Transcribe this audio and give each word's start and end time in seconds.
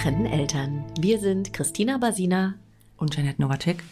getrennten 0.00 0.24
Eltern. 0.24 0.82
Wir 0.98 1.18
sind 1.18 1.52
Christina 1.52 1.98
Basina 1.98 2.54
und 2.96 3.14
Janet 3.14 3.38
Nowacek. 3.38 3.84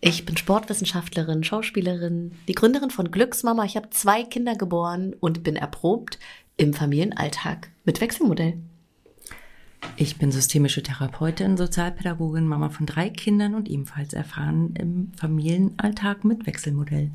Ich 0.00 0.24
bin 0.24 0.38
Sportwissenschaftlerin, 0.38 1.44
Schauspielerin, 1.44 2.32
die 2.48 2.54
Gründerin 2.54 2.88
von 2.88 3.10
Glücksmama. 3.10 3.66
Ich 3.66 3.76
habe 3.76 3.90
zwei 3.90 4.22
Kinder 4.22 4.54
geboren 4.54 5.14
und 5.20 5.42
bin 5.42 5.56
erprobt 5.56 6.18
im 6.56 6.72
Familienalltag 6.72 7.68
mit 7.84 8.00
Wechselmodell. 8.00 8.54
Ich 9.98 10.16
bin 10.16 10.32
systemische 10.32 10.82
Therapeutin, 10.82 11.58
Sozialpädagogin, 11.58 12.46
Mama 12.46 12.70
von 12.70 12.86
drei 12.86 13.10
Kindern 13.10 13.54
und 13.54 13.68
ebenfalls 13.68 14.14
erfahren 14.14 14.72
im 14.78 15.12
Familienalltag 15.14 16.24
mit 16.24 16.46
Wechselmodell. 16.46 17.10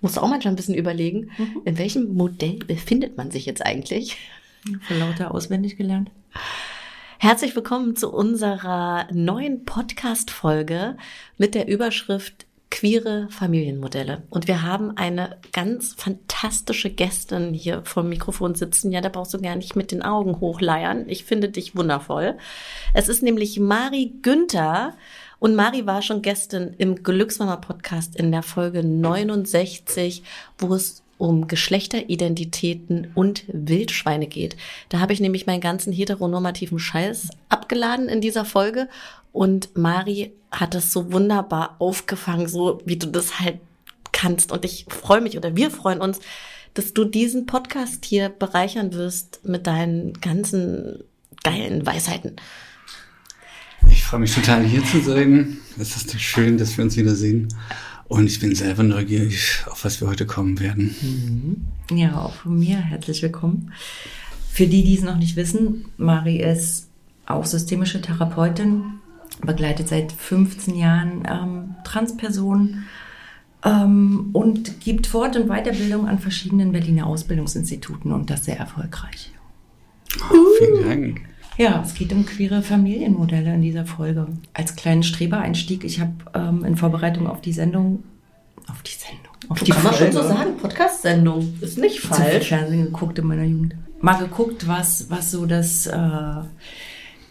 Muss 0.00 0.18
auch 0.18 0.28
manchmal 0.28 0.54
ein 0.54 0.56
bisschen 0.56 0.74
überlegen, 0.74 1.30
mhm. 1.38 1.62
in 1.64 1.78
welchem 1.78 2.12
Modell 2.12 2.58
befindet 2.66 3.16
man 3.16 3.30
sich 3.30 3.46
jetzt 3.46 3.64
eigentlich? 3.64 4.16
Von 4.88 4.98
lauter 4.98 5.32
auswendig 5.32 5.76
gelernt. 5.76 6.10
Herzlich 7.18 7.56
willkommen 7.56 7.96
zu 7.96 8.12
unserer 8.12 9.06
neuen 9.10 9.64
Podcast-Folge 9.64 10.98
mit 11.38 11.54
der 11.54 11.66
Überschrift 11.66 12.46
Queere 12.70 13.28
Familienmodelle. 13.30 14.24
Und 14.28 14.48
wir 14.48 14.62
haben 14.62 14.98
eine 14.98 15.38
ganz 15.52 15.94
fantastische 15.94 16.90
Gästin 16.90 17.54
hier 17.54 17.80
vom 17.84 18.10
Mikrofon 18.10 18.54
sitzen. 18.54 18.92
Ja, 18.92 19.00
da 19.00 19.08
brauchst 19.08 19.32
du 19.32 19.40
gar 19.40 19.56
nicht 19.56 19.76
mit 19.76 19.92
den 19.92 20.02
Augen 20.02 20.40
hochleiern. 20.40 21.08
Ich 21.08 21.24
finde 21.24 21.48
dich 21.48 21.74
wundervoll. 21.74 22.36
Es 22.92 23.08
ist 23.08 23.22
nämlich 23.22 23.58
Mari 23.58 24.12
Günther. 24.20 24.94
Und 25.38 25.54
Mari 25.54 25.86
war 25.86 26.02
schon 26.02 26.20
gestern 26.20 26.74
im 26.76 27.02
Glücksmama 27.02 27.56
Podcast 27.56 28.14
in 28.14 28.30
der 28.30 28.42
Folge 28.42 28.84
69, 28.84 30.22
wo 30.58 30.74
es 30.74 31.02
um 31.18 31.48
Geschlechteridentitäten 31.48 33.08
und 33.14 33.44
Wildschweine 33.48 34.26
geht. 34.26 34.56
Da 34.88 35.00
habe 35.00 35.12
ich 35.12 35.20
nämlich 35.20 35.46
meinen 35.46 35.60
ganzen 35.60 35.92
heteronormativen 35.92 36.78
Scheiß 36.78 37.30
abgeladen 37.48 38.08
in 38.08 38.20
dieser 38.20 38.44
Folge 38.44 38.88
und 39.32 39.76
Mari 39.76 40.32
hat 40.50 40.74
es 40.74 40.92
so 40.92 41.12
wunderbar 41.12 41.76
aufgefangen, 41.78 42.48
so 42.48 42.80
wie 42.84 42.96
du 42.96 43.06
das 43.06 43.40
halt 43.40 43.58
kannst. 44.12 44.50
Und 44.50 44.64
ich 44.64 44.86
freue 44.88 45.20
mich 45.20 45.36
oder 45.36 45.54
wir 45.56 45.70
freuen 45.70 46.00
uns, 46.00 46.20
dass 46.72 46.94
du 46.94 47.04
diesen 47.04 47.46
Podcast 47.46 48.04
hier 48.04 48.28
bereichern 48.28 48.92
wirst 48.94 49.40
mit 49.44 49.66
deinen 49.66 50.14
ganzen 50.20 51.04
geilen 51.42 51.84
Weisheiten. 51.84 52.36
Ich 53.90 54.02
freue 54.02 54.20
mich 54.20 54.34
total 54.34 54.64
hier 54.64 54.84
zu 54.84 55.00
sein. 55.00 55.58
Es 55.78 55.96
ist 55.96 56.18
schön, 56.20 56.58
dass 56.58 56.76
wir 56.76 56.84
uns 56.84 56.96
wiedersehen. 56.96 57.48
Und 58.08 58.26
ich 58.26 58.38
bin 58.38 58.54
selber 58.54 58.82
neugierig, 58.82 59.64
auf 59.68 59.84
was 59.84 60.00
wir 60.00 60.08
heute 60.08 60.26
kommen 60.26 60.60
werden. 60.60 60.94
Mhm. 61.00 61.96
Ja, 61.96 62.20
auch 62.20 62.34
von 62.34 62.58
mir 62.58 62.76
herzlich 62.78 63.22
willkommen. 63.22 63.72
Für 64.50 64.66
die, 64.66 64.84
die 64.84 64.96
es 64.96 65.02
noch 65.02 65.18
nicht 65.18 65.36
wissen, 65.36 65.86
Mari 65.96 66.40
ist 66.40 66.88
auch 67.26 67.44
systemische 67.44 68.00
Therapeutin, 68.00 68.84
begleitet 69.44 69.88
seit 69.88 70.12
15 70.12 70.76
Jahren 70.76 71.22
ähm, 71.28 71.74
Transpersonen 71.84 72.86
ähm, 73.64 74.30
und 74.32 74.80
gibt 74.80 75.08
Fort- 75.08 75.36
und 75.36 75.48
Weiterbildung 75.48 76.08
an 76.08 76.20
verschiedenen 76.20 76.72
Berliner 76.72 77.06
Ausbildungsinstituten 77.06 78.12
und 78.12 78.30
das 78.30 78.44
sehr 78.44 78.58
erfolgreich. 78.58 79.32
Oh, 80.30 80.46
vielen 80.58 80.84
Dank. 80.84 81.20
Ja, 81.58 81.82
es 81.84 81.94
geht 81.94 82.12
um 82.12 82.26
queere 82.26 82.62
Familienmodelle 82.62 83.54
in 83.54 83.62
dieser 83.62 83.86
Folge. 83.86 84.26
Als 84.52 84.76
kleinen 84.76 85.02
Strebereinstieg, 85.02 85.84
ich 85.84 86.00
habe 86.00 86.12
ähm, 86.34 86.64
in 86.64 86.76
Vorbereitung 86.76 87.26
auf 87.26 87.40
die 87.40 87.52
Sendung, 87.52 88.04
auf 88.68 88.82
die 88.82 88.92
Sendung, 88.92 89.32
auf 89.48 89.58
du 89.58 89.64
die 89.64 89.70
kann 89.70 89.82
Folge, 89.82 90.04
man 90.04 90.12
schon 90.12 90.22
so 90.22 90.28
sagen, 90.28 90.56
Podcast-Sendung, 90.58 91.54
ist 91.62 91.78
nicht 91.78 92.00
falsch. 92.00 92.48
Fernsehen 92.48 92.84
geguckt 92.84 93.18
in 93.18 93.26
meiner 93.26 93.44
Jugend. 93.44 93.74
Mal 94.02 94.18
geguckt, 94.18 94.68
was, 94.68 95.08
was 95.08 95.30
so 95.30 95.46
das, 95.46 95.86
äh, 95.86 96.42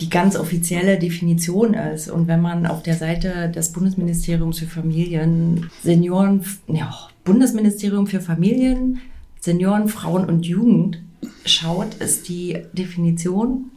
die 0.01 0.09
ganz 0.09 0.35
offizielle 0.35 0.97
Definition 0.97 1.75
ist. 1.75 2.09
Und 2.09 2.27
wenn 2.27 2.41
man 2.41 2.65
auf 2.65 2.81
der 2.81 2.95
Seite 2.95 3.49
des 3.49 3.71
Bundesministeriums 3.71 4.57
für 4.57 4.65
Familien, 4.65 5.69
Senioren, 5.83 6.43
ja, 6.67 6.91
Bundesministerium 7.23 8.07
für 8.07 8.21
Familien, 8.21 9.01
Senioren, 9.39 9.87
Frauen 9.87 10.25
und 10.25 10.47
Jugend 10.47 10.99
schaut, 11.45 11.93
ist 11.95 12.27
die 12.27 12.63
Definition 12.73 13.69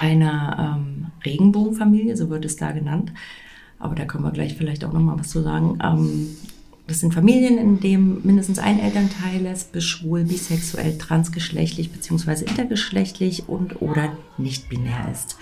einer 0.00 0.78
ähm, 0.78 1.06
Regenbogenfamilie, 1.24 2.16
so 2.16 2.30
wird 2.30 2.44
es 2.44 2.56
da 2.56 2.72
genannt. 2.72 3.12
Aber 3.78 3.94
da 3.94 4.04
können 4.04 4.24
wir 4.24 4.32
gleich 4.32 4.56
vielleicht 4.56 4.84
auch 4.84 4.92
noch 4.92 5.00
mal 5.00 5.18
was 5.18 5.28
zu 5.28 5.42
sagen. 5.42 5.78
Ähm, 5.82 6.28
das 6.86 7.00
sind 7.00 7.12
Familien, 7.12 7.58
in 7.58 7.80
denen 7.80 8.26
mindestens 8.26 8.58
ein 8.58 8.80
Elternteil 8.80 9.42
lesbisch, 9.42 9.86
schwul, 9.86 10.24
bisexuell, 10.24 10.96
transgeschlechtlich 10.96 11.92
bzw. 11.92 12.44
intergeschlechtlich 12.46 13.48
und 13.48 13.82
oder 13.82 14.16
nicht 14.38 14.70
binär 14.70 15.10
ist. 15.12 15.36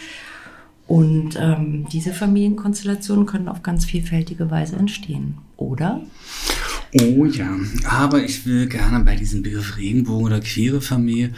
Und 0.86 1.36
ähm, 1.36 1.86
diese 1.90 2.12
Familienkonstellationen 2.12 3.26
können 3.26 3.48
auf 3.48 3.62
ganz 3.62 3.84
vielfältige 3.84 4.50
Weise 4.50 4.76
entstehen, 4.76 5.38
oder? 5.56 6.00
Oh 6.92 7.26
ja, 7.26 7.54
aber 7.84 8.22
ich 8.22 8.46
will 8.46 8.68
gerne 8.68 9.04
bei 9.04 9.16
diesem 9.16 9.42
Begriff 9.42 9.76
Regenbogen 9.76 10.26
oder 10.26 10.40
queere 10.40 10.80
Familie 10.80 11.32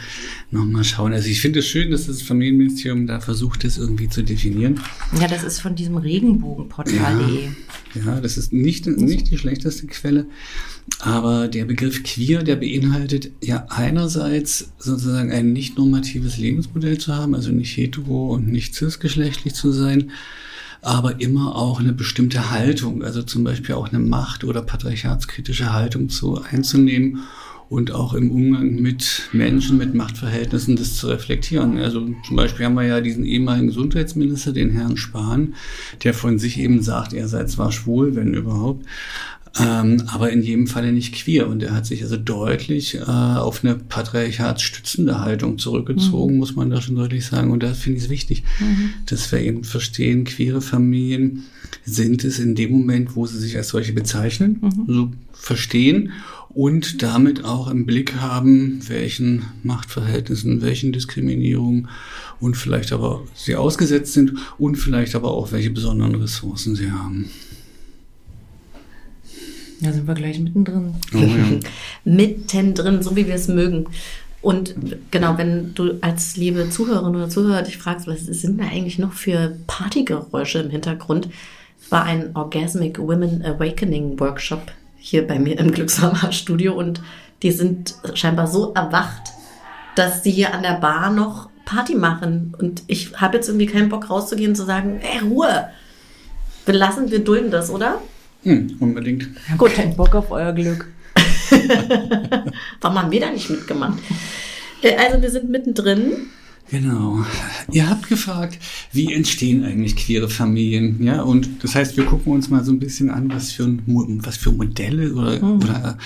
nochmal 0.51 0.83
schauen. 0.83 1.11
Also 1.11 1.27
ich 1.27 1.41
finde 1.41 1.59
es 1.59 1.67
schön, 1.67 1.89
dass 1.89 2.05
das 2.05 2.21
Familienministerium 2.21 3.07
da 3.07 3.19
versucht, 3.19 3.63
das 3.63 3.77
irgendwie 3.77 4.07
zu 4.07 4.21
definieren. 4.21 4.79
Ja, 5.19 5.27
das 5.27 5.43
ist 5.43 5.59
von 5.59 5.75
diesem 5.75 5.97
Regenbogenportal.de. 5.97 7.49
Ja, 7.95 8.01
ja, 8.05 8.21
das 8.21 8.37
ist 8.37 8.53
nicht, 8.53 8.85
nicht 8.85 9.31
die 9.31 9.37
schlechteste 9.37 9.87
Quelle. 9.87 10.27
Aber 11.01 11.47
der 11.47 11.65
Begriff 11.65 12.03
queer, 12.03 12.43
der 12.43 12.57
beinhaltet 12.57 13.31
ja 13.41 13.65
einerseits 13.69 14.71
sozusagen 14.79 15.31
ein 15.31 15.53
nicht 15.53 15.77
normatives 15.77 16.37
Lebensmodell 16.37 16.97
zu 16.97 17.15
haben, 17.15 17.35
also 17.35 17.51
nicht 17.51 17.75
hetero 17.77 18.33
und 18.33 18.47
nicht 18.47 18.75
cisgeschlechtlich 18.75 19.53
zu 19.53 19.71
sein 19.71 20.11
aber 20.81 21.19
immer 21.19 21.55
auch 21.55 21.79
eine 21.79 21.93
bestimmte 21.93 22.51
Haltung, 22.51 23.03
also 23.03 23.21
zum 23.23 23.43
Beispiel 23.43 23.75
auch 23.75 23.89
eine 23.89 23.99
Macht- 23.99 24.43
oder 24.43 24.61
patriarchatskritische 24.61 25.73
Haltung 25.73 26.09
zu 26.09 26.41
einzunehmen 26.41 27.19
und 27.69 27.91
auch 27.91 28.15
im 28.15 28.31
Umgang 28.31 28.75
mit 28.75 29.29
Menschen, 29.31 29.77
mit 29.77 29.93
Machtverhältnissen 29.93 30.75
das 30.75 30.95
zu 30.95 31.07
reflektieren. 31.07 31.77
Also 31.77 32.07
zum 32.25 32.35
Beispiel 32.35 32.65
haben 32.65 32.73
wir 32.73 32.85
ja 32.85 32.99
diesen 32.99 33.25
ehemaligen 33.25 33.67
Gesundheitsminister, 33.67 34.53
den 34.53 34.71
Herrn 34.71 34.97
Spahn, 34.97 35.53
der 36.03 36.15
von 36.15 36.39
sich 36.39 36.59
eben 36.59 36.81
sagt, 36.81 37.13
er 37.13 37.27
sei 37.27 37.43
zwar 37.45 37.71
schwul, 37.71 38.15
wenn 38.15 38.33
überhaupt, 38.33 38.85
ähm, 39.57 40.03
aber 40.07 40.29
in 40.31 40.41
jedem 40.41 40.67
Falle 40.67 40.91
nicht 40.91 41.15
queer. 41.15 41.47
Und 41.47 41.63
er 41.63 41.73
hat 41.73 41.85
sich 41.85 42.03
also 42.03 42.17
deutlich 42.17 42.95
äh, 42.95 43.01
auf 43.01 43.63
eine 43.63 43.75
patriarchatsstützende 43.75 45.21
Haltung 45.21 45.57
zurückgezogen, 45.57 46.33
mhm. 46.33 46.39
muss 46.39 46.55
man 46.55 46.69
da 46.69 46.81
schon 46.81 46.95
deutlich 46.95 47.25
sagen. 47.25 47.51
Und 47.51 47.63
da 47.63 47.73
finde 47.73 47.97
ich 47.97 48.05
es 48.05 48.09
wichtig, 48.09 48.43
mhm. 48.59 48.91
dass 49.05 49.31
wir 49.31 49.39
eben 49.39 49.63
verstehen, 49.63 50.23
queere 50.23 50.61
Familien 50.61 51.43
sind 51.85 52.23
es 52.23 52.39
in 52.39 52.55
dem 52.55 52.71
Moment, 52.71 53.15
wo 53.15 53.25
sie 53.25 53.39
sich 53.39 53.57
als 53.57 53.69
solche 53.69 53.93
bezeichnen, 53.93 54.59
mhm. 54.61 54.85
so 54.87 55.11
verstehen 55.31 56.11
und 56.49 57.03
damit 57.03 57.45
auch 57.45 57.69
im 57.69 57.85
Blick 57.85 58.15
haben, 58.15 58.81
welchen 58.87 59.43
Machtverhältnissen, 59.63 60.61
welchen 60.61 60.91
Diskriminierungen 60.91 61.87
und 62.39 62.57
vielleicht 62.57 62.91
aber 62.91 63.23
sie 63.35 63.55
ausgesetzt 63.55 64.13
sind 64.13 64.33
und 64.57 64.75
vielleicht 64.75 65.15
aber 65.15 65.31
auch 65.31 65.51
welche 65.51 65.69
besonderen 65.69 66.15
Ressourcen 66.15 66.75
sie 66.75 66.91
haben. 66.91 67.29
Da 69.81 69.93
sind 69.93 70.07
wir 70.07 70.13
gleich 70.13 70.39
mittendrin. 70.39 70.95
Oh, 71.13 71.17
ja. 71.17 71.59
mittendrin, 72.03 73.01
so 73.01 73.15
wie 73.15 73.27
wir 73.27 73.35
es 73.35 73.47
mögen. 73.47 73.85
Und 74.41 74.75
genau, 75.11 75.37
wenn 75.37 75.73
du 75.73 75.97
als 76.01 76.37
liebe 76.37 76.69
Zuhörerin 76.69 77.15
oder 77.15 77.29
Zuhörer 77.29 77.61
dich 77.61 77.77
fragst, 77.77 78.07
was 78.07 78.21
sind 78.21 78.59
da 78.59 78.65
eigentlich 78.65 78.99
noch 78.99 79.13
für 79.13 79.57
Partygeräusche 79.67 80.59
im 80.59 80.69
Hintergrund, 80.69 81.29
war 81.89 82.03
ein 82.03 82.35
Orgasmic 82.35 82.99
Women 82.99 83.43
Awakening 83.43 84.19
Workshop 84.19 84.71
hier 84.97 85.25
bei 85.27 85.39
mir 85.39 85.57
im 85.59 85.71
Glückshammer 85.71 86.31
Studio 86.31 86.73
und 86.73 87.01
die 87.41 87.51
sind 87.51 87.95
scheinbar 88.13 88.47
so 88.47 88.73
erwacht, 88.73 89.31
dass 89.95 90.23
sie 90.23 90.31
hier 90.31 90.53
an 90.53 90.63
der 90.63 90.79
Bar 90.79 91.09
noch 91.11 91.49
Party 91.65 91.95
machen. 91.95 92.53
Und 92.59 92.83
ich 92.87 93.19
habe 93.19 93.37
jetzt 93.37 93.47
irgendwie 93.47 93.65
keinen 93.65 93.89
Bock 93.89 94.09
rauszugehen 94.09 94.51
und 94.51 94.55
zu 94.55 94.65
sagen, 94.65 94.99
ey, 95.01 95.27
Ruhe! 95.27 95.69
Wir 96.65 96.73
lassen, 96.73 97.11
wir 97.11 97.23
dulden 97.23 97.51
das, 97.51 97.69
oder? 97.69 97.99
Hm, 98.43 98.77
unbedingt. 98.79 99.27
Ich 99.45 99.51
habe 99.51 99.69
keinen 99.69 99.95
Bock 99.95 100.15
auf 100.15 100.31
euer 100.31 100.53
Glück. 100.53 100.87
Warum 102.81 103.01
haben 103.01 103.11
wir 103.11 103.19
da 103.19 103.31
nicht 103.31 103.49
mitgemacht? 103.49 103.99
Äh, 104.81 104.95
also 104.95 105.21
wir 105.21 105.29
sind 105.29 105.49
mittendrin. 105.49 106.27
Genau. 106.71 107.25
Ihr 107.71 107.89
habt 107.89 108.07
gefragt, 108.07 108.59
wie 108.93 109.11
entstehen 109.11 109.63
eigentlich 109.65 109.95
queere 109.95 110.29
Familien? 110.29 111.01
Ja, 111.01 111.23
und 111.23 111.63
das 111.63 111.73
heißt, 111.73 111.97
wir 111.97 112.05
gucken 112.05 112.33
uns 112.33 112.49
mal 112.49 112.63
so 112.63 112.71
ein 112.71 112.79
bisschen 112.79 113.09
an, 113.09 113.31
was 113.33 113.51
für, 113.51 113.67
was 113.87 114.37
für 114.37 114.51
Modelle 114.51 115.13
oder, 115.13 115.43
mhm. 115.43 115.63
oder 115.63 115.97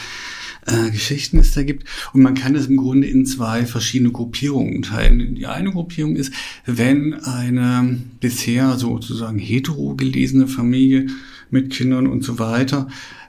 äh, 0.66 0.90
Geschichten 0.90 1.38
es 1.38 1.52
da 1.52 1.64
gibt. 1.64 1.86
Und 2.14 2.22
man 2.22 2.36
kann 2.36 2.54
das 2.54 2.68
im 2.68 2.78
Grunde 2.78 3.08
in 3.08 3.26
zwei 3.26 3.66
verschiedene 3.66 4.12
Gruppierungen 4.12 4.84
teilen. 4.84 5.36
Die 5.36 5.48
eine 5.48 5.72
Gruppierung 5.72 6.16
ist, 6.16 6.34
wenn 6.66 7.14
eine 7.14 7.98
bisher 8.22 8.78
sozusagen 8.78 9.40
hetero 9.40 9.96
gelesene 9.96 10.48
Familie 10.48 11.08
mit 11.54 11.72
Kindern 11.72 12.08
und 12.08 12.24
so 12.24 12.40
weiter 12.40 12.88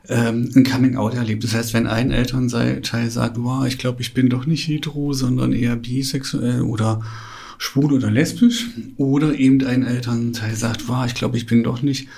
ähm, 0.08 0.50
ein 0.54 0.64
Coming-out 0.64 1.14
erlebt. 1.14 1.44
Das 1.44 1.54
heißt, 1.54 1.74
wenn 1.74 1.86
ein 1.86 2.10
Elternteil 2.10 3.10
sagt, 3.10 3.36
wow, 3.38 3.66
ich 3.66 3.78
glaube, 3.78 4.02
ich 4.02 4.14
bin 4.14 4.28
doch 4.28 4.46
nicht 4.46 4.66
hetero, 4.66 5.12
sondern 5.12 5.52
eher 5.52 5.76
bisexuell 5.76 6.62
oder 6.62 7.02
schwul 7.58 7.92
oder 7.92 8.10
lesbisch 8.10 8.66
oder 8.96 9.34
eben 9.34 9.64
ein 9.64 9.86
Elternteil 9.86 10.54
sagt, 10.56 10.88
wow, 10.88 11.06
ich 11.06 11.14
glaube, 11.14 11.36
ich 11.36 11.46
bin 11.46 11.62
doch 11.62 11.82
nicht 11.82 12.08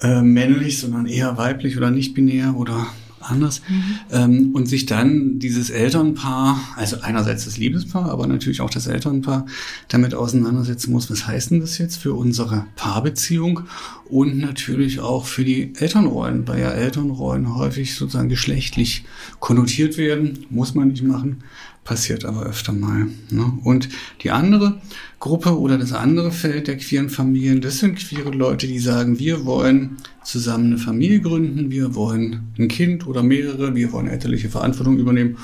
äh, 0.00 0.20
männlich, 0.20 0.78
sondern 0.78 1.06
eher 1.06 1.38
weiblich 1.38 1.76
oder 1.76 1.90
nicht 1.90 2.14
binär 2.14 2.54
oder 2.56 2.86
anders. 3.22 3.62
Mhm. 3.68 3.98
Ähm, 4.10 4.50
und 4.54 4.66
sich 4.66 4.86
dann 4.86 5.38
dieses 5.38 5.70
Elternpaar, 5.70 6.60
also 6.76 7.00
einerseits 7.00 7.44
das 7.44 7.56
Liebespaar, 7.56 8.10
aber 8.10 8.26
natürlich 8.26 8.60
auch 8.60 8.70
das 8.70 8.86
Elternpaar, 8.86 9.46
damit 9.88 10.14
auseinandersetzen 10.14 10.92
muss, 10.92 11.10
was 11.10 11.26
heißt 11.26 11.50
denn 11.50 11.60
das 11.60 11.78
jetzt 11.78 11.96
für 11.96 12.14
unsere 12.14 12.66
Paarbeziehung 12.76 13.62
und 14.08 14.38
natürlich 14.38 15.00
auch 15.00 15.26
für 15.26 15.44
die 15.44 15.74
Elternrollen, 15.76 16.46
weil 16.46 16.60
ja 16.60 16.70
Elternrollen 16.70 17.56
häufig 17.56 17.94
sozusagen 17.94 18.28
geschlechtlich 18.28 19.04
konnotiert 19.40 19.96
werden, 19.96 20.46
muss 20.50 20.74
man 20.74 20.88
nicht 20.88 21.02
machen 21.02 21.42
passiert 21.84 22.24
aber 22.24 22.44
öfter 22.44 22.72
mal. 22.72 23.08
Ne? 23.30 23.52
Und 23.64 23.88
die 24.22 24.30
andere 24.30 24.80
Gruppe 25.18 25.58
oder 25.58 25.78
das 25.78 25.92
andere 25.92 26.30
Feld 26.30 26.68
der 26.68 26.76
queeren 26.76 27.10
Familien, 27.10 27.60
das 27.60 27.78
sind 27.78 27.96
queere 27.96 28.30
Leute, 28.30 28.66
die 28.66 28.78
sagen, 28.78 29.18
wir 29.18 29.44
wollen 29.44 29.96
zusammen 30.24 30.66
eine 30.66 30.78
Familie 30.78 31.20
gründen, 31.20 31.70
wir 31.70 31.94
wollen 31.94 32.52
ein 32.58 32.68
Kind 32.68 33.06
oder 33.06 33.22
mehrere, 33.22 33.74
wir 33.74 33.92
wollen 33.92 34.08
elterliche 34.08 34.48
Verantwortung 34.48 34.98
übernehmen 34.98 35.38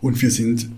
und 0.00 0.20
wir 0.20 0.30
sind 0.30 0.70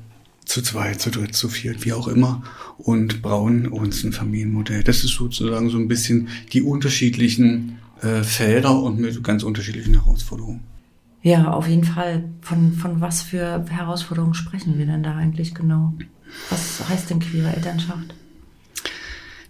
zu 0.45 0.63
zweit, 0.63 1.01
zu 1.01 1.11
dritt, 1.11 1.35
zu 1.35 1.49
viert, 1.49 1.85
wie 1.85 1.93
auch 1.93 2.09
immer 2.09 2.43
und 2.79 3.23
bauen 3.23 3.69
uns 3.69 4.05
ein 4.05 4.13
Familienmodell. 4.13 4.83
Das 4.83 5.05
ist 5.05 5.15
sozusagen 5.15 5.71
so 5.71 5.79
ein 5.79 5.89
bisschen 5.89 6.29
die 6.53 6.63
unterschiedlichen 6.63 7.79
äh, 8.03 8.23
Felder 8.23 8.81
und 8.83 8.99
mit 8.99 9.23
ganz 9.23 9.43
unterschiedlichen 9.43 9.95
Herausforderungen. 9.95 10.72
Ja, 11.23 11.53
auf 11.53 11.69
jeden 11.69 11.85
Fall. 11.85 12.25
Von, 12.41 12.73
von 12.73 13.01
was 13.01 13.23
für 13.23 13.65
Herausforderungen 13.69 14.35
sprechen 14.35 14.79
wir 14.79 14.87
denn 14.87 15.03
da 15.03 15.15
eigentlich 15.15 15.55
genau? 15.55 15.95
Was 16.51 16.89
heißt 16.89 17.11
denn 17.11 17.21
queere 17.21 17.55
Elternschaft? 17.55 18.15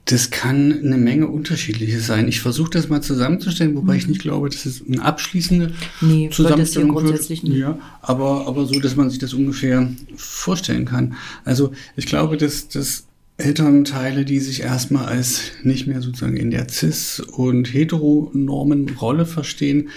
Das 0.04 0.30
kann 0.30 0.72
eine 0.72 0.98
Menge 0.98 1.28
unterschiedliche 1.28 2.00
sein. 2.00 2.26
Ich 2.26 2.40
versuche 2.40 2.70
das 2.70 2.88
mal 2.88 3.02
zusammenzustellen, 3.02 3.76
wobei 3.76 3.92
mhm. 3.92 3.98
ich 3.98 4.08
nicht 4.08 4.20
glaube, 4.20 4.48
dass 4.48 4.66
es 4.66 4.84
eine 4.86 5.02
abschließende 5.02 5.72
nee, 6.00 6.28
Zusammenstellung 6.30 6.90
grundsätzlich 6.90 7.44
wird. 7.44 7.54
Ja, 7.54 7.78
aber, 8.00 8.46
aber 8.48 8.66
so, 8.66 8.80
dass 8.80 8.96
man 8.96 9.10
sich 9.10 9.20
das 9.20 9.32
ungefähr 9.32 9.90
vorstellen 10.16 10.86
kann. 10.86 11.14
Also 11.44 11.72
ich 11.96 12.06
glaube, 12.06 12.36
dass, 12.36 12.68
dass 12.68 13.06
Elternteile, 13.38 14.25
die 14.25 14.40
sich 14.40 14.62
erstmal 14.62 15.06
als 15.06 15.52
nicht 15.62 15.86
mehr 15.86 16.02
sozusagen 16.02 16.36
in 16.36 16.50
der 16.50 16.68
Cis- 16.68 17.20
und 17.20 17.72
Heteronormenrolle 17.72 19.25
verstehen, 19.25 19.88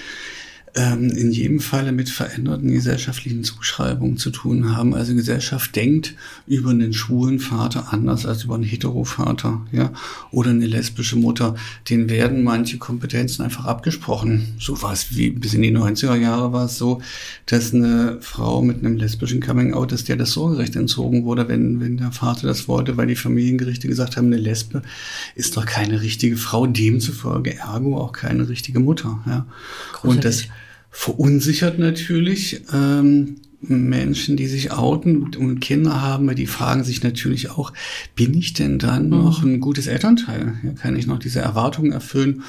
ähm, 0.75 1.09
in 1.11 1.31
jedem 1.31 1.61
Falle 1.61 1.93
mit 1.93 2.09
veränderten 2.09 2.69
gesellschaftlichen 2.69 3.45
Zuschreibungen 3.45 4.17
zu 4.17 4.29
tun 4.29 4.75
haben. 4.75 4.93
Also 4.93 5.15
Gesellschaft 5.15 5.73
denkt 5.75 6.15
über 6.47 6.71
einen 6.71 6.91
schwulen 6.91 7.39
Vater 7.39 7.93
anders 7.93 8.25
als 8.25 8.43
über 8.43 8.55
einen 8.55 8.65
Heterovater, 8.65 9.65
ja, 9.71 9.93
oder 10.31 10.49
eine 10.49 10.65
lesbische 10.65 11.15
Mutter. 11.15 11.55
Den 11.89 12.09
werden 12.09 12.43
manche 12.43 12.77
Kompetenzen 12.77 13.43
einfach 13.43 13.63
abgesprochen. 13.63 14.55
So 14.59 14.81
war 14.81 14.91
es 14.91 15.15
wie 15.15 15.29
bis 15.29 15.53
in 15.53 15.61
die 15.61 15.71
90er 15.71 16.15
Jahre 16.15 16.51
war 16.51 16.65
es 16.65 16.77
so, 16.77 17.01
dass 17.45 17.73
eine 17.73 18.17
Frau 18.19 18.61
mit 18.61 18.79
einem 18.79 18.97
lesbischen 18.97 19.39
Coming-out 19.39 19.93
ist, 19.93 20.09
der 20.09 20.17
das 20.17 20.31
Sorgerecht 20.31 20.75
entzogen 20.75 21.23
wurde, 21.23 21.47
wenn, 21.47 21.79
wenn 21.79 21.95
der 21.97 22.11
Vater 22.11 22.47
das 22.47 22.67
wollte, 22.67 22.97
weil 22.97 23.07
die 23.07 23.15
Familiengerichte 23.15 23.87
gesagt 23.87 24.17
haben, 24.17 24.27
eine 24.27 24.37
Lesbe 24.37 24.81
ist 25.35 25.55
doch 25.55 25.65
keine 25.65 26.01
richtige 26.01 26.35
Frau, 26.35 26.67
demzufolge 26.67 27.57
ergo 27.57 27.97
auch 27.97 28.11
keine 28.11 28.49
richtige 28.49 28.81
Mutter, 28.81 29.23
ja. 29.25 29.45
Und 30.03 30.25
das, 30.25 30.43
verunsichert 30.95 31.77
natürlich 31.77 32.61
ähm, 32.73 33.35
Menschen, 33.59 34.37
die 34.37 34.47
sich 34.47 34.71
outen 34.71 35.35
und 35.35 35.59
Kinder 35.59 36.01
haben, 36.01 36.33
die 36.35 36.47
fragen 36.47 36.85
sich 36.85 37.03
natürlich 37.03 37.51
auch, 37.51 37.73
bin 38.15 38.33
ich 38.33 38.53
denn 38.53 38.79
dann 38.79 39.03
mhm. 39.03 39.09
noch 39.09 39.43
ein 39.43 39.59
gutes 39.59 39.87
Elternteil? 39.87 40.53
Ja, 40.63 40.71
kann 40.71 40.95
ich 40.95 41.05
noch 41.05 41.19
diese 41.19 41.41
Erwartungen 41.41 41.91
erfüllen? 41.91 42.43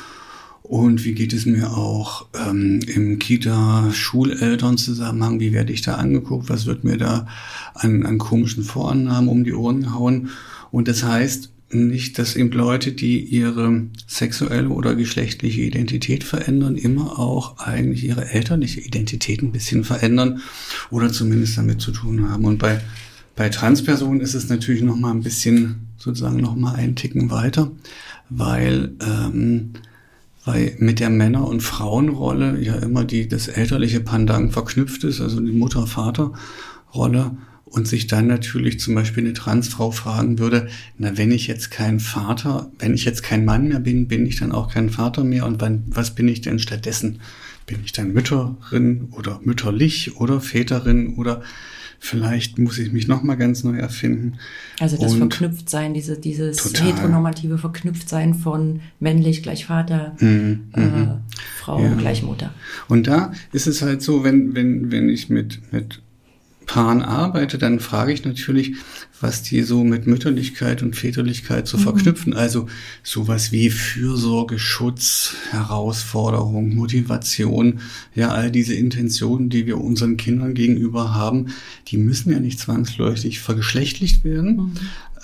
Und 0.62 1.04
wie 1.04 1.14
geht 1.14 1.32
es 1.32 1.44
mir 1.44 1.76
auch 1.76 2.26
ähm, 2.48 2.78
im 2.86 3.18
Kita-Schuleltern-Zusammenhang? 3.18 5.40
Wie 5.40 5.52
werde 5.52 5.72
ich 5.72 5.82
da 5.82 5.96
angeguckt? 5.96 6.48
Was 6.48 6.66
wird 6.66 6.84
mir 6.84 6.98
da 6.98 7.26
an, 7.74 8.06
an 8.06 8.18
komischen 8.18 8.62
Vorannahmen 8.62 9.28
um 9.28 9.42
die 9.42 9.54
Ohren 9.54 9.82
gehauen? 9.82 10.30
Und 10.70 10.86
das 10.86 11.02
heißt, 11.02 11.50
nicht, 11.70 12.18
dass 12.18 12.36
eben 12.36 12.52
Leute, 12.52 12.92
die 12.92 13.18
ihre 13.20 13.82
sexuelle 14.06 14.68
oder 14.68 14.94
geschlechtliche 14.94 15.62
Identität 15.62 16.22
verändern, 16.22 16.76
immer 16.76 17.18
auch 17.18 17.58
eigentlich 17.58 18.04
ihre 18.04 18.30
elterliche 18.30 18.80
Identität 18.80 19.42
ein 19.42 19.52
bisschen 19.52 19.82
verändern 19.82 20.40
oder 20.90 21.12
zumindest 21.12 21.58
damit 21.58 21.80
zu 21.80 21.90
tun 21.90 22.30
haben. 22.30 22.44
Und 22.44 22.58
bei, 22.58 22.80
bei 23.34 23.48
Transpersonen 23.48 24.20
ist 24.20 24.34
es 24.34 24.48
natürlich 24.48 24.82
noch 24.82 24.96
mal 24.96 25.10
ein 25.10 25.22
bisschen 25.22 25.88
sozusagen 25.98 26.36
noch 26.36 26.54
mal 26.54 26.74
einen 26.74 26.94
Ticken 26.94 27.30
weiter, 27.30 27.72
weil 28.30 28.92
ähm, 29.00 29.70
weil 30.44 30.76
mit 30.78 31.00
der 31.00 31.10
Männer- 31.10 31.48
und 31.48 31.60
Frauenrolle 31.60 32.62
ja 32.62 32.76
immer 32.76 33.04
die 33.04 33.26
das 33.26 33.48
elterliche 33.48 34.00
Pandang 34.00 34.52
verknüpft 34.52 35.02
ist, 35.02 35.20
also 35.20 35.40
die 35.40 35.50
Mutter-Vater-Rolle 35.50 37.36
und 37.66 37.88
sich 37.88 38.06
dann 38.06 38.28
natürlich 38.28 38.78
zum 38.78 38.94
Beispiel 38.94 39.24
eine 39.24 39.34
Transfrau 39.34 39.90
fragen 39.90 40.38
würde, 40.38 40.68
na, 40.98 41.18
wenn 41.18 41.32
ich 41.32 41.48
jetzt 41.48 41.70
kein 41.70 42.00
Vater, 42.00 42.70
wenn 42.78 42.94
ich 42.94 43.04
jetzt 43.04 43.22
kein 43.22 43.44
Mann 43.44 43.68
mehr 43.68 43.80
bin, 43.80 44.08
bin 44.08 44.24
ich 44.24 44.38
dann 44.38 44.52
auch 44.52 44.72
kein 44.72 44.88
Vater 44.88 45.24
mehr 45.24 45.44
und 45.44 45.60
wann, 45.60 45.82
was 45.88 46.14
bin 46.14 46.28
ich 46.28 46.40
denn 46.40 46.58
stattdessen? 46.58 47.20
Bin 47.66 47.78
ich 47.84 47.92
dann 47.92 48.12
Mütterin 48.12 49.08
oder 49.10 49.40
mütterlich 49.42 50.16
oder 50.16 50.40
Väterin 50.40 51.16
oder 51.16 51.42
vielleicht 51.98 52.58
muss 52.58 52.78
ich 52.78 52.92
mich 52.92 53.08
nochmal 53.08 53.36
ganz 53.36 53.64
neu 53.64 53.76
erfinden. 53.76 54.34
Also 54.78 54.96
das 54.96 55.14
und 55.14 55.34
Verknüpftsein, 55.34 55.92
diese, 55.92 56.18
dieses 56.18 56.58
total. 56.58 56.86
heteronormative 56.86 57.58
Verknüpftsein 57.58 58.34
von 58.34 58.80
männlich 59.00 59.42
gleich 59.42 59.66
Vater, 59.66 60.14
mhm, 60.20 60.68
äh, 60.74 60.80
mhm. 60.80 61.14
Frau 61.58 61.82
ja. 61.82 61.94
gleich 61.94 62.22
Mutter. 62.22 62.54
Und 62.86 63.08
da 63.08 63.32
ist 63.52 63.66
es 63.66 63.82
halt 63.82 64.02
so, 64.02 64.22
wenn, 64.22 64.54
wenn, 64.54 64.92
wenn 64.92 65.08
ich 65.08 65.28
mit, 65.28 65.60
mit 65.72 66.00
Paaren 66.66 67.02
arbeite, 67.02 67.58
dann 67.58 67.80
frage 67.80 68.12
ich 68.12 68.24
natürlich, 68.24 68.74
was 69.20 69.42
die 69.42 69.62
so 69.62 69.84
mit 69.84 70.06
Mütterlichkeit 70.06 70.82
und 70.82 70.96
Väterlichkeit 70.96 71.66
zu 71.66 71.78
mhm. 71.78 71.82
verknüpfen. 71.82 72.34
Also 72.34 72.66
sowas 73.02 73.52
wie 73.52 73.70
Fürsorge, 73.70 74.58
Schutz, 74.58 75.34
Herausforderung, 75.50 76.74
Motivation, 76.74 77.80
ja, 78.14 78.30
all 78.30 78.50
diese 78.50 78.74
Intentionen, 78.74 79.48
die 79.48 79.66
wir 79.66 79.80
unseren 79.80 80.16
Kindern 80.16 80.54
gegenüber 80.54 81.14
haben, 81.14 81.46
die 81.88 81.96
müssen 81.96 82.30
ja 82.30 82.40
nicht 82.40 82.58
zwangsläufig 82.58 83.40
vergeschlechtlicht 83.40 84.24
werden. 84.24 84.56
Mhm. 84.56 84.72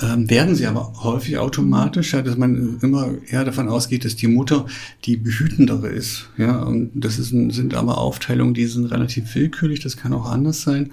Ähm, 0.00 0.30
werden 0.30 0.54
sie 0.54 0.66
aber 0.66 0.94
häufig 1.02 1.36
automatisch, 1.36 2.14
ja, 2.14 2.22
dass 2.22 2.38
man 2.38 2.78
immer 2.80 3.10
eher 3.28 3.44
davon 3.44 3.68
ausgeht, 3.68 4.06
dass 4.06 4.16
die 4.16 4.26
Mutter 4.26 4.66
die 5.04 5.16
behütendere 5.18 5.88
ist. 5.88 6.30
Ja, 6.38 6.62
und 6.62 6.90
das 6.94 7.18
ist, 7.18 7.28
sind 7.28 7.74
aber 7.74 7.98
Aufteilungen, 7.98 8.54
die 8.54 8.66
sind 8.66 8.86
relativ 8.86 9.34
willkürlich, 9.34 9.80
das 9.80 9.98
kann 9.98 10.14
auch 10.14 10.30
anders 10.30 10.62
sein. 10.62 10.92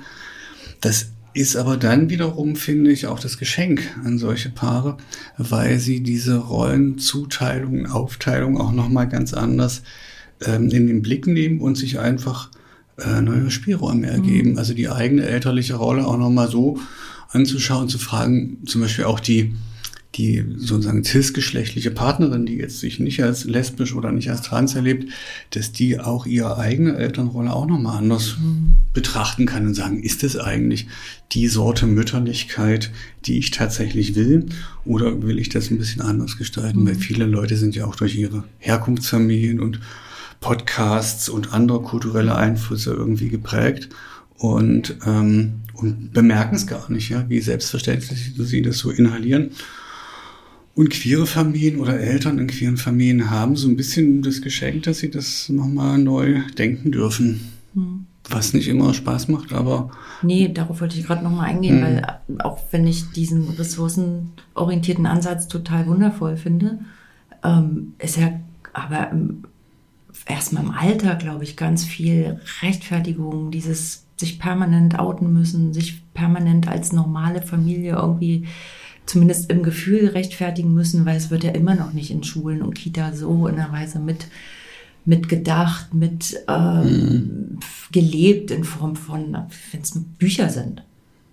Das 0.82 1.12
ist 1.34 1.56
aber 1.56 1.78
dann 1.78 2.10
wiederum, 2.10 2.56
finde 2.56 2.92
ich, 2.92 3.08
auch 3.08 3.20
das 3.20 3.38
Geschenk 3.38 3.82
an 4.04 4.18
solche 4.18 4.50
Paare, 4.50 4.98
weil 5.38 5.80
sie 5.80 6.02
diese 6.02 6.38
Rollenzuteilung, 6.38 7.86
Aufteilung 7.86 8.60
auch 8.60 8.72
nochmal 8.72 9.08
ganz 9.08 9.34
anders 9.34 9.84
ähm, 10.46 10.70
in 10.70 10.88
den 10.88 11.02
Blick 11.02 11.28
nehmen 11.28 11.62
und 11.62 11.76
sich 11.76 12.00
einfach 12.00 12.50
äh, 12.98 13.22
neue 13.22 13.52
Spielräume 13.52 14.08
ergeben. 14.08 14.52
Mhm. 14.52 14.58
Also 14.58 14.74
die 14.74 14.90
eigene 14.90 15.26
elterliche 15.26 15.76
Rolle 15.76 16.06
auch 16.06 16.18
nochmal 16.18 16.50
so 16.50 16.80
anzuschauen, 17.30 17.90
zu 17.90 18.00
fragen, 18.00 18.58
zum 18.66 18.82
Beispiel 18.82 19.06
auch 19.06 19.20
die 19.20 19.54
die 20.16 20.44
sozusagen 20.58 21.04
cisgeschlechtliche 21.04 21.92
Partnerin, 21.92 22.48
die 22.48 22.56
jetzt 22.56 22.80
sich 22.80 23.00
nicht 23.00 23.24
als 23.24 23.46
lesbisch 23.46 23.94
oder 23.94 24.12
nicht 24.12 24.30
als 24.32 24.42
trans 24.42 24.74
erlebt, 24.74 25.12
dass 25.52 25.72
die 25.72 26.00
auch 26.00 26.26
ihre 26.26 26.58
eigene 26.58 26.98
Elternrolle 26.98 27.54
auch 27.54 27.68
nochmal 27.68 27.98
anders 27.98 28.38
mhm. 28.40 28.72
betrachten 28.94 29.46
kann 29.46 29.68
und 29.68 29.76
sagen, 29.76 30.02
ist 30.02 30.24
es 30.24 30.36
eigentlich 30.36 30.88
die 31.32 31.48
Sorte 31.48 31.86
Mütterlichkeit, 31.86 32.92
die 33.26 33.38
ich 33.38 33.52
tatsächlich 33.52 34.16
will, 34.16 34.48
oder 34.84 35.22
will 35.22 35.38
ich 35.38 35.50
das 35.50 35.70
ein 35.70 35.78
bisschen 35.78 36.02
anders 36.02 36.38
gestalten? 36.38 36.82
Mhm. 36.82 36.88
Weil 36.88 36.96
viele 36.96 37.26
Leute 37.26 37.56
sind 37.56 37.76
ja 37.76 37.86
auch 37.86 37.96
durch 37.96 38.16
ihre 38.16 38.46
Herkunftsfamilien 38.58 39.60
und 39.60 39.80
Podcasts 40.42 41.30
und 41.30 41.54
andere 41.54 41.82
kulturelle 41.82 42.36
Einflüsse 42.36 42.94
irgendwie 42.94 43.30
geprägt 43.30 43.90
und, 44.38 44.98
ähm, 45.06 45.62
und 45.74 46.14
bemerken 46.14 46.56
es 46.56 46.66
gar 46.66 46.90
nicht, 46.90 47.10
ja, 47.10 47.30
wie 47.30 47.42
selbstverständlich 47.42 48.34
sie 48.38 48.62
das 48.64 48.80
so 48.80 48.90
inhalieren. 48.90 49.52
Und 50.80 50.92
queere 50.92 51.26
Familien 51.26 51.82
oder 51.82 52.00
Eltern 52.00 52.40
in 52.40 52.48
queeren 52.48 52.78
Familien 52.78 53.30
haben 53.30 53.58
so 53.58 53.68
ein 53.68 53.76
bisschen 53.76 54.22
das 54.22 54.42
Geschenk, 54.42 54.84
dass 54.84 55.00
sie 55.00 55.12
das 55.12 55.50
nochmal 55.50 55.98
neu 55.98 56.40
denken 56.58 56.94
dürfen. 56.94 57.42
Hm. 57.74 58.06
Was 58.30 58.54
nicht 58.54 58.70
immer 58.70 58.94
Spaß 58.94 59.28
macht, 59.28 59.52
aber. 59.52 59.92
Nee, 60.22 60.48
darauf 60.48 60.80
wollte 60.80 60.98
ich 60.98 61.06
gerade 61.06 61.22
nochmal 61.22 61.50
eingehen, 61.50 61.82
hm. 61.82 61.84
weil 61.84 62.40
auch 62.46 62.60
wenn 62.72 62.88
ich 62.88 63.12
diesen 63.12 63.50
ressourcenorientierten 63.50 65.06
Ansatz 65.06 65.50
total 65.50 65.86
wundervoll 65.86 66.38
finde, 66.38 66.80
ähm, 67.44 67.96
ist 68.00 68.16
ja 68.16 68.40
aber 68.72 69.12
erstmal 70.28 70.64
im 70.64 70.72
Alter, 70.72 71.16
glaube 71.16 71.44
ich, 71.44 71.58
ganz 71.58 71.84
viel 71.84 72.40
Rechtfertigung, 72.62 73.52
dieses 73.52 74.06
sich 74.16 74.40
permanent 74.40 74.98
outen 74.98 75.34
müssen, 75.34 75.74
sich 75.74 76.02
permanent 76.14 76.70
als 76.70 76.94
normale 76.94 77.42
Familie 77.42 77.98
irgendwie 77.98 78.46
zumindest 79.10 79.50
im 79.50 79.64
Gefühl 79.64 80.10
rechtfertigen 80.10 80.74
müssen, 80.74 81.06
weil 81.06 81.18
es 81.18 81.32
wird 81.32 81.44
ja 81.44 81.52
immer 81.52 81.74
noch 81.74 81.94
nicht 81.94 82.12
in 82.12 82.24
Schulen 82.24 82.62
und 82.62 82.76
Kita 82.76 83.14
so 83.14 83.48
in 83.48 83.56
einer 83.56 83.72
Weise 83.72 84.00
mit 84.00 84.28
mitgedacht, 85.06 85.94
mit 85.94 86.44
äh, 86.48 86.84
mhm. 86.84 87.60
gelebt 87.92 88.52
in 88.52 88.64
Form 88.64 88.96
von, 88.96 89.36
wenn 89.72 89.82
es 89.82 90.00
Bücher 90.20 90.50
sind 90.50 90.84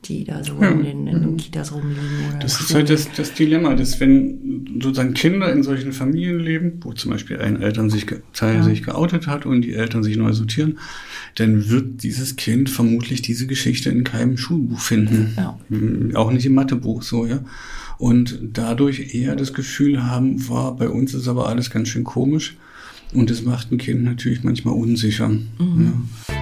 die 0.09 0.25
da 0.25 0.43
so 0.43 0.61
ja. 0.61 0.71
in, 0.71 0.83
den, 0.83 1.07
in 1.07 1.21
den 1.21 1.37
Kitas 1.37 1.73
rumliegen. 1.73 2.03
Oder 2.29 2.39
das 2.39 2.61
ist 2.61 2.75
halt 2.75 2.91
das, 2.91 3.11
das 3.13 3.35
Dilemma, 3.35 3.75
dass 3.75 4.01
wenn 4.01 4.79
sozusagen 4.81 5.15
Kinder 5.15 5.53
in 5.53 5.63
solchen 5.63 5.93
Familien 5.93 6.41
leben, 6.41 6.81
wo 6.83 6.93
zum 6.93 7.13
Beispiel 7.13 7.39
ein 7.39 7.61
Eltern 7.61 7.91
sich, 7.91 8.07
Teil 8.33 8.57
ja. 8.57 8.63
sich 8.63 8.83
geoutet 8.83 9.27
hat 9.27 9.47
und 9.47 9.63
die 9.63 9.75
Eltern 9.75 10.03
sich 10.03 10.17
neu 10.17 10.33
sortieren, 10.33 10.79
dann 11.37 11.69
wird 11.69 12.03
dieses 12.03 12.37
Kind 12.37 12.71
vermutlich 12.71 13.23
diese 13.23 13.47
Geschichte 13.47 13.91
in 13.91 14.05
keinem 14.05 14.37
Schulbuch 14.37 14.81
finden. 14.81 15.35
Ja. 15.37 15.59
Hm, 15.69 16.15
auch 16.15 16.31
nicht 16.31 16.47
im 16.47 16.55
Mathebuch 16.55 17.03
so, 17.03 17.27
ja. 17.27 17.41
Und 17.99 18.39
dadurch 18.53 19.15
eher 19.15 19.37
das 19.37 19.55
Gefühl 19.55 20.05
haben, 20.05 20.49
war, 20.49 20.77
bei 20.77 20.89
uns 20.89 21.15
ist 21.15 21.29
aber 21.29 21.49
alles 21.49 21.71
ganz 21.71 21.89
schön 21.89 22.05
komisch. 22.05 22.57
Und 23.15 23.31
das 23.31 23.43
macht 23.43 23.73
ein 23.73 23.79
Kind 23.79 24.05
natürlich 24.05 24.45
manchmal 24.45 24.75
unsicher. 24.75 25.29
Mhm. 25.29 25.93
Ja. 26.29 26.36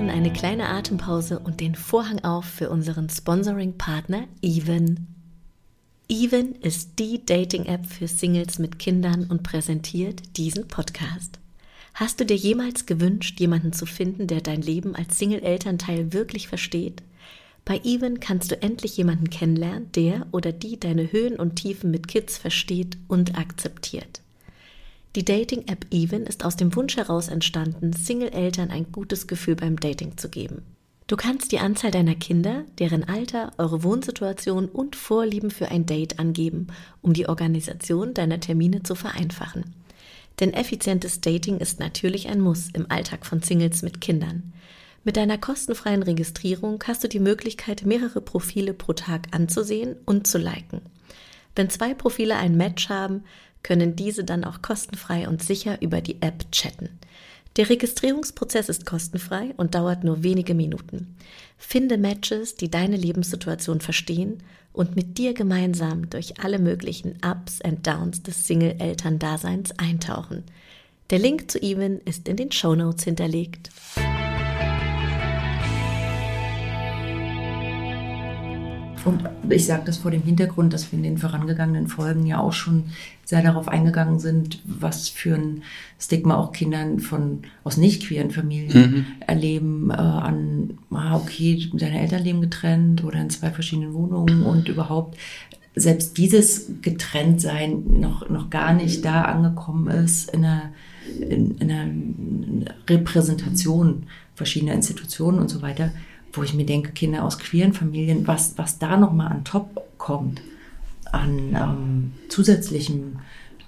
Machen 0.00 0.16
eine 0.16 0.32
kleine 0.32 0.70
Atempause 0.70 1.40
und 1.40 1.60
den 1.60 1.74
Vorhang 1.74 2.24
auf 2.24 2.46
für 2.46 2.70
unseren 2.70 3.10
Sponsoring-Partner 3.10 4.28
Even. 4.40 5.08
Even 6.08 6.54
ist 6.54 6.98
die 6.98 7.22
Dating-App 7.26 7.84
für 7.84 8.08
Singles 8.08 8.58
mit 8.58 8.78
Kindern 8.78 9.24
und 9.24 9.42
präsentiert 9.42 10.38
diesen 10.38 10.68
Podcast. 10.68 11.38
Hast 11.92 12.18
du 12.18 12.24
dir 12.24 12.36
jemals 12.36 12.86
gewünscht, 12.86 13.38
jemanden 13.40 13.74
zu 13.74 13.84
finden, 13.84 14.26
der 14.26 14.40
dein 14.40 14.62
Leben 14.62 14.94
als 14.96 15.18
Single-Elternteil 15.18 16.14
wirklich 16.14 16.48
versteht? 16.48 17.02
Bei 17.66 17.78
Even 17.84 18.20
kannst 18.20 18.50
du 18.50 18.62
endlich 18.62 18.96
jemanden 18.96 19.28
kennenlernen, 19.28 19.92
der 19.92 20.26
oder 20.32 20.50
die 20.50 20.80
deine 20.80 21.12
Höhen 21.12 21.36
und 21.36 21.56
Tiefen 21.56 21.90
mit 21.90 22.08
Kids 22.08 22.38
versteht 22.38 22.96
und 23.06 23.36
akzeptiert. 23.36 24.22
Die 25.16 25.24
Dating-App 25.24 25.86
Even 25.90 26.24
ist 26.24 26.44
aus 26.44 26.54
dem 26.54 26.76
Wunsch 26.76 26.96
heraus 26.96 27.26
entstanden, 27.26 27.92
Single-Eltern 27.92 28.70
ein 28.70 28.92
gutes 28.92 29.26
Gefühl 29.26 29.56
beim 29.56 29.78
Dating 29.78 30.16
zu 30.16 30.28
geben. 30.28 30.62
Du 31.08 31.16
kannst 31.16 31.50
die 31.50 31.58
Anzahl 31.58 31.90
deiner 31.90 32.14
Kinder, 32.14 32.64
deren 32.78 33.02
Alter, 33.02 33.50
eure 33.58 33.82
Wohnsituation 33.82 34.66
und 34.66 34.94
Vorlieben 34.94 35.50
für 35.50 35.68
ein 35.68 35.84
Date 35.84 36.20
angeben, 36.20 36.68
um 37.02 37.12
die 37.12 37.28
Organisation 37.28 38.14
deiner 38.14 38.38
Termine 38.38 38.84
zu 38.84 38.94
vereinfachen. 38.94 39.74
Denn 40.38 40.54
effizientes 40.54 41.20
Dating 41.20 41.58
ist 41.58 41.80
natürlich 41.80 42.28
ein 42.28 42.40
Muss 42.40 42.68
im 42.72 42.88
Alltag 42.88 43.26
von 43.26 43.42
Singles 43.42 43.82
mit 43.82 44.00
Kindern. 44.00 44.52
Mit 45.02 45.16
deiner 45.16 45.38
kostenfreien 45.38 46.04
Registrierung 46.04 46.84
hast 46.86 47.02
du 47.02 47.08
die 47.08 47.18
Möglichkeit, 47.18 47.84
mehrere 47.84 48.20
Profile 48.20 48.74
pro 48.74 48.92
Tag 48.92 49.26
anzusehen 49.32 49.96
und 50.06 50.28
zu 50.28 50.38
liken. 50.38 50.82
Wenn 51.56 51.68
zwei 51.68 51.94
Profile 51.94 52.36
ein 52.36 52.56
Match 52.56 52.88
haben, 52.88 53.24
können 53.62 53.96
diese 53.96 54.24
dann 54.24 54.44
auch 54.44 54.62
kostenfrei 54.62 55.28
und 55.28 55.42
sicher 55.42 55.80
über 55.82 56.00
die 56.00 56.22
App 56.22 56.50
chatten. 56.52 56.88
Der 57.56 57.68
Registrierungsprozess 57.68 58.68
ist 58.68 58.86
kostenfrei 58.86 59.54
und 59.56 59.74
dauert 59.74 60.04
nur 60.04 60.22
wenige 60.22 60.54
Minuten. 60.54 61.16
Finde 61.58 61.98
Matches, 61.98 62.54
die 62.54 62.70
deine 62.70 62.96
Lebenssituation 62.96 63.80
verstehen 63.80 64.42
und 64.72 64.94
mit 64.94 65.18
dir 65.18 65.34
gemeinsam 65.34 66.08
durch 66.10 66.40
alle 66.40 66.58
möglichen 66.58 67.18
Ups 67.24 67.60
and 67.60 67.86
Downs 67.86 68.22
des 68.22 68.46
Single-Eltern-Daseins 68.46 69.72
eintauchen. 69.78 70.44
Der 71.10 71.18
Link 71.18 71.50
zu 71.50 71.60
Even 71.60 72.00
ist 72.02 72.28
in 72.28 72.36
den 72.36 72.52
Show 72.52 72.76
Notes 72.76 73.02
hinterlegt. 73.02 73.70
Und 79.04 79.22
ich 79.48 79.66
sage 79.66 79.82
das 79.86 79.98
vor 79.98 80.10
dem 80.10 80.22
Hintergrund, 80.22 80.72
dass 80.72 80.90
wir 80.90 80.98
in 80.98 81.02
den 81.02 81.18
vorangegangenen 81.18 81.88
Folgen 81.88 82.26
ja 82.26 82.38
auch 82.38 82.52
schon 82.52 82.84
sehr 83.24 83.42
darauf 83.42 83.68
eingegangen 83.68 84.18
sind, 84.18 84.60
was 84.64 85.08
für 85.08 85.34
ein 85.34 85.62
Stigma 85.98 86.36
auch 86.36 86.52
Kindern 86.52 86.98
von 86.98 87.42
aus 87.64 87.76
nicht 87.76 88.04
queeren 88.04 88.30
Familien 88.30 88.90
mhm. 88.90 89.06
erleben, 89.26 89.90
äh, 89.90 89.94
an, 89.94 90.78
ah, 90.90 91.16
okay, 91.16 91.70
deine 91.72 92.00
Eltern 92.00 92.24
leben 92.24 92.40
getrennt 92.40 93.04
oder 93.04 93.20
in 93.20 93.30
zwei 93.30 93.50
verschiedenen 93.50 93.94
Wohnungen 93.94 94.42
und 94.42 94.68
überhaupt 94.68 95.16
selbst 95.76 96.18
dieses 96.18 96.70
Getrenntsein 96.82 98.00
noch, 98.00 98.28
noch 98.28 98.50
gar 98.50 98.72
nicht 98.72 99.04
da 99.04 99.22
angekommen 99.22 99.88
ist 99.88 100.30
in 100.34 100.44
einer, 100.44 100.70
in, 101.20 101.56
in 101.58 101.70
einer 101.70 101.90
Repräsentation 102.88 104.04
verschiedener 104.34 104.74
Institutionen 104.74 105.38
und 105.38 105.48
so 105.48 105.62
weiter 105.62 105.92
wo 106.32 106.42
ich 106.42 106.54
mir 106.54 106.66
denke, 106.66 106.92
Kinder 106.92 107.24
aus 107.24 107.38
queeren 107.38 107.72
Familien, 107.72 108.26
was, 108.26 108.54
was 108.56 108.78
da 108.78 108.96
nochmal 108.96 109.28
an 109.28 109.44
top 109.44 109.82
kommt, 109.98 110.40
an 111.12 111.54
ähm, 111.54 112.12
zusätzlichem, 112.28 113.18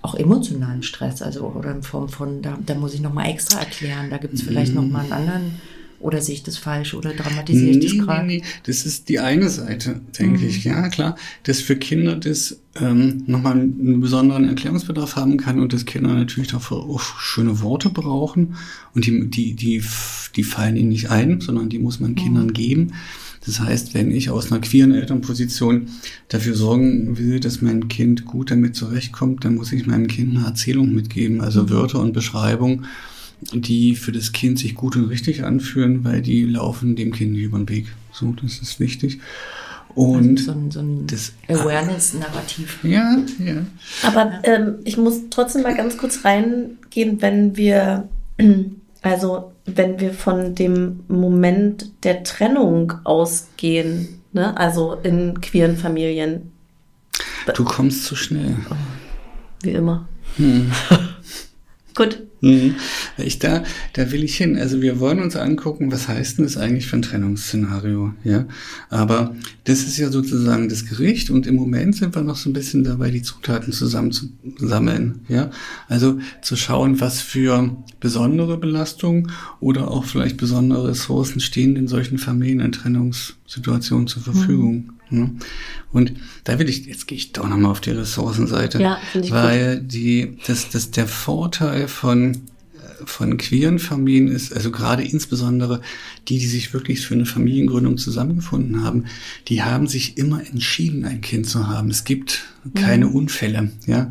auch 0.01 0.15
emotionalen 0.15 0.83
Stress, 0.83 1.23
also 1.23 1.47
oder 1.47 1.73
in 1.73 1.83
Form 1.83 2.09
von, 2.09 2.43
da, 2.43 2.59
da 2.65 2.75
muss 2.75 2.95
ich 2.95 3.01
nochmal 3.01 3.31
extra 3.31 3.61
erklären, 3.61 4.11
da 4.11 4.19
gibt 4.19 4.35
es 4.35 4.43
vielleicht 4.43 4.75
mhm. 4.75 4.83
nochmal 4.83 5.05
einen 5.05 5.13
anderen 5.13 5.61
oder 6.03 6.21
sehe 6.21 6.35
ich 6.35 6.43
das 6.43 6.59
falsch 6.59 6.95
oder 6.95 7.13
dramatisiere 7.15 7.71
ich 7.71 7.77
nee, 7.77 7.99
das 7.99 8.07
gerade? 8.07 8.27
Nee, 8.27 8.39
nee, 8.39 8.45
das 8.65 8.85
ist 8.85 9.09
die 9.09 9.21
eine 9.21 9.49
Seite, 9.49 10.01
denke 10.19 10.41
mhm. 10.41 10.49
ich. 10.49 10.65
Ja, 10.65 10.89
klar, 10.89 11.17
dass 11.45 11.61
für 11.61 11.77
Kinder 11.77 12.17
das 12.17 12.59
ähm, 12.75 13.23
nochmal 13.27 13.53
einen 13.53 14.01
besonderen 14.01 14.49
Erklärungsbedarf 14.49 15.17
haben 15.17 15.37
kann 15.37 15.61
und 15.61 15.73
dass 15.73 15.87
Kinder 15.87 16.13
natürlich 16.15 16.51
dafür 16.51 16.79
auch 16.79 17.01
schöne 17.21 17.61
Worte 17.61 17.91
brauchen 17.91 18.57
und 18.95 19.07
die, 19.07 19.31
die, 19.31 19.55
die, 19.55 19.83
die 20.37 20.43
fallen 20.45 20.77
ihnen 20.77 20.89
nicht 20.89 21.11
ein, 21.11 21.41
sondern 21.41 21.69
die 21.69 21.79
muss 21.79 22.01
man 22.01 22.15
Kindern 22.15 22.49
mhm. 22.49 22.55
geben. 22.55 22.93
Das 23.45 23.59
heißt, 23.59 23.95
wenn 23.95 24.13
ich 24.13 24.31
aus 24.31 24.53
einer 24.53 24.61
queeren 24.61 24.95
Elternposition 24.95 25.89
dafür 26.29 26.55
sorgen 26.55 27.19
will, 27.19 27.41
dass 27.41 27.61
mein 27.61 27.89
Kind 27.89 28.25
gut 28.25 28.51
damit 28.51 28.77
zurechtkommt, 28.77 29.45
dann 29.45 29.57
muss 29.57 29.73
ich 29.73 29.87
meinem 29.87 30.07
Kind 30.07 30.37
eine 30.37 30.47
Erzählung 30.47 30.95
mitgeben, 30.95 31.41
also 31.41 31.65
mhm. 31.65 31.71
Wörter 31.71 32.01
und 32.01 32.13
Beschreibung 32.13 32.85
die 33.53 33.97
für 33.97 34.13
das 34.13 34.33
Kind 34.33 34.59
sich 34.59 34.75
gut 34.75 34.97
und 34.97 35.07
richtig 35.07 35.45
anfühlen, 35.45 36.05
weil 36.05 36.23
die 36.23 36.45
laufen 36.45 36.97
dem 36.97 37.13
Kind 37.13 37.37
über 37.37 37.59
den 37.59 37.69
Weg. 37.69 37.87
So, 38.13 38.35
das 38.41 38.59
ist 38.59 38.81
wichtig. 38.81 39.21
Und 39.95 40.39
also 40.39 40.45
so 40.45 40.53
ein, 40.53 40.71
so 40.71 40.81
ein 40.81 41.07
das 41.07 41.33
Awareness-Narrativ. 41.49 42.79
Ja, 42.83 43.19
ja. 43.39 43.67
Aber 44.03 44.41
ähm, 44.45 44.77
ich 44.85 44.97
muss 44.97 45.21
trotzdem 45.31 45.63
mal 45.63 45.77
ganz 45.77 45.99
kurz 45.99 46.25
reingehen, 46.25 47.21
wenn 47.21 47.57
wir, 47.57 48.09
also 49.03 49.53
wenn 49.67 50.01
wir 50.01 50.15
von 50.15 50.55
dem 50.55 51.01
Moment 51.09 51.91
der 52.05 52.25
Trennung 52.25 52.95
ausgehen, 53.05 54.21
ne? 54.33 54.57
also 54.57 54.95
in 54.95 55.41
queeren 55.41 55.77
Familien. 55.77 56.53
Du 57.55 57.65
kommst 57.65 58.05
zu 58.05 58.17
schnell. 58.17 58.57
Wie 59.63 59.71
immer. 59.71 60.09
Hm. 60.37 60.73
Gut. 61.95 62.23
Mhm. 62.43 62.75
Ich 63.19 63.39
da, 63.39 63.63
da 63.93 64.11
will 64.11 64.25
ich 64.25 64.37
hin. 64.37 64.59
Also 64.59 64.83
wir 64.83 64.99
wollen 64.99 65.21
uns 65.21 65.37
angucken, 65.37 65.93
was 65.93 66.09
heißt 66.09 66.39
denn 66.39 66.45
das 66.45 66.57
eigentlich 66.57 66.89
für 66.89 66.97
ein 66.97 67.03
Trennungsszenario, 67.03 68.13
ja? 68.25 68.47
Aber 68.91 69.37
das 69.65 69.85
ist 69.85 69.97
ja 69.97 70.11
sozusagen 70.11 70.69
das 70.69 70.85
Gericht 70.85 71.31
und 71.31 71.47
im 71.47 71.55
Moment 71.55 71.95
sind 71.95 72.17
wir 72.17 72.23
noch 72.23 72.37
so 72.37 72.51
ein 72.51 72.53
bisschen 72.53 72.83
dabei, 72.83 73.13
die 73.13 73.23
Zutaten 73.23 73.73
zusammenzusammeln, 73.73 75.21
ja? 75.29 75.51
Also 75.89 76.19
zu 76.43 76.57
schauen, 76.57 77.01
was 77.01 77.21
für 77.21 77.77
besondere 78.01 78.59
Belastungen 78.59 79.31
oder 79.61 79.89
auch 79.89 80.05
vielleicht 80.05 80.37
besondere 80.37 80.89
Ressourcen 80.89 81.41
stehen 81.41 81.77
in 81.77 81.87
solchen 81.87 82.19
Familien 82.19 82.59
in 82.59 82.73
Trennungssituationen 82.73 84.09
zur 84.09 84.23
Verfügung. 84.23 84.75
Mhm. 84.75 85.02
Ne? 85.13 85.31
Und 85.93 86.15
da 86.45 86.59
will 86.59 86.69
ich, 86.69 86.87
jetzt 86.87 87.07
gehe 87.07 87.19
ich 87.19 87.33
doch 87.33 87.49
nochmal 87.49 87.71
auf 87.71 87.81
die 87.81 87.91
Ressourcenseite, 87.91 88.81
ja, 88.81 88.99
weil 89.15 89.81
gut. 89.81 89.93
die, 89.93 90.39
das, 90.47 90.71
das 90.71 90.91
der 90.91 91.07
Vorteil 91.07 91.89
von 91.89 92.43
von 93.05 93.37
queeren 93.37 93.79
Familien 93.79 94.29
ist, 94.29 94.53
also 94.53 94.71
gerade 94.71 95.03
insbesondere 95.03 95.81
die, 96.29 96.39
die 96.39 96.47
sich 96.47 96.73
wirklich 96.73 97.05
für 97.05 97.15
eine 97.15 97.27
Familiengründung 97.27 97.99
zusammengefunden 97.99 98.85
haben, 98.85 99.07
die 99.49 99.63
haben 99.63 99.87
sich 99.87 100.19
immer 100.19 100.47
entschieden, 100.47 101.05
ein 101.05 101.21
Kind 101.21 101.49
zu 101.49 101.69
haben. 101.69 101.91
Es 101.91 102.05
gibt 102.05 102.45
keine 102.75 103.07
mhm. 103.07 103.15
Unfälle, 103.15 103.73
ja. 103.87 104.11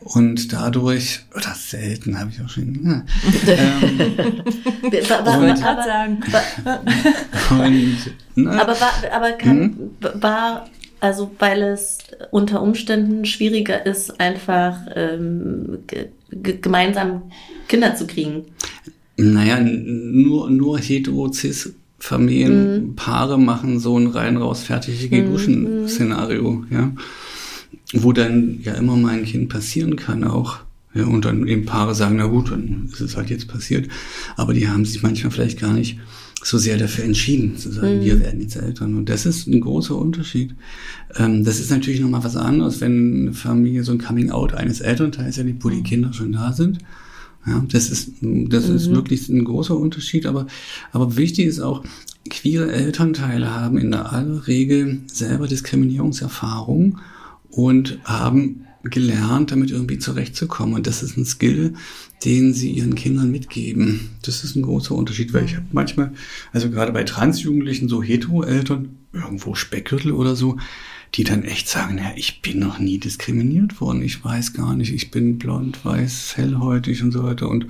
Und 0.00 0.52
dadurch, 0.52 1.20
oder 1.34 1.54
selten 1.54 2.18
habe 2.18 2.30
ich 2.30 2.40
auch 2.40 2.48
schon. 2.48 2.78
Ja, 2.84 3.04
ähm, 3.46 4.00
und, 4.82 5.10
aber, 5.10 5.82
sagen. 5.84 6.22
und, 7.50 7.96
na, 8.36 8.62
aber 8.62 8.80
war, 8.80 8.92
aber 9.12 9.32
kann, 9.32 9.60
hm? 10.00 10.22
war 10.22 10.68
also 11.00 11.30
weil 11.38 11.62
es 11.62 11.98
unter 12.30 12.62
Umständen 12.62 13.24
schwieriger 13.24 13.86
ist, 13.86 14.20
einfach 14.20 14.78
ähm, 14.94 15.78
gemeinsam 16.30 17.22
Kinder 17.68 17.94
zu 17.94 18.06
kriegen. 18.06 18.46
Naja, 19.16 19.60
nur, 19.60 20.50
nur 20.50 20.78
hetero-cis 20.78 21.74
Familienpaare 21.98 23.38
mhm. 23.38 23.44
machen 23.44 23.80
so 23.80 23.98
ein 23.98 24.06
rein 24.06 24.36
raus 24.36 24.64
Geduschen 25.10 25.82
mhm. 25.82 25.88
Szenario, 25.88 26.64
ja. 26.70 26.92
Wo 27.94 28.12
dann 28.12 28.60
ja 28.62 28.74
immer 28.74 28.96
mal 28.96 29.14
ein 29.14 29.24
Kind 29.24 29.48
passieren 29.48 29.96
kann 29.96 30.24
auch. 30.24 30.58
Ja, 30.94 31.04
und 31.04 31.24
dann 31.24 31.46
eben 31.46 31.64
Paare 31.66 31.94
sagen, 31.94 32.16
na 32.16 32.26
gut, 32.26 32.50
dann 32.50 32.88
ist 32.90 33.00
es 33.00 33.16
halt 33.16 33.30
jetzt 33.30 33.48
passiert. 33.48 33.88
Aber 34.36 34.54
die 34.54 34.68
haben 34.68 34.84
sich 34.84 35.02
manchmal 35.02 35.30
vielleicht 35.30 35.60
gar 35.60 35.72
nicht 35.72 35.98
so 36.42 36.56
sehr 36.56 36.78
dafür 36.78 37.04
entschieden, 37.04 37.56
zu 37.56 37.70
sagen, 37.70 37.98
mhm. 37.98 38.04
wir 38.04 38.20
werden 38.20 38.40
jetzt 38.40 38.56
Eltern. 38.56 38.96
Und 38.96 39.08
das 39.08 39.26
ist 39.26 39.46
ein 39.46 39.60
großer 39.60 39.96
Unterschied. 39.96 40.54
Ähm, 41.16 41.44
das 41.44 41.60
ist 41.60 41.70
natürlich 41.70 42.00
nochmal 42.00 42.24
was 42.24 42.36
anderes, 42.36 42.80
wenn 42.80 43.22
eine 43.22 43.32
Familie 43.32 43.84
so 43.84 43.92
ein 43.92 43.98
Coming-out 43.98 44.54
eines 44.54 44.80
Elternteils 44.80 45.38
erlebt, 45.38 45.64
wo 45.64 45.68
die 45.68 45.78
mhm. 45.78 45.84
Kinder 45.84 46.12
schon 46.12 46.32
da 46.32 46.52
sind. 46.52 46.78
Ja, 47.46 47.64
das 47.68 47.90
ist, 47.90 48.12
das 48.20 48.68
mhm. 48.68 48.76
ist 48.76 48.90
wirklich 48.90 49.28
ein 49.28 49.44
großer 49.44 49.76
Unterschied. 49.76 50.26
Aber, 50.26 50.46
aber 50.92 51.16
wichtig 51.16 51.46
ist 51.46 51.60
auch, 51.60 51.84
queere 52.30 52.70
Elternteile 52.70 53.54
haben 53.54 53.78
in 53.78 53.90
der 53.90 54.12
aller 54.12 54.46
Regel 54.46 55.00
selber 55.06 55.48
Diskriminierungserfahrung 55.48 56.98
und 57.50 57.98
haben 58.04 58.64
gelernt, 58.84 59.50
damit 59.50 59.70
irgendwie 59.70 59.98
zurechtzukommen. 59.98 60.74
Und 60.74 60.86
das 60.86 61.02
ist 61.02 61.16
ein 61.16 61.24
Skill, 61.24 61.74
den 62.24 62.54
sie 62.54 62.70
ihren 62.70 62.94
Kindern 62.94 63.30
mitgeben. 63.30 64.10
Das 64.22 64.44
ist 64.44 64.56
ein 64.56 64.62
großer 64.62 64.94
Unterschied, 64.94 65.32
weil 65.32 65.44
ich 65.44 65.56
habe 65.56 65.66
manchmal, 65.72 66.12
also 66.52 66.70
gerade 66.70 66.92
bei 66.92 67.04
Transjugendlichen, 67.04 67.88
so 67.88 68.02
Hetero-Eltern, 68.02 68.96
irgendwo 69.12 69.54
Speckgürtel 69.54 70.12
oder 70.12 70.36
so, 70.36 70.58
die 71.14 71.24
dann 71.24 71.42
echt 71.42 71.68
sagen, 71.68 71.98
ja, 71.98 72.12
ich 72.16 72.42
bin 72.42 72.58
noch 72.58 72.78
nie 72.78 72.98
diskriminiert 72.98 73.80
worden, 73.80 74.02
ich 74.02 74.22
weiß 74.22 74.52
gar 74.52 74.74
nicht, 74.74 74.92
ich 74.92 75.10
bin 75.10 75.38
blond, 75.38 75.84
weiß, 75.84 76.36
hellhäutig 76.36 77.02
und 77.02 77.12
so 77.12 77.22
weiter 77.22 77.48
und 77.48 77.66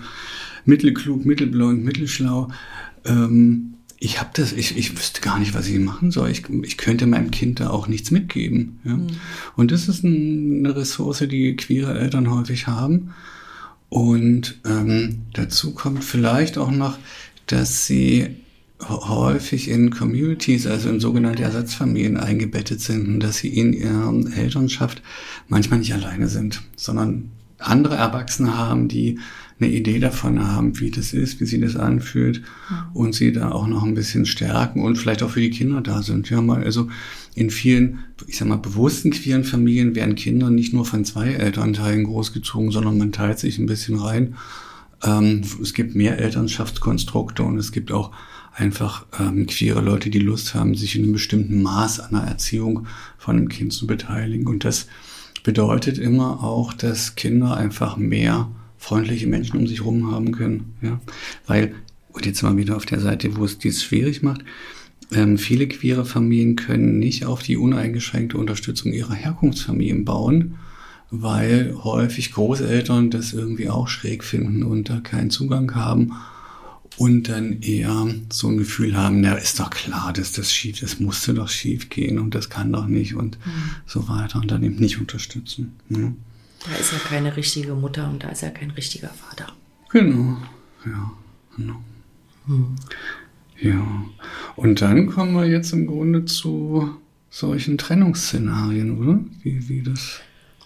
mittelklug, 0.64 1.25
mittelblond, 1.25 1.85
mittelschlau. 1.85 2.49
Ähm, 3.04 3.75
ich 4.00 4.21
habe 4.21 4.31
das, 4.35 4.52
ich, 4.52 4.76
ich 4.76 4.97
wüsste 4.97 5.21
gar 5.21 5.38
nicht, 5.38 5.55
was 5.55 5.67
ich 5.67 5.78
machen 5.78 6.11
soll. 6.11 6.31
Ich, 6.31 6.45
ich 6.62 6.78
könnte 6.78 7.07
meinem 7.07 7.31
Kind 7.31 7.61
da 7.61 7.71
auch 7.71 7.88
nichts 7.88 8.11
mitgeben. 8.11 8.78
Ja? 8.85 8.97
Mhm. 8.97 9.07
Und 9.57 9.73
das 9.73 9.88
ist 9.88 10.05
ein, 10.05 10.64
eine 10.64 10.76
Ressource, 10.76 11.25
die 11.28 11.57
queere 11.57 11.99
Eltern 11.99 12.31
häufig 12.31 12.69
haben. 12.69 13.14
Und 13.88 14.61
ähm, 14.67 15.23
dazu 15.33 15.73
kommt 15.73 16.05
vielleicht 16.05 16.59
auch 16.59 16.71
noch, 16.71 16.99
dass 17.47 17.87
sie 17.87 18.37
häufig 18.87 19.69
in 19.69 19.90
Communities, 19.90 20.67
also 20.69 20.88
in 20.90 21.00
sogenannte 21.00 21.43
Ersatzfamilien 21.43 22.17
eingebettet 22.17 22.81
sind 22.81 23.09
und 23.09 23.21
dass 23.21 23.38
sie 23.38 23.49
in 23.49 23.73
ihrer 23.73 24.14
Elternschaft 24.37 25.02
manchmal 25.49 25.81
nicht 25.81 25.95
alleine 25.95 26.28
sind, 26.28 26.62
sondern 26.76 27.31
andere 27.59 27.97
Erwachsene 27.97 28.57
haben, 28.57 28.87
die 28.87 29.19
eine 29.60 29.70
Idee 29.70 29.98
davon 29.98 30.46
haben, 30.46 30.78
wie 30.78 30.90
das 30.90 31.12
ist, 31.12 31.40
wie 31.40 31.46
sich 31.46 31.60
das 31.60 31.76
anfühlt 31.76 32.42
und 32.94 33.14
sie 33.14 33.32
da 33.32 33.50
auch 33.50 33.66
noch 33.66 33.82
ein 33.82 33.94
bisschen 33.94 34.24
stärken 34.24 34.82
und 34.82 34.96
vielleicht 34.96 35.22
auch 35.22 35.30
für 35.30 35.40
die 35.40 35.50
Kinder 35.50 35.80
da 35.80 36.02
sind. 36.02 36.30
Ja, 36.30 36.40
mal, 36.40 36.62
also 36.62 36.88
in 37.34 37.50
vielen, 37.50 38.00
ich 38.26 38.36
sag 38.36 38.48
mal, 38.48 38.56
bewussten 38.56 39.10
queeren 39.10 39.44
Familien 39.44 39.94
werden 39.94 40.14
Kinder 40.14 40.50
nicht 40.50 40.72
nur 40.72 40.84
von 40.84 41.04
zwei 41.04 41.32
Elternteilen 41.32 42.04
großgezogen, 42.04 42.70
sondern 42.70 42.98
man 42.98 43.12
teilt 43.12 43.38
sich 43.38 43.58
ein 43.58 43.66
bisschen 43.66 43.98
rein. 43.98 44.36
Ähm, 45.02 45.42
es 45.60 45.74
gibt 45.74 45.94
mehr 45.94 46.18
Elternschaftskonstrukte 46.18 47.42
und 47.42 47.58
es 47.58 47.72
gibt 47.72 47.92
auch 47.92 48.12
einfach 48.54 49.06
ähm, 49.18 49.46
queere 49.46 49.80
Leute, 49.80 50.10
die 50.10 50.18
Lust 50.18 50.54
haben, 50.54 50.74
sich 50.74 50.96
in 50.96 51.04
einem 51.04 51.12
bestimmten 51.12 51.62
Maß 51.62 52.00
an 52.00 52.12
der 52.12 52.22
Erziehung 52.22 52.86
von 53.16 53.36
einem 53.36 53.48
Kind 53.48 53.72
zu 53.72 53.86
beteiligen. 53.86 54.46
Und 54.46 54.64
das 54.64 54.86
bedeutet 55.44 55.98
immer 55.98 56.42
auch, 56.42 56.72
dass 56.72 57.14
Kinder 57.14 57.56
einfach 57.56 57.96
mehr 57.96 58.50
freundliche 58.78 59.26
Menschen 59.26 59.58
um 59.58 59.66
sich 59.66 59.80
herum 59.80 60.11
haben 60.11 60.32
können. 60.32 60.75
Ja? 60.80 61.00
Weil, 61.47 61.75
und 62.12 62.25
jetzt 62.25 62.42
mal 62.42 62.56
wieder 62.56 62.76
auf 62.76 62.87
der 62.87 63.00
Seite, 63.00 63.37
wo 63.37 63.44
es 63.44 63.58
dies 63.58 63.82
schwierig 63.82 64.23
macht, 64.23 64.44
ähm, 65.12 65.38
viele 65.38 65.68
queere 65.68 66.04
Familien 66.04 66.56
können 66.56 66.99
nicht 66.99 67.25
auf 67.25 67.42
die 67.42 67.56
uneingeschränkte 67.56 68.37
Unterstützung 68.37 68.93
ihrer 68.93 69.14
Herkunftsfamilien 69.14 70.04
bauen, 70.04 70.56
weil 71.10 71.75
häufig 71.82 72.32
Großeltern 72.32 73.10
das 73.10 73.32
irgendwie 73.32 73.71
auch 73.71 73.88
schräg 73.88 74.23
finden 74.23 74.62
und 74.62 74.91
da 74.91 75.00
keinen 75.00 75.30
Zugang 75.30 75.75
haben 75.75 76.12
und 76.99 77.28
dann 77.28 77.62
eher 77.62 78.08
so 78.30 78.49
ein 78.49 78.58
Gefühl 78.58 78.97
haben, 78.97 79.21
na, 79.21 79.34
ist 79.34 79.60
doch 79.60 79.71
klar, 79.71 80.12
dass 80.12 80.32
das 80.32 80.52
schief, 80.52 80.80
das 80.80 81.00
musste 81.00 81.32
doch 81.32 81.49
schief 81.49 81.88
gehen 81.88 82.19
und 82.19 82.34
das 82.34 82.50
kann 82.50 82.73
doch 82.73 82.86
nicht 82.86 83.14
und 83.14 83.38
mhm. 83.38 83.71
so 83.86 84.08
weiter 84.08 84.41
und 84.41 84.50
dann 84.50 84.62
eben 84.62 84.76
nicht 84.76 85.00
unterstützen. 85.00 85.75
Ja. 85.88 86.12
Da 86.64 86.76
ist 86.76 86.92
ja 86.92 86.99
keine 86.99 87.36
richtige 87.36 87.75
Mutter 87.75 88.08
und 88.08 88.25
da 88.25 88.28
ist 88.28 88.42
ja 88.42 88.50
kein 88.50 88.71
richtiger 88.71 89.08
Vater. 89.08 89.52
Genau, 89.90 90.36
ja, 90.84 91.12
genau. 91.56 91.82
Hm. 92.47 92.76
Ja, 93.60 94.04
und 94.56 94.80
dann 94.80 95.06
kommen 95.06 95.34
wir 95.34 95.47
jetzt 95.47 95.73
im 95.73 95.86
Grunde 95.86 96.25
zu 96.25 96.97
solchen 97.30 97.78
Trennungsszenarien, 97.78 98.99
oder? 98.99 99.21
Wie, 99.42 99.68
wie 99.68 99.82
das. 99.82 100.21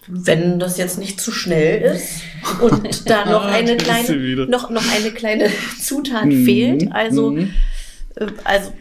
Wenn 0.09 0.59
das 0.59 0.79
jetzt 0.79 0.99
nicht 0.99 1.21
zu 1.21 1.31
schnell 1.31 1.95
ist 1.95 2.23
und 2.61 3.09
da 3.09 3.25
noch 3.31 3.45
eine 3.45 3.77
kleine, 3.77 4.47
noch, 4.47 4.69
noch 4.71 4.85
eine 4.93 5.11
kleine 5.13 5.49
Zutat 5.81 6.27
mhm. 6.27 6.45
fehlt. 6.45 6.93
Also, 6.93 7.31
mhm. 7.33 7.51
Äh, 8.17 8.27
also 8.45 8.73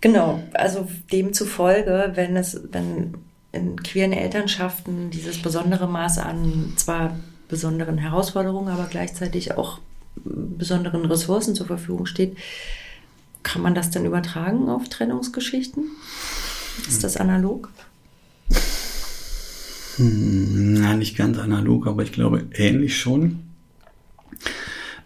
Genau, 0.00 0.42
also 0.52 0.88
demzufolge, 1.10 2.12
wenn 2.14 2.36
es, 2.36 2.60
wenn 2.70 3.14
in 3.56 3.82
queeren 3.82 4.12
Elternschaften 4.12 5.10
dieses 5.10 5.42
besondere 5.42 5.88
Maß 5.88 6.18
an 6.18 6.72
zwar 6.76 7.16
besonderen 7.48 7.98
Herausforderungen, 7.98 8.68
aber 8.68 8.86
gleichzeitig 8.86 9.56
auch 9.56 9.78
besonderen 10.24 11.04
Ressourcen 11.04 11.54
zur 11.54 11.66
Verfügung 11.66 12.06
steht, 12.06 12.36
kann 13.42 13.62
man 13.62 13.74
das 13.74 13.90
dann 13.90 14.04
übertragen 14.04 14.68
auf 14.68 14.88
Trennungsgeschichten? 14.88 15.84
Ist 16.88 17.04
das 17.04 17.16
analog? 17.16 17.70
Hm, 19.96 20.74
na, 20.74 20.94
nicht 20.94 21.16
ganz 21.16 21.38
analog, 21.38 21.86
aber 21.86 22.02
ich 22.02 22.12
glaube 22.12 22.46
ähnlich 22.52 22.98
schon. 22.98 23.40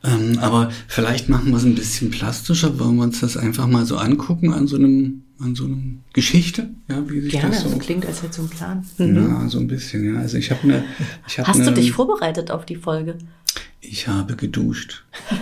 Ähm, 0.02 0.38
aber 0.38 0.70
vielleicht 0.88 1.28
machen 1.28 1.50
wir 1.50 1.58
es 1.58 1.64
ein 1.64 1.74
bisschen 1.74 2.10
plastischer, 2.10 2.78
wollen 2.78 2.96
wir 2.96 3.04
uns 3.04 3.20
das 3.20 3.36
einfach 3.36 3.66
mal 3.66 3.84
so 3.84 3.98
angucken 3.98 4.52
an 4.52 4.66
so 4.66 4.76
einem, 4.76 5.24
an 5.40 5.54
so 5.54 5.64
einem 5.64 6.00
Geschichte, 6.12 6.70
ja, 6.88 7.08
wie 7.08 7.20
sich 7.20 7.32
Gerne, 7.32 7.50
das 7.50 7.62
so. 7.62 7.78
klingt, 7.78 8.06
als 8.06 8.22
hätte 8.22 8.34
so 8.34 8.42
einen 8.42 8.50
Plan. 8.50 8.86
Mhm. 8.98 9.16
Ja, 9.16 9.48
so 9.48 9.58
ein 9.58 9.66
bisschen, 9.66 10.14
ja. 10.14 10.20
Also 10.20 10.36
ich 10.36 10.50
habe 10.50 10.62
eine. 10.64 10.84
Ich 11.26 11.38
hab 11.38 11.46
Hast 11.46 11.60
eine, 11.60 11.66
du 11.66 11.74
dich 11.74 11.92
vorbereitet 11.92 12.50
auf 12.50 12.66
die 12.66 12.76
Folge? 12.76 13.16
Ich 13.80 14.06
habe 14.06 14.36
geduscht. 14.36 15.04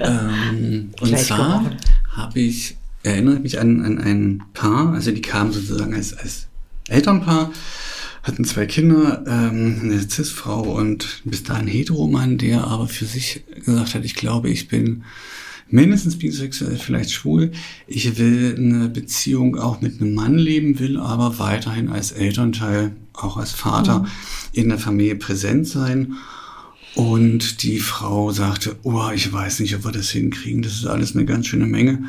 ähm, 0.00 0.90
und 1.00 1.18
zwar 1.18 1.70
habe 2.12 2.40
ich, 2.40 2.76
erinnere 3.02 3.40
mich 3.40 3.58
an, 3.58 3.84
an 3.84 3.98
ein 3.98 4.44
Paar, 4.54 4.92
also 4.92 5.10
die 5.10 5.22
kamen 5.22 5.52
sozusagen 5.52 5.94
als, 5.94 6.14
als 6.14 6.46
Elternpaar 6.88 7.50
hatten 8.22 8.44
zwei 8.44 8.66
Kinder, 8.66 9.24
ähm, 9.26 9.80
eine 9.82 10.00
Cis-Frau 10.00 10.62
und 10.62 11.22
bis 11.24 11.42
dahin 11.44 11.66
Heteromann, 11.66 12.36
der 12.38 12.64
aber 12.64 12.86
für 12.86 13.06
sich 13.06 13.42
gesagt 13.64 13.94
hat, 13.94 14.04
ich 14.04 14.14
glaube, 14.14 14.50
ich 14.50 14.68
bin 14.68 15.04
mindestens 15.70 16.18
bisexuell, 16.18 16.76
vielleicht 16.76 17.12
schwul. 17.12 17.52
Ich 17.86 18.18
will 18.18 18.54
eine 18.56 18.88
Beziehung 18.88 19.56
auch 19.56 19.80
mit 19.80 20.00
einem 20.00 20.14
Mann 20.14 20.38
leben, 20.38 20.78
will 20.78 20.98
aber 20.98 21.38
weiterhin 21.38 21.88
als 21.88 22.12
Elternteil, 22.12 22.92
auch 23.12 23.36
als 23.36 23.52
Vater 23.52 24.00
mhm. 24.00 24.06
in 24.52 24.68
der 24.68 24.78
Familie 24.78 25.16
präsent 25.16 25.66
sein. 25.66 26.14
Und 26.94 27.62
die 27.62 27.78
Frau 27.78 28.32
sagte, 28.32 28.76
oh, 28.82 29.10
ich 29.14 29.32
weiß 29.32 29.60
nicht, 29.60 29.74
ob 29.76 29.84
wir 29.84 29.92
das 29.92 30.10
hinkriegen. 30.10 30.62
Das 30.62 30.72
ist 30.72 30.86
alles 30.86 31.14
eine 31.14 31.26
ganz 31.26 31.46
schöne 31.46 31.66
Menge. 31.66 32.04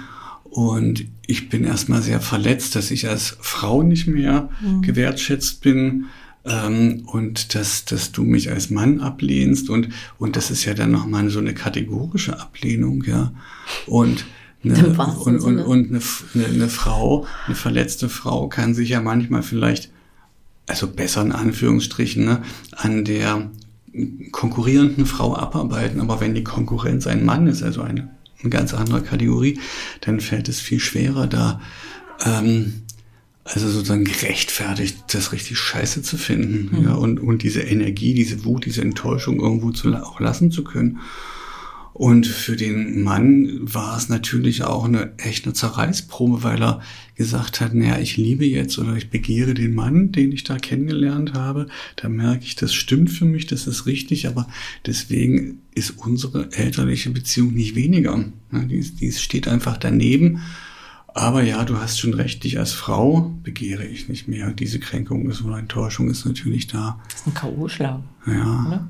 Und 0.46 1.06
ich 1.28 1.50
bin 1.50 1.64
erstmal 1.64 2.02
sehr 2.02 2.22
verletzt, 2.22 2.76
dass 2.76 2.90
ich 2.90 3.08
als 3.08 3.38
Frau 3.40 3.84
nicht 3.84 4.08
mehr 4.08 4.50
mhm. 4.62 4.82
gewertschätzt 4.82 5.62
bin 5.62 6.06
ähm, 6.46 7.04
und 7.06 7.56
dass, 7.56 7.86
dass 7.86 8.12
du 8.12 8.24
mich 8.24 8.52
als 8.52 8.70
Mann 8.70 9.02
ablehnst 9.02 9.70
und, 9.70 9.90
und 10.18 10.36
das 10.36 10.52
ist 10.52 10.66
ja 10.66 10.74
dann 10.74 10.92
nochmal 10.92 11.30
so 11.30 11.40
eine 11.40 11.54
kategorische 11.54 12.40
Ablehnung, 12.40 13.04
ja. 13.06 13.34
Und 13.86 14.26
eine, 14.64 14.88
und, 15.24 15.40
und, 15.40 15.60
und 15.60 15.90
eine, 15.90 16.02
eine, 16.34 16.46
eine 16.46 16.70
Frau, 16.70 17.26
eine 17.46 17.56
verletzte 17.56 18.10
Frau 18.10 18.48
kann 18.48 18.74
sich 18.74 18.90
ja 18.90 19.02
manchmal 19.02 19.44
vielleicht, 19.44 19.92
also 20.68 20.88
besser 20.88 21.22
in 21.22 21.32
Anführungsstrichen, 21.32 22.26
ne, 22.26 22.42
an 22.72 23.06
der 23.06 23.50
konkurrierenden 24.32 25.06
Frau 25.06 25.36
abarbeiten, 25.36 26.00
aber 26.00 26.22
wenn 26.22 26.36
die 26.36 26.44
Konkurrenz 26.44 27.08
ein 27.08 27.26
Mann 27.26 27.48
ist, 27.48 27.64
also 27.64 27.82
eine 27.82 28.10
eine 28.42 28.50
ganz 28.50 28.74
andere 28.74 29.02
Kategorie, 29.02 29.60
dann 30.02 30.20
fällt 30.20 30.50
es 30.50 30.60
viel 30.60 30.80
schwerer, 30.80 31.28
da 31.28 31.62
ähm, 32.26 32.84
also 33.52 33.70
sozusagen 33.70 34.06
gerechtfertigt, 34.06 35.06
das 35.12 35.32
richtig 35.32 35.58
scheiße 35.58 36.04
zu 36.04 36.18
finden 36.18 36.70
mhm. 36.72 36.84
ja, 36.86 36.94
und, 36.94 37.20
und 37.20 37.42
diese 37.42 37.62
Energie, 37.62 38.14
diese 38.14 38.46
Wut, 38.46 38.66
diese 38.66 38.82
Enttäuschung 38.82 39.40
irgendwo 39.40 39.72
zu, 39.72 39.94
auch 39.94 40.20
lassen 40.20 40.52
zu 40.52 40.64
können. 40.64 41.00
Und 41.94 42.28
für 42.28 42.56
den 42.56 43.04
Mann 43.04 43.60
war 43.62 43.98
es 43.98 44.08
natürlich 44.08 44.64
auch 44.64 44.86
eine 44.86 45.18
echte 45.18 45.52
Zerreißprobe, 45.52 46.44
weil 46.44 46.62
er 46.62 46.82
gesagt 47.16 47.60
hat, 47.60 47.74
naja, 47.74 48.00
ich 48.00 48.16
liebe 48.16 48.46
jetzt 48.46 48.80
oder 48.80 48.96
ich 48.96 49.10
begehre 49.10 49.54
den 49.54 49.76
Mann, 49.76 50.14
den 50.14 50.32
ich 50.32 50.46
da 50.46 50.58
kennengelernt 50.58 51.34
habe. 51.34 51.68
Da 51.98 52.08
merke 52.08 52.46
ich, 52.46 52.56
das 52.56 52.74
stimmt 52.74 53.10
für 53.10 53.26
mich, 53.26 53.48
das 53.48 53.68
ist 53.68 53.86
richtig, 53.86 54.28
aber 54.28 54.48
deswegen 54.86 55.60
ist 55.76 55.96
unsere 55.98 56.50
elterliche 56.54 57.10
Beziehung 57.10 57.54
nicht 57.54 57.76
weniger. 57.76 58.24
Die, 58.54 58.80
die 58.80 59.12
steht 59.12 59.50
einfach 59.50 59.76
daneben. 59.76 60.40
Aber 61.20 61.44
ja, 61.44 61.66
du 61.66 61.78
hast 61.78 62.00
schon 62.00 62.14
recht, 62.14 62.46
dich 62.46 62.60
als 62.60 62.72
Frau 62.72 63.36
begehre 63.44 63.86
ich 63.86 64.08
nicht 64.08 64.30
mehr. 64.30 64.52
Diese 64.54 64.80
Kränkung 64.80 65.30
ist 65.30 65.42
oder 65.42 65.58
Enttäuschung 65.58 66.10
ist 66.10 66.24
natürlich 66.24 66.68
da. 66.68 66.98
Das 67.10 67.20
ist 67.20 67.28
ein 67.28 67.34
K.O.-Schlag. 67.34 68.00
Ja. 68.26 68.66
Oder? 68.66 68.88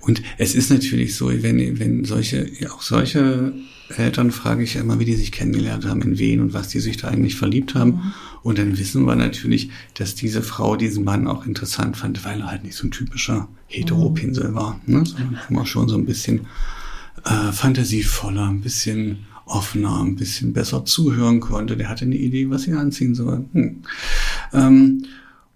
Und 0.00 0.20
es 0.38 0.56
ist 0.56 0.72
natürlich 0.72 1.14
so, 1.14 1.28
wenn, 1.28 1.78
wenn 1.78 2.04
solche, 2.04 2.50
auch 2.68 2.82
solche 2.82 3.52
Eltern 3.96 4.32
frage 4.32 4.64
ich 4.64 4.74
ja 4.74 4.80
immer, 4.80 4.98
wie 4.98 5.04
die 5.04 5.14
sich 5.14 5.30
kennengelernt 5.30 5.86
haben, 5.86 6.02
in 6.02 6.18
wen 6.18 6.40
und 6.40 6.52
was 6.52 6.66
die 6.66 6.80
sich 6.80 6.96
da 6.96 7.06
eigentlich 7.06 7.36
verliebt 7.36 7.76
haben. 7.76 7.92
Mhm. 7.92 8.12
Und 8.42 8.58
dann 8.58 8.76
wissen 8.76 9.04
wir 9.04 9.14
natürlich, 9.14 9.70
dass 9.94 10.16
diese 10.16 10.42
Frau 10.42 10.74
diesen 10.74 11.04
Mann 11.04 11.28
auch 11.28 11.46
interessant 11.46 11.96
fand, 11.96 12.24
weil 12.24 12.40
er 12.40 12.50
halt 12.50 12.64
nicht 12.64 12.74
so 12.74 12.88
ein 12.88 12.90
typischer 12.90 13.46
Heteropinsel 13.68 14.48
mhm. 14.48 14.54
war, 14.56 14.80
ne? 14.86 15.06
sondern 15.06 15.38
immer 15.48 15.64
schon 15.64 15.88
so 15.88 15.96
ein 15.96 16.06
bisschen 16.06 16.46
äh, 17.24 17.52
fantasievoller, 17.52 18.48
ein 18.48 18.62
bisschen 18.62 19.27
offener, 19.48 20.00
ein 20.00 20.16
bisschen 20.16 20.52
besser 20.52 20.84
zuhören 20.84 21.40
konnte. 21.40 21.76
Der 21.76 21.88
hatte 21.88 22.04
eine 22.04 22.16
Idee, 22.16 22.50
was 22.50 22.62
sie 22.62 22.72
anziehen 22.72 23.14
soll. 23.14 23.44
Hm. 23.52 23.82
Ähm, 24.52 25.04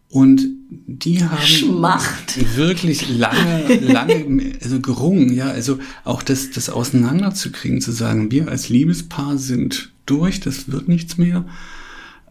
und 0.09 0.46
die 0.68 1.24
haben 1.24 1.42
Schmacht. 1.42 2.57
wirklich 2.57 3.09
lange, 3.09 3.76
lange 3.81 4.52
also 4.62 4.81
gerungen, 4.81 5.33
ja, 5.33 5.46
also 5.46 5.78
auch 6.05 6.22
das, 6.22 6.50
das 6.50 6.68
auseinanderzukriegen, 6.68 7.81
zu 7.81 7.92
sagen, 7.92 8.31
wir 8.31 8.48
als 8.48 8.68
Liebespaar 8.68 9.38
sind 9.38 9.92
durch, 10.05 10.40
das 10.40 10.70
wird 10.70 10.88
nichts 10.88 11.16
mehr. 11.16 11.46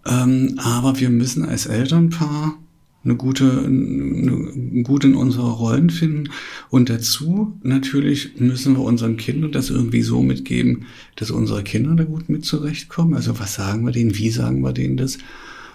Ähm, 0.06 0.60
aber 0.64 1.00
wir 1.00 1.10
müssen 1.10 1.44
als 1.46 1.66
Elternpaar 1.66 2.58
eine 3.04 3.16
gute, 3.16 3.64
eine, 3.66 4.84
gut 4.84 5.04
in 5.04 5.16
unsere 5.16 5.52
Rollen 5.52 5.90
finden. 5.90 6.30
Und 6.70 6.90
dazu 6.90 7.58
natürlich 7.64 8.40
müssen 8.40 8.76
wir 8.76 8.82
unseren 8.82 9.18
Kindern 9.18 9.52
das 9.52 9.70
irgendwie 9.70 10.04
so 10.04 10.22
mitgeben, 10.22 10.86
dass 11.16 11.32
unsere 11.32 11.64
Kinder 11.64 11.96
da 11.96 12.04
gut 12.04 12.30
mit 12.30 12.46
zurechtkommen. 12.46 13.16
Also 13.16 13.40
was 13.40 13.56
sagen 13.56 13.86
wir 13.86 13.92
denen, 13.92 14.18
wie 14.18 14.30
sagen 14.30 14.62
wir 14.62 14.74
denen 14.74 14.98
das? 14.98 15.18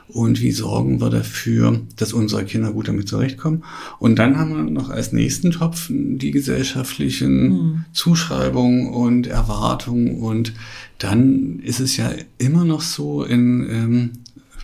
und 0.09 0.41
wie 0.41 0.53
sorgen 0.53 1.01
wir 1.01 1.11
dafür, 1.11 1.81
dass 1.97 2.13
unsere 2.13 2.45
Kinder 2.45 2.73
gut 2.73 2.89
damit 2.89 3.09
zurechtkommen. 3.09 3.65
Und 3.99 4.19
dann 4.19 4.37
haben 4.37 4.55
wir 4.55 4.63
noch 4.63 4.91
als 4.91 5.13
nächsten 5.13 5.51
Topf 5.51 5.91
die 5.91 6.31
gesellschaftlichen 6.31 7.49
mhm. 7.49 7.85
Zuschreibungen 7.93 8.89
und 8.89 9.27
Erwartungen. 9.27 10.21
Und 10.21 10.53
dann 10.99 11.59
ist 11.59 11.81
es 11.81 11.97
ja 11.97 12.13
immer 12.39 12.65
noch 12.65 12.83
so 12.83 13.25
in 13.25 13.67
ähm, 13.69 14.11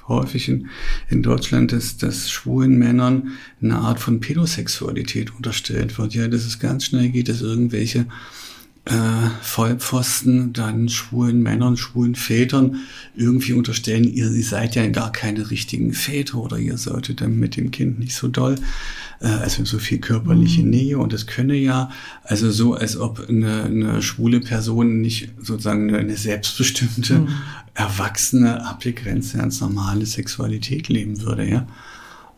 häufig 0.09 0.49
in, 0.49 0.69
in 1.09 1.23
Deutschland, 1.23 1.73
dass, 1.73 1.97
dass 1.97 2.31
schwulen 2.31 2.79
Männern 2.79 3.33
eine 3.61 3.79
Art 3.79 4.01
von 4.01 4.21
Pädosexualität 4.21 5.35
unterstellt 5.35 5.99
wird. 5.99 6.15
Ja, 6.15 6.29
dass 6.29 6.45
es 6.45 6.59
ganz 6.59 6.87
schnell 6.87 7.09
geht, 7.11 7.29
dass 7.29 7.41
irgendwelche 7.41 8.07
äh, 8.85 8.93
Vollpfosten 9.43 10.53
dann 10.53 10.89
schwulen 10.89 11.41
Männern, 11.41 11.77
schwulen 11.77 12.17
Vätern 12.17 12.81
irgendwie 13.15 13.53
unterstellen, 13.53 14.05
ihr, 14.05 14.29
seid 14.43 14.75
ja 14.75 14.87
gar 14.89 15.13
keine 15.13 15.51
richtigen 15.51 15.93
Väter 15.93 16.39
oder 16.39 16.59
ihr 16.59 16.77
solltet 16.77 17.21
dann 17.21 17.39
mit 17.39 17.57
dem 17.57 17.71
Kind 17.71 18.01
nicht 18.01 18.17
so 18.17 18.27
doll, 18.27 18.57
äh, 19.21 19.29
also 19.29 19.65
so 19.65 19.79
viel 19.79 19.99
körperliche 19.99 20.63
mhm. 20.63 20.71
Nähe 20.71 20.99
und 20.99 21.13
das 21.13 21.29
könne 21.29 21.55
ja, 21.55 21.91
also 22.25 22.51
so, 22.51 22.75
als 22.75 22.97
ob 22.97 23.29
eine, 23.29 23.65
eine 23.65 24.03
schwule 24.03 24.41
Person 24.41 25.01
nicht 25.01 25.31
sozusagen 25.41 25.89
eine, 25.89 25.99
eine 25.99 26.17
selbstbestimmte, 26.17 27.21
mhm. 27.21 27.29
erwachsene, 27.75 28.67
abgegrenzte, 28.67 29.39
ganz 29.39 29.61
normale 29.61 30.07
Sexualität 30.07 30.89
leben 30.89 31.23
würde, 31.23 31.49
ja. 31.49 31.69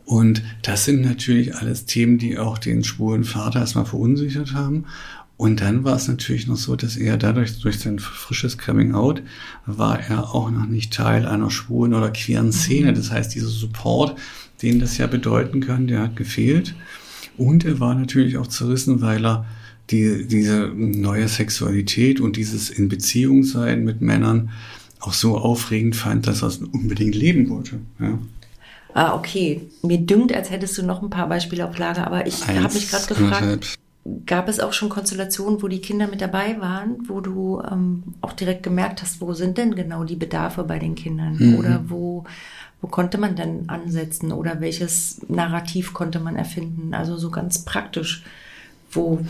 Und 0.05 0.43
das 0.61 0.85
sind 0.85 1.01
natürlich 1.01 1.55
alles 1.55 1.85
Themen, 1.85 2.19
die 2.19 2.37
auch 2.37 2.59
den 2.59 2.83
schwulen 2.83 3.23
Vater 3.23 3.61
erstmal 3.61 3.85
verunsichert 3.85 4.53
haben. 4.53 4.85
Und 5.37 5.59
dann 5.59 5.83
war 5.83 5.97
es 5.97 6.07
natürlich 6.07 6.47
noch 6.47 6.55
so, 6.55 6.75
dass 6.75 6.95
er 6.95 7.17
dadurch, 7.17 7.59
durch 7.59 7.79
sein 7.79 7.99
frisches 7.99 8.57
Coming 8.57 8.93
Out, 8.93 9.21
war 9.65 9.99
er 9.99 10.33
auch 10.33 10.49
noch 10.49 10.65
nicht 10.65 10.93
Teil 10.93 11.25
einer 11.25 11.51
schwulen 11.51 11.93
oder 11.93 12.09
queeren 12.11 12.53
Szene. 12.53 12.93
Das 12.93 13.11
heißt, 13.11 13.35
dieser 13.35 13.49
Support, 13.49 14.17
den 14.61 14.79
das 14.79 14.97
ja 14.97 15.07
bedeuten 15.07 15.59
kann, 15.59 15.87
der 15.87 16.03
hat 16.03 16.15
gefehlt. 16.15 16.73
Und 17.37 17.65
er 17.65 17.81
war 17.81 17.95
natürlich 17.95 18.37
auch 18.37 18.47
zerrissen, 18.47 19.01
weil 19.01 19.25
er 19.25 19.45
die, 19.89 20.25
diese 20.25 20.71
neue 20.73 21.27
Sexualität 21.27 22.21
und 22.21 22.37
dieses 22.37 22.69
in 22.69 22.87
Beziehung 22.87 23.43
sein 23.43 23.83
mit 23.83 24.01
Männern 24.01 24.51
auch 24.99 25.13
so 25.13 25.37
aufregend 25.37 25.95
fand, 25.95 26.27
dass 26.27 26.41
er 26.41 26.47
es 26.47 26.57
unbedingt 26.57 27.13
leben 27.13 27.49
wollte. 27.49 27.79
Ja. 27.99 28.17
Ah, 28.93 29.15
okay. 29.15 29.61
Mir 29.83 29.99
dünkt, 29.99 30.33
als 30.33 30.49
hättest 30.49 30.77
du 30.77 30.83
noch 30.83 31.03
ein 31.03 31.09
paar 31.09 31.27
Beispiele 31.27 31.67
auf 31.67 31.77
Lager, 31.77 32.07
aber 32.07 32.25
ich 32.25 32.47
habe 32.47 32.73
mich 32.73 32.89
gerade 32.89 33.05
gefragt, 33.13 33.77
gab 34.25 34.47
es 34.47 34.59
auch 34.59 34.73
schon 34.73 34.89
Konstellationen, 34.89 35.61
wo 35.63 35.67
die 35.67 35.81
Kinder 35.81 36.07
mit 36.07 36.21
dabei 36.21 36.59
waren, 36.59 36.97
wo 37.07 37.21
du 37.21 37.61
ähm, 37.61 38.03
auch 38.21 38.33
direkt 38.33 38.61
gemerkt 38.61 39.01
hast, 39.01 39.19
wo 39.19 39.33
sind 39.33 39.57
denn 39.57 39.73
genau 39.75 40.03
die 40.03 40.15
Bedarfe 40.15 40.63
bei 40.63 40.77
den 40.77 40.93
Kindern? 40.93 41.37
Mhm. 41.37 41.55
Oder 41.55 41.83
wo, 41.87 42.23
wo 42.81 42.87
konnte 42.87 43.17
man 43.17 43.35
denn 43.35 43.67
ansetzen? 43.67 44.31
Oder 44.31 44.61
welches 44.61 45.21
Narrativ 45.27 45.93
konnte 45.93 46.19
man 46.19 46.35
erfinden? 46.35 46.93
Also 46.93 47.17
so 47.17 47.31
ganz 47.31 47.65
praktisch, 47.65 48.23
wo. 48.91 49.25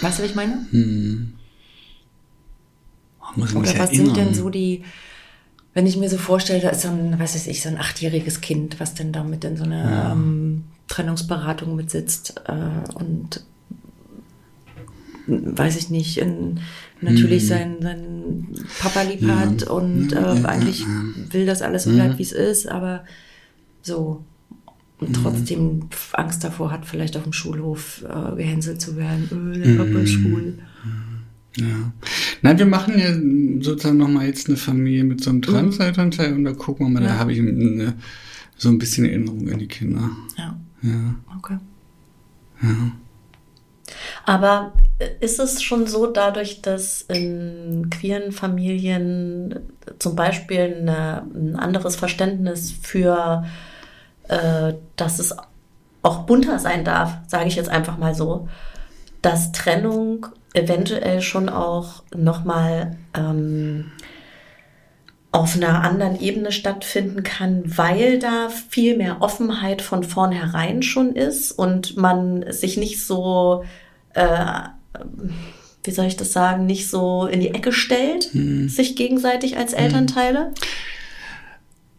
Weißt 0.00 0.18
du, 0.18 0.22
was 0.22 0.30
ich 0.30 0.34
meine? 0.34 0.66
Mhm. 0.70 1.34
Oder 3.36 3.54
was 3.54 3.74
erinnern. 3.74 4.06
sind 4.06 4.16
denn 4.16 4.34
so 4.34 4.48
die, 4.48 4.82
wenn 5.74 5.86
ich 5.86 5.98
mir 5.98 6.08
so 6.08 6.16
vorstelle, 6.16 6.62
da 6.62 6.70
ist 6.70 6.80
so 6.82 6.88
ein, 6.88 7.18
was 7.18 7.34
weiß 7.34 7.48
ich, 7.48 7.60
so 7.60 7.68
ein 7.68 7.76
achtjähriges 7.76 8.40
Kind, 8.40 8.80
was 8.80 8.94
denn 8.94 9.12
damit 9.12 9.44
in 9.44 9.58
so 9.58 9.64
eine 9.64 9.82
ja. 9.82 10.12
ähm, 10.12 10.64
Trennungsberatung 10.96 11.76
mitsitzt 11.76 12.40
äh, 12.46 12.94
und 12.94 13.44
weiß 15.26 15.76
ich 15.76 15.90
nicht, 15.90 16.18
in, 16.18 16.60
natürlich 17.00 17.42
mhm. 17.44 17.48
seinen, 17.48 17.82
seinen 17.82 18.66
Papa 18.78 19.02
lieb 19.02 19.22
ja. 19.22 19.40
hat 19.40 19.64
und 19.64 20.12
äh, 20.12 20.44
eigentlich 20.44 20.86
will, 21.30 21.44
dass 21.44 21.62
alles 21.62 21.84
so 21.84 21.90
bleibt, 21.90 22.14
mhm. 22.14 22.18
wie 22.18 22.22
es 22.22 22.32
ist, 22.32 22.68
aber 22.68 23.04
so 23.82 24.24
und 24.98 25.10
mhm. 25.10 25.22
trotzdem 25.22 25.80
Angst 26.12 26.42
davor 26.42 26.70
hat, 26.70 26.86
vielleicht 26.86 27.16
auf 27.18 27.24
dem 27.24 27.34
Schulhof 27.34 28.02
äh, 28.08 28.36
gehänselt 28.36 28.80
zu 28.80 28.96
werden. 28.96 29.28
Öh, 29.30 29.58
der 29.58 29.84
Papa 29.84 29.98
ist 29.98 30.12
schwul. 30.12 30.58
Ja. 31.56 31.92
Nein, 32.40 32.58
wir 32.58 32.66
machen 32.66 32.98
ja 32.98 33.12
sozusagen 33.62 33.98
nochmal 33.98 34.26
jetzt 34.26 34.48
eine 34.48 34.56
Familie 34.56 35.04
mit 35.04 35.22
so 35.22 35.30
einem 35.30 35.42
Transelternteil 35.42 36.32
und 36.32 36.44
da 36.44 36.52
gucken 36.52 36.86
wir 36.86 36.90
mal, 36.90 37.02
ja. 37.02 37.08
da 37.10 37.18
habe 37.18 37.32
ich 37.32 37.40
eine, 37.40 37.94
so 38.56 38.70
ein 38.70 38.78
bisschen 38.78 39.04
Erinnerung 39.04 39.50
an 39.50 39.58
die 39.58 39.68
Kinder. 39.68 40.10
Ja. 40.38 40.58
Ja. 40.82 41.14
Okay. 41.38 41.58
Ja. 42.62 42.92
Aber 44.24 44.72
ist 45.20 45.38
es 45.38 45.62
schon 45.62 45.86
so, 45.86 46.06
dadurch, 46.06 46.62
dass 46.62 47.02
in 47.02 47.90
queeren 47.90 48.32
Familien 48.32 49.60
zum 49.98 50.16
Beispiel 50.16 50.76
eine, 50.80 51.22
ein 51.34 51.56
anderes 51.56 51.96
Verständnis 51.96 52.72
für, 52.82 53.44
äh, 54.28 54.74
dass 54.96 55.18
es 55.18 55.36
auch 56.02 56.20
bunter 56.20 56.58
sein 56.58 56.84
darf, 56.84 57.18
sage 57.26 57.48
ich 57.48 57.56
jetzt 57.56 57.68
einfach 57.68 57.98
mal 57.98 58.14
so, 58.14 58.48
dass 59.22 59.52
Trennung 59.52 60.26
eventuell 60.54 61.20
schon 61.20 61.48
auch 61.48 62.02
nochmal 62.14 62.96
ähm, 63.14 63.92
auf 65.36 65.54
einer 65.54 65.82
anderen 65.82 66.18
Ebene 66.18 66.50
stattfinden 66.50 67.22
kann, 67.22 67.62
weil 67.66 68.18
da 68.18 68.48
viel 68.48 68.96
mehr 68.96 69.18
Offenheit 69.20 69.82
von 69.82 70.02
vornherein 70.02 70.82
schon 70.82 71.14
ist 71.14 71.52
und 71.52 71.96
man 71.96 72.50
sich 72.50 72.78
nicht 72.78 73.04
so, 73.04 73.64
äh, 74.14 74.62
wie 75.84 75.90
soll 75.90 76.06
ich 76.06 76.16
das 76.16 76.32
sagen, 76.32 76.64
nicht 76.64 76.88
so 76.88 77.26
in 77.26 77.40
die 77.40 77.54
Ecke 77.54 77.72
stellt, 77.72 78.32
hm. 78.32 78.70
sich 78.70 78.96
gegenseitig 78.96 79.58
als 79.58 79.72
hm. 79.72 79.84
Elternteile. 79.84 80.54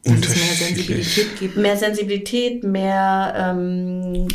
Dass 0.03 0.15
es 0.15 0.35
mehr 0.35 0.55
Sensibilität 0.55 1.39
gibt. 1.39 1.57
Mehr 1.57 1.77
Sensibilität, 1.77 2.63
mehr 2.63 3.33
ähm, 3.37 4.27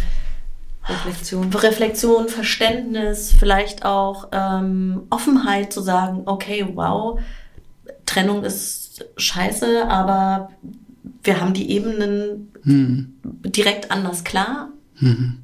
Reflexion. 0.87 1.53
Reflexion, 1.53 2.29
Verständnis, 2.29 3.35
vielleicht 3.37 3.85
auch 3.85 4.29
ähm, 4.33 5.07
Offenheit 5.11 5.73
zu 5.73 5.81
sagen, 5.81 6.23
okay, 6.27 6.69
wow, 6.75 7.19
Trennung 8.07 8.45
ist 8.45 8.82
scheiße, 9.17 9.89
aber 9.89 10.51
wir 11.23 11.41
haben 11.41 11.55
die 11.55 11.71
Ebenen 11.71 12.53
hm. 12.63 13.15
direkt 13.23 13.91
anders 13.91 14.25
klar. 14.25 14.69
Hm. 14.97 15.39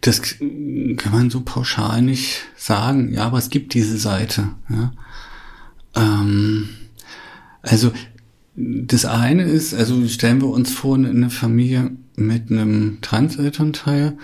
Das 0.00 0.20
kann 0.20 1.12
man 1.12 1.30
so 1.30 1.42
pauschal 1.42 2.02
nicht 2.02 2.42
sagen, 2.56 3.12
ja, 3.12 3.24
aber 3.24 3.38
es 3.38 3.50
gibt 3.50 3.74
diese 3.74 3.98
Seite. 3.98 4.48
Ja. 4.68 4.92
Ähm, 5.94 6.68
also 7.62 7.92
das 8.56 9.04
eine 9.04 9.44
ist, 9.44 9.74
also 9.74 10.06
stellen 10.08 10.40
wir 10.40 10.48
uns 10.48 10.72
vor, 10.72 10.96
eine 10.96 11.30
Familie 11.30 11.92
mit 12.16 12.50
einem 12.50 12.98
Transelternteil, 13.00 14.18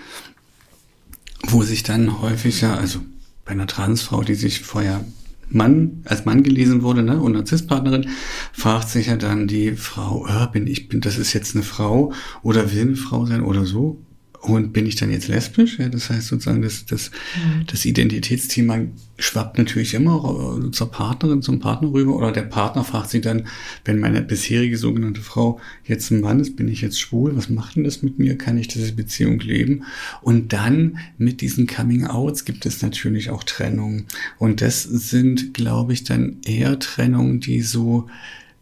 wo 1.47 1.63
sich 1.63 1.83
dann 1.83 2.21
häufig 2.21 2.61
ja, 2.61 2.75
also 2.75 2.99
bei 3.45 3.51
einer 3.51 3.67
Transfrau, 3.67 4.21
die 4.23 4.35
sich 4.35 4.59
vorher 4.59 5.03
Mann, 5.49 6.01
als 6.05 6.25
Mann 6.25 6.43
gelesen 6.43 6.81
wurde, 6.83 7.03
ne, 7.03 7.19
und 7.19 7.33
Narzisstpartnerin, 7.33 8.07
fragt 8.53 8.89
sich 8.89 9.07
ja 9.07 9.15
dann 9.15 9.47
die 9.47 9.73
Frau, 9.73 10.27
äh, 10.27 10.47
bin 10.51 10.67
ich, 10.67 10.89
bin, 10.89 11.01
das 11.01 11.17
ist 11.17 11.33
jetzt 11.33 11.55
eine 11.55 11.63
Frau 11.63 12.13
oder 12.41 12.71
will 12.71 12.81
eine 12.81 12.95
Frau 12.95 13.25
sein 13.25 13.43
oder 13.43 13.65
so. 13.65 14.01
Und 14.41 14.71
bin 14.71 14.85
ich 14.85 14.95
dann 14.95 15.11
jetzt 15.11 15.27
lesbisch? 15.27 15.79
Ja, 15.79 15.89
das 15.89 16.09
heißt 16.09 16.27
sozusagen, 16.27 16.61
das, 16.61 16.85
das, 16.85 17.11
mhm. 17.35 17.65
das 17.67 17.83
Identitätsthema 17.83 18.79
schwappt 19.17 19.57
natürlich 19.57 19.93
immer 19.93 20.61
äh, 20.65 20.71
zur 20.71 20.91
Partnerin, 20.91 21.41
zum 21.41 21.59
Partner 21.59 21.91
rüber. 21.91 22.15
Oder 22.15 22.31
der 22.31 22.43
Partner 22.43 22.85
fragt 22.85 23.09
sich 23.09 23.21
dann, 23.21 23.47
wenn 23.83 23.99
meine 23.99 24.21
bisherige 24.21 24.77
sogenannte 24.77 25.19
Frau 25.19 25.59
jetzt 25.85 26.09
ein 26.11 26.21
Mann 26.21 26.39
ist, 26.39 26.55
bin 26.55 26.69
ich 26.69 26.79
jetzt 26.79 27.01
schwul? 27.01 27.35
Was 27.35 27.49
macht 27.49 27.75
denn 27.75 27.83
das 27.83 28.01
mit 28.01 28.17
mir? 28.17 28.37
Kann 28.37 28.57
ich 28.57 28.69
diese 28.69 28.93
Beziehung 28.93 29.39
leben? 29.39 29.83
Und 30.21 30.53
dann 30.53 30.99
mit 31.17 31.41
diesen 31.41 31.67
Coming-Outs 31.67 32.45
gibt 32.45 32.65
es 32.65 32.81
natürlich 32.81 33.31
auch 33.31 33.43
Trennungen. 33.43 34.05
Und 34.37 34.61
das 34.61 34.83
sind, 34.83 35.53
glaube 35.53 35.91
ich, 35.91 36.05
dann 36.05 36.37
eher 36.45 36.79
Trennungen, 36.79 37.41
die 37.41 37.61
so 37.61 38.07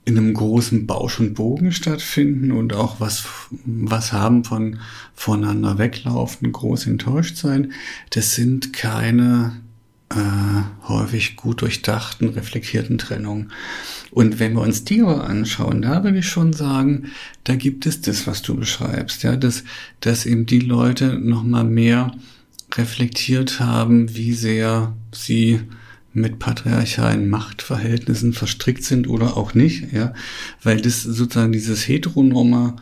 in 0.07 0.17
einem 0.17 0.33
großen 0.33 0.87
Bausch 0.87 1.19
und 1.19 1.33
Bogen 1.33 1.73
stattfinden 1.73 2.53
und 2.53 2.73
auch 2.73 3.01
was, 3.01 3.25
was 3.65 4.13
haben 4.13 4.45
von 4.45 4.79
voneinander 5.13 5.77
weglaufen, 5.77 6.53
groß 6.53 6.87
enttäuscht 6.87 7.35
sein. 7.35 7.73
Das 8.11 8.33
sind 8.33 8.71
keine 8.71 9.57
äh, 10.09 10.87
häufig 10.87 11.35
gut 11.35 11.59
durchdachten, 11.59 12.29
reflektierten 12.29 12.97
Trennungen. 12.97 13.51
Und 14.09 14.39
wenn 14.39 14.53
wir 14.53 14.61
uns 14.61 14.85
die 14.85 15.01
aber 15.01 15.27
anschauen, 15.27 15.81
da 15.81 16.05
würde 16.05 16.19
ich 16.19 16.27
schon 16.29 16.53
sagen, 16.53 17.11
da 17.43 17.57
gibt 17.57 17.85
es 17.85 17.99
das, 17.99 18.27
was 18.27 18.41
du 18.41 18.55
beschreibst, 18.55 19.23
ja, 19.23 19.35
dass, 19.35 19.65
dass 19.99 20.25
eben 20.25 20.45
die 20.45 20.61
Leute 20.61 21.19
nochmal 21.19 21.65
mehr 21.65 22.15
reflektiert 22.75 23.59
haben, 23.59 24.15
wie 24.15 24.31
sehr 24.31 24.95
sie 25.11 25.59
mit 26.13 26.39
patriarchalen 26.39 27.29
Machtverhältnissen 27.29 28.33
verstrickt 28.33 28.83
sind 28.83 29.07
oder 29.07 29.37
auch 29.37 29.53
nicht, 29.53 29.91
ja, 29.93 30.13
weil 30.63 30.81
das 30.81 31.03
sozusagen 31.03 31.51
dieses 31.51 31.87
heteronome 31.87 32.75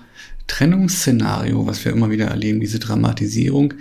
Trennungsszenario, 0.47 1.65
was 1.65 1.83
wir 1.83 1.91
immer 1.91 2.09
wieder 2.09 2.27
erleben, 2.27 2.59
diese 2.59 2.79
Dramatisierung, 2.79 3.73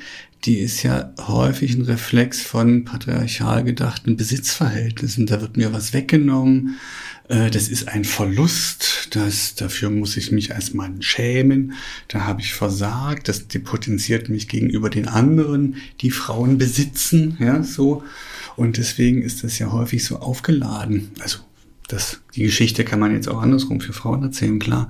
die 0.45 0.59
ist 0.59 0.83
ja 0.83 1.13
häufig 1.27 1.75
ein 1.75 1.83
Reflex 1.83 2.43
von 2.43 2.85
patriarchal 2.85 3.65
gedachten 3.65 4.17
Besitzverhältnissen. 4.17 5.27
Da 5.27 5.41
wird 5.41 5.57
mir 5.57 5.73
was 5.73 5.95
weggenommen. 5.95 6.77
Äh, 7.29 7.51
das 7.51 7.69
ist 7.69 7.89
ein 7.89 8.05
Verlust. 8.05 9.09
Das, 9.13 9.55
dafür 9.55 9.89
muss 9.89 10.17
ich 10.19 10.33
mich 10.33 10.55
als 10.55 10.75
Mann 10.75 11.01
schämen. 11.01 11.73
Da 12.09 12.25
habe 12.25 12.43
ich 12.43 12.53
versagt. 12.53 13.29
Das 13.29 13.49
depotenziert 13.49 14.29
mich 14.29 14.49
gegenüber 14.49 14.91
den 14.91 15.09
anderen, 15.09 15.77
die 16.03 16.11
Frauen 16.11 16.59
besitzen. 16.59 17.39
Ja, 17.41 17.63
so. 17.63 18.03
Und 18.57 18.77
deswegen 18.77 19.23
ist 19.23 19.45
das 19.45 19.59
ja 19.59 19.73
häufig 19.73 20.05
so 20.05 20.19
aufgeladen. 20.19 21.11
Also 21.21 21.39
das, 21.89 22.21
die 22.35 22.45
Geschichte 22.45 22.85
kann 22.85 23.01
man 23.01 23.13
jetzt 23.13 23.29
auch 23.29 23.43
andersrum 23.43 23.81
für 23.81 23.93
Frauen 23.93 24.23
erzählen, 24.23 24.59
klar. 24.59 24.89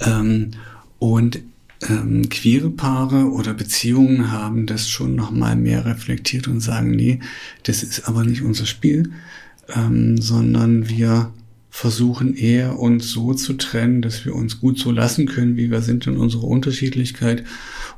Ähm, 0.00 0.52
und 0.98 1.40
ähm, 1.88 2.28
queere 2.28 2.70
Paare 2.70 3.30
oder 3.30 3.54
Beziehungen 3.54 4.30
haben 4.30 4.66
das 4.66 4.88
schon 4.88 5.14
noch 5.14 5.30
mal 5.30 5.56
mehr 5.56 5.86
reflektiert 5.86 6.46
und 6.46 6.60
sagen, 6.60 6.90
nee, 6.90 7.20
das 7.62 7.82
ist 7.82 8.06
aber 8.06 8.24
nicht 8.24 8.42
unser 8.42 8.66
Spiel, 8.66 9.12
ähm, 9.74 10.20
sondern 10.20 10.88
wir 10.88 11.32
versuchen 11.70 12.34
eher 12.34 12.78
uns 12.78 13.10
so 13.10 13.32
zu 13.32 13.54
trennen, 13.54 14.02
dass 14.02 14.24
wir 14.24 14.34
uns 14.34 14.60
gut 14.60 14.78
so 14.78 14.90
lassen 14.90 15.26
können, 15.26 15.56
wie 15.56 15.70
wir 15.70 15.80
sind 15.80 16.06
in 16.06 16.16
unserer 16.16 16.44
Unterschiedlichkeit 16.44 17.44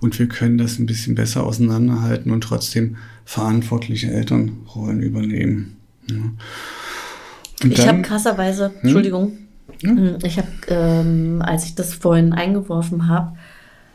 und 0.00 0.18
wir 0.18 0.28
können 0.28 0.58
das 0.58 0.78
ein 0.78 0.86
bisschen 0.86 1.14
besser 1.14 1.44
auseinanderhalten 1.44 2.30
und 2.30 2.42
trotzdem 2.42 2.96
verantwortliche 3.24 4.10
Elternrollen 4.10 5.00
übernehmen. 5.00 5.76
Ja. 6.10 7.68
ich 7.68 7.88
habe 7.88 8.02
krasserweise, 8.02 8.66
hm? 8.66 8.74
Entschuldigung? 8.82 9.38
Hm, 9.82 10.18
ich 10.22 10.38
habe, 10.38 10.48
ähm, 10.68 11.42
als 11.42 11.64
ich 11.64 11.74
das 11.74 11.94
vorhin 11.94 12.32
eingeworfen 12.34 13.08
habe, 13.08 13.36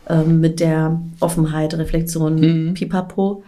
ähm, 0.10 0.40
mit 0.40 0.60
der 0.60 1.00
Offenheit, 1.20 1.74
Reflexion, 1.76 2.42
hm. 2.42 2.74
Pipapo, 2.74 3.44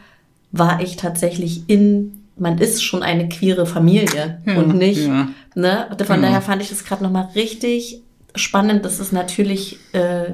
war 0.52 0.82
ich 0.82 0.96
tatsächlich 0.96 1.64
in, 1.68 2.19
man 2.40 2.58
ist 2.58 2.84
schon 2.84 3.04
eine 3.04 3.30
queere 3.30 3.66
Familie 3.66 4.42
ja, 4.46 4.58
und 4.58 4.76
nicht, 4.76 5.08
ja. 5.08 5.30
ne? 5.56 5.88
Von 6.06 6.22
daher 6.22 6.42
fand 6.42 6.62
ich 6.62 6.70
das 6.70 6.84
gerade 6.84 7.04
nochmal 7.04 7.30
richtig 7.36 8.02
spannend, 8.36 8.86
dass 8.86 9.00
es 9.00 9.12
natürlich, 9.12 9.80
äh, 9.94 10.32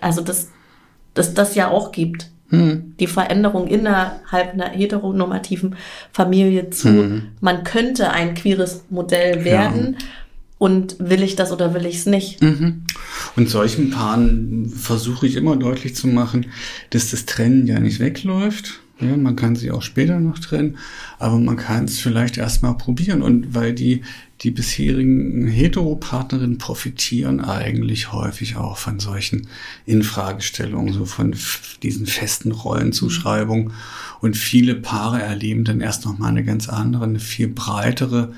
also 0.00 0.20
dass, 0.20 0.48
dass 1.14 1.34
das 1.34 1.54
ja 1.54 1.70
auch 1.70 1.92
gibt. 1.92 2.30
Hm. 2.48 2.94
Die 3.00 3.06
Veränderung 3.06 3.66
innerhalb 3.66 4.52
einer 4.52 4.68
heteronormativen 4.68 5.76
Familie 6.12 6.68
zu, 6.68 6.88
hm. 6.88 7.22
man 7.40 7.64
könnte 7.64 8.10
ein 8.10 8.34
queeres 8.34 8.84
Modell 8.90 9.44
werden. 9.44 9.96
Ja. 9.98 10.06
Und 10.58 10.94
will 11.00 11.24
ich 11.24 11.34
das 11.34 11.50
oder 11.50 11.74
will 11.74 11.86
ich 11.86 11.96
es 11.96 12.06
nicht? 12.06 12.40
Mhm. 12.40 12.84
Und 13.34 13.50
solchen 13.50 13.90
Paaren 13.90 14.68
versuche 14.68 15.26
ich 15.26 15.34
immer 15.34 15.56
deutlich 15.56 15.96
zu 15.96 16.06
machen, 16.06 16.46
dass 16.90 17.10
das 17.10 17.26
Trennen 17.26 17.66
ja 17.66 17.80
nicht 17.80 17.98
wegläuft, 17.98 18.80
ja, 19.02 19.16
man 19.16 19.36
kann 19.36 19.56
sie 19.56 19.70
auch 19.70 19.82
später 19.82 20.18
noch 20.20 20.38
trennen, 20.38 20.78
aber 21.18 21.38
man 21.38 21.56
kann 21.56 21.84
es 21.84 21.98
vielleicht 21.98 22.36
erstmal 22.36 22.76
probieren. 22.76 23.22
Und 23.22 23.54
weil 23.54 23.72
die, 23.72 24.02
die 24.40 24.50
bisherigen 24.50 25.46
Heteropartnerinnen 25.46 26.58
profitieren 26.58 27.40
eigentlich 27.40 28.12
häufig 28.12 28.56
auch 28.56 28.76
von 28.76 29.00
solchen 29.00 29.46
Infragestellungen, 29.86 30.92
so 30.92 31.04
von 31.04 31.34
diesen 31.82 32.06
festen 32.06 32.52
Rollenzuschreibungen. 32.52 33.72
Und 34.20 34.36
viele 34.36 34.74
Paare 34.74 35.20
erleben 35.20 35.64
dann 35.64 35.80
erst 35.80 36.04
nochmal 36.04 36.30
eine 36.30 36.44
ganz 36.44 36.68
andere, 36.68 37.04
eine 37.04 37.20
viel 37.20 37.48
breitere 37.48 38.32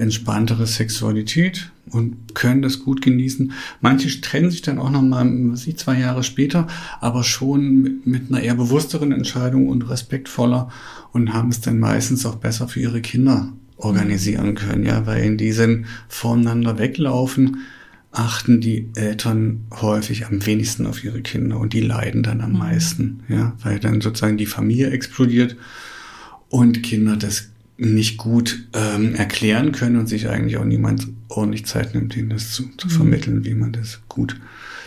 entspanntere 0.00 0.66
Sexualität 0.66 1.70
und 1.90 2.34
können 2.34 2.62
das 2.62 2.80
gut 2.80 3.02
genießen. 3.02 3.52
Manche 3.80 4.20
trennen 4.20 4.50
sich 4.50 4.62
dann 4.62 4.78
auch 4.78 4.90
nochmal, 4.90 5.28
was 5.50 5.66
ich, 5.66 5.76
zwei 5.76 5.98
Jahre 5.98 6.22
später, 6.22 6.66
aber 7.00 7.22
schon 7.24 8.00
mit 8.04 8.30
einer 8.30 8.40
eher 8.40 8.54
bewussteren 8.54 9.12
Entscheidung 9.12 9.68
und 9.68 9.88
respektvoller 9.88 10.70
und 11.12 11.32
haben 11.32 11.50
es 11.50 11.60
dann 11.60 11.78
meistens 11.78 12.26
auch 12.26 12.36
besser 12.36 12.68
für 12.68 12.80
ihre 12.80 13.00
Kinder 13.00 13.52
organisieren 13.76 14.54
können, 14.54 14.84
ja, 14.84 15.06
weil 15.06 15.24
in 15.24 15.36
diesen 15.36 15.86
voneinander 16.08 16.78
weglaufen, 16.78 17.58
achten 18.12 18.60
die 18.60 18.88
Eltern 18.96 19.66
häufig 19.80 20.26
am 20.26 20.44
wenigsten 20.44 20.86
auf 20.86 21.04
ihre 21.04 21.22
Kinder 21.22 21.58
und 21.58 21.72
die 21.72 21.80
leiden 21.80 22.22
dann 22.22 22.40
am 22.40 22.52
mhm. 22.52 22.58
meisten, 22.58 23.20
ja, 23.28 23.54
weil 23.62 23.78
dann 23.78 24.00
sozusagen 24.00 24.36
die 24.36 24.46
Familie 24.46 24.90
explodiert 24.90 25.56
und 26.48 26.82
Kinder 26.82 27.16
das 27.16 27.49
nicht 27.80 28.18
gut 28.18 28.66
ähm, 28.74 29.14
erklären 29.14 29.72
können 29.72 29.96
und 29.96 30.06
sich 30.06 30.28
eigentlich 30.28 30.58
auch 30.58 30.64
niemand 30.64 31.08
ordentlich 31.28 31.64
Zeit 31.64 31.94
nimmt, 31.94 32.16
ihnen 32.16 32.28
das 32.28 32.52
zu, 32.52 32.64
zu 32.76 32.88
mhm. 32.88 32.92
vermitteln, 32.92 33.44
wie 33.44 33.54
man 33.54 33.72
das 33.72 34.00
gut 34.08 34.36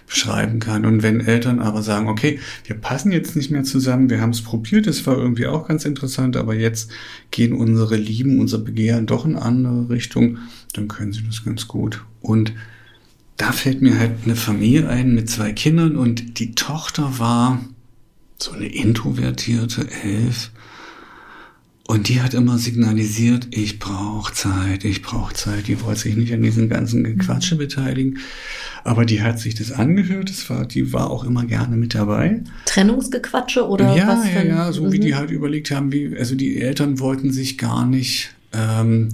beschreiben 0.05 0.59
kann. 0.59 0.85
Und 0.85 1.01
wenn 1.01 1.21
Eltern 1.21 1.59
aber 1.59 1.81
sagen, 1.81 2.07
okay, 2.07 2.39
wir 2.65 2.75
passen 2.75 3.11
jetzt 3.11 3.35
nicht 3.35 3.49
mehr 3.49 3.63
zusammen, 3.63 4.09
wir 4.09 4.21
haben 4.21 4.29
es 4.29 4.41
probiert, 4.41 4.85
es 4.85 5.07
war 5.07 5.17
irgendwie 5.17 5.47
auch 5.47 5.67
ganz 5.67 5.85
interessant, 5.85 6.37
aber 6.37 6.53
jetzt 6.53 6.91
gehen 7.31 7.53
unsere 7.53 7.95
Lieben, 7.95 8.39
unser 8.39 8.59
Begehren 8.59 9.07
doch 9.07 9.25
in 9.25 9.37
andere 9.37 9.89
Richtung, 9.89 10.37
dann 10.73 10.87
können 10.87 11.13
sie 11.13 11.23
das 11.25 11.43
ganz 11.43 11.67
gut. 11.67 12.03
Und 12.21 12.53
da 13.37 13.51
fällt 13.51 13.81
mir 13.81 13.97
halt 13.97 14.11
eine 14.25 14.35
Familie 14.35 14.87
ein 14.87 15.15
mit 15.15 15.29
zwei 15.29 15.51
Kindern 15.51 15.95
und 15.95 16.37
die 16.39 16.53
Tochter 16.53 17.17
war 17.17 17.63
so 18.37 18.51
eine 18.51 18.67
introvertierte 18.67 19.87
Elf 20.03 20.51
und 21.85 22.07
die 22.07 22.21
hat 22.21 22.33
immer 22.33 22.57
signalisiert, 22.57 23.47
ich 23.51 23.77
brauche 23.77 24.33
Zeit, 24.33 24.85
ich 24.85 25.01
brauche 25.01 25.33
Zeit. 25.33 25.67
Die 25.67 25.81
wollte 25.81 26.01
sich 26.01 26.15
nicht 26.15 26.33
an 26.33 26.41
diesen 26.41 26.69
ganzen 26.69 27.03
Gequatsche 27.03 27.57
beteiligen. 27.57 28.19
Aber 28.85 29.03
die 29.03 29.21
hat 29.21 29.39
sich 29.39 29.55
das 29.55 29.73
angehört. 29.73 30.29
Das 30.29 30.49
war, 30.49 30.65
die 30.65 30.93
war 30.93 31.11
auch 31.11 31.25
immer 31.25 31.43
gerne 31.45 31.75
mit 31.75 31.93
dabei. 31.93 32.41
Trennungsgequatsche 32.65 33.67
oder 33.67 33.95
ja, 33.97 34.07
was? 34.07 34.25
Ja, 34.25 34.41
ja, 34.41 34.43
ja, 34.43 34.71
so 34.71 34.85
mhm. 34.85 34.91
wie 34.93 34.99
die 34.99 35.15
halt 35.15 35.29
überlegt 35.29 35.71
haben, 35.71 35.91
wie, 35.91 36.15
also 36.17 36.35
die 36.35 36.61
Eltern 36.61 36.99
wollten 36.99 37.33
sich 37.33 37.57
gar 37.57 37.85
nicht 37.85 38.33
ähm, 38.53 39.09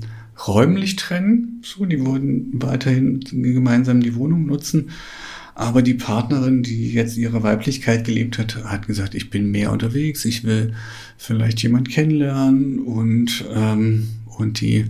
räumlich 0.47 0.95
trennen. 0.95 1.63
So, 1.63 1.85
die 1.85 2.05
wollten 2.05 2.51
weiterhin 2.61 3.21
gemeinsam 3.31 4.01
die 4.01 4.13
Wohnung 4.13 4.45
nutzen. 4.45 4.91
Aber 5.55 5.81
die 5.81 5.93
Partnerin, 5.93 6.63
die 6.63 6.93
jetzt 6.93 7.17
ihre 7.17 7.43
Weiblichkeit 7.43 8.05
gelebt 8.05 8.37
hat, 8.37 8.63
hat 8.63 8.87
gesagt, 8.87 9.15
ich 9.15 9.29
bin 9.29 9.51
mehr 9.51 9.71
unterwegs, 9.71 10.25
ich 10.25 10.43
will 10.43 10.73
vielleicht 11.17 11.61
jemand 11.61 11.89
kennenlernen 11.89 12.79
und, 12.79 13.45
ähm, 13.53 14.07
und 14.37 14.61
die, 14.61 14.85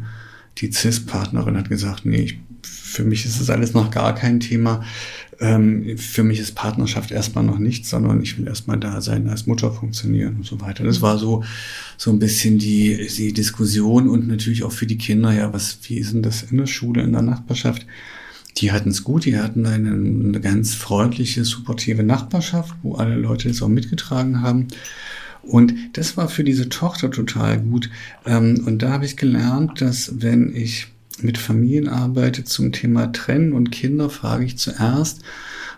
die 0.58 0.72
CIS-Partnerin 0.72 1.58
hat 1.58 1.70
gesagt, 1.70 2.06
nee, 2.06 2.22
ich, 2.22 2.40
für 2.64 3.04
mich 3.04 3.26
ist 3.26 3.40
das 3.40 3.50
alles 3.50 3.74
noch 3.74 3.92
gar 3.92 4.14
kein 4.16 4.40
Thema. 4.40 4.84
Ähm, 5.40 5.98
für 5.98 6.24
mich 6.24 6.40
ist 6.40 6.56
Partnerschaft 6.56 7.12
erstmal 7.12 7.46
noch 7.46 7.60
nichts, 7.60 7.90
sondern 7.90 8.22
ich 8.22 8.38
will 8.38 8.48
erstmal 8.48 8.78
da 8.78 9.00
sein, 9.00 9.30
als 9.30 9.48
Mutter 9.48 9.72
funktionieren 9.72 10.38
und 10.38 10.46
so 10.46 10.60
weiter. 10.60 10.84
Das 10.84 11.02
war 11.02 11.18
so, 11.18 11.44
so 11.98 12.12
ein 12.12 12.20
bisschen 12.20 12.60
die, 12.60 13.08
die 13.16 13.32
Diskussion 13.32 14.10
und 14.10 14.28
natürlich 14.28 14.64
auch 14.64 14.72
für 14.74 14.86
die 14.86 14.98
Kinder, 14.98 15.32
ja, 15.32 15.54
was, 15.54 15.80
wie 15.84 15.98
ist 15.98 16.14
denn 16.14 16.24
das 16.24 16.44
in 16.44 16.58
der 16.58 16.66
Schule, 16.66 17.04
in 17.04 17.14
der 17.14 17.22
Nachbarschaft? 17.22 17.86
Die 18.60 18.72
hatten 18.72 18.90
es 18.90 19.04
gut, 19.04 19.26
die 19.26 19.38
hatten 19.38 19.66
eine, 19.66 19.92
eine, 19.92 20.40
ganz 20.42 20.74
freundliche, 20.76 21.46
supportive 21.46 22.04
Nachbarschaft, 22.04 22.76
wo 22.82 22.96
alle 22.96 23.16
Leute 23.16 23.48
das 23.48 23.62
auch 23.62 23.70
mitgetragen 23.70 24.42
haben. 24.42 24.68
Und 25.42 25.74
das 25.94 26.18
war 26.18 26.28
für 26.28 26.44
diese 26.44 26.70
Tochter 26.70 27.10
total 27.12 27.60
gut. 27.62 27.90
Ähm, 28.26 28.64
und 28.66 28.82
da 28.82 28.92
habe 28.92 29.06
ich 29.06 29.18
gelernt, 29.18 29.82
dass 29.82 30.22
wenn 30.22 30.54
ich 30.56 30.88
mit 31.22 31.38
Familien 31.38 31.88
arbeite 31.88 32.44
zum 32.44 32.72
Thema 32.72 33.12
Trennen 33.12 33.54
und 33.54 33.72
Kinder, 33.72 34.10
frage 34.10 34.46
ich 34.46 34.58
zuerst, 34.58 35.22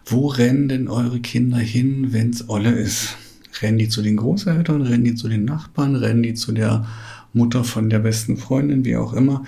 wo 0.05 0.27
rennen 0.27 0.67
denn 0.67 0.87
eure 0.87 1.19
Kinder 1.19 1.57
hin, 1.57 2.07
wenn's 2.11 2.49
olle 2.49 2.71
ist? 2.71 3.15
Rennen 3.61 3.77
die 3.77 3.89
zu 3.89 4.01
den 4.01 4.17
Großeltern, 4.17 4.81
rennen 4.81 5.03
die 5.03 5.15
zu 5.15 5.27
den 5.27 5.45
Nachbarn, 5.45 5.95
rennen 5.95 6.23
die 6.23 6.33
zu 6.33 6.51
der 6.51 6.87
Mutter 7.33 7.63
von 7.63 7.89
der 7.89 7.99
besten 7.99 8.37
Freundin, 8.37 8.83
wie 8.85 8.95
auch 8.95 9.13
immer. 9.13 9.45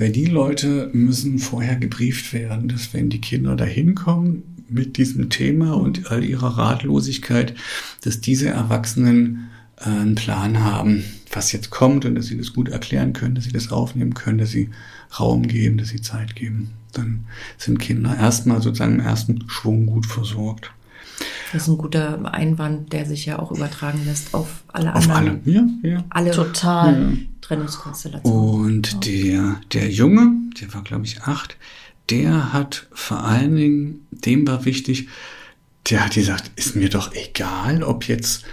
Weil 0.00 0.12
die 0.12 0.24
Leute 0.24 0.88
müssen 0.94 1.38
vorher 1.38 1.76
gebrieft 1.76 2.32
werden, 2.32 2.68
dass 2.68 2.94
wenn 2.94 3.10
die 3.10 3.20
Kinder 3.20 3.54
da 3.54 3.66
hinkommen 3.66 4.64
mit 4.66 4.96
diesem 4.96 5.28
Thema 5.28 5.74
und 5.74 6.10
all 6.10 6.24
ihrer 6.24 6.56
Ratlosigkeit, 6.56 7.54
dass 8.00 8.22
diese 8.22 8.48
Erwachsenen 8.48 9.50
äh, 9.76 9.90
einen 9.90 10.14
Plan 10.14 10.64
haben, 10.64 11.04
was 11.30 11.52
jetzt 11.52 11.68
kommt 11.68 12.06
und 12.06 12.14
dass 12.14 12.28
sie 12.28 12.38
das 12.38 12.54
gut 12.54 12.70
erklären 12.70 13.12
können, 13.12 13.34
dass 13.34 13.44
sie 13.44 13.52
das 13.52 13.70
aufnehmen 13.70 14.14
können, 14.14 14.38
dass 14.38 14.52
sie 14.52 14.70
Raum 15.18 15.46
geben, 15.46 15.76
dass 15.76 15.88
sie 15.88 16.00
Zeit 16.00 16.34
geben. 16.34 16.70
Dann 16.94 17.26
sind 17.58 17.78
Kinder 17.78 18.16
erstmal 18.16 18.62
sozusagen 18.62 18.94
im 18.94 19.00
ersten 19.00 19.50
Schwung 19.50 19.84
gut 19.84 20.06
versorgt. 20.06 20.72
Das 21.52 21.62
ist 21.62 21.68
ein 21.68 21.78
guter 21.78 22.32
Einwand, 22.32 22.92
der 22.92 23.06
sich 23.06 23.26
ja 23.26 23.38
auch 23.38 23.50
übertragen 23.50 24.04
lässt 24.04 24.34
auf 24.34 24.62
alle 24.68 24.94
Auf 24.94 25.08
anderen. 25.08 25.42
alle, 25.44 25.52
ja, 25.52 25.66
ja. 25.82 26.04
Alle 26.10 26.30
Total. 26.30 27.02
Ja. 27.02 27.16
Trennungskonstellationen. 27.40 28.66
Und 28.66 29.06
der, 29.06 29.60
der 29.72 29.90
Junge, 29.90 30.32
der 30.60 30.72
war 30.72 30.82
glaube 30.82 31.04
ich 31.06 31.22
acht, 31.22 31.56
der 32.10 32.52
hat 32.52 32.86
vor 32.92 33.24
allen 33.24 33.56
Dingen, 33.56 34.06
dem 34.10 34.46
war 34.46 34.64
wichtig, 34.64 35.08
der 35.88 36.04
hat 36.04 36.14
gesagt, 36.14 36.50
ist 36.56 36.76
mir 36.76 36.88
doch 36.88 37.12
egal, 37.14 37.82
ob 37.82 38.06
jetzt 38.06 38.44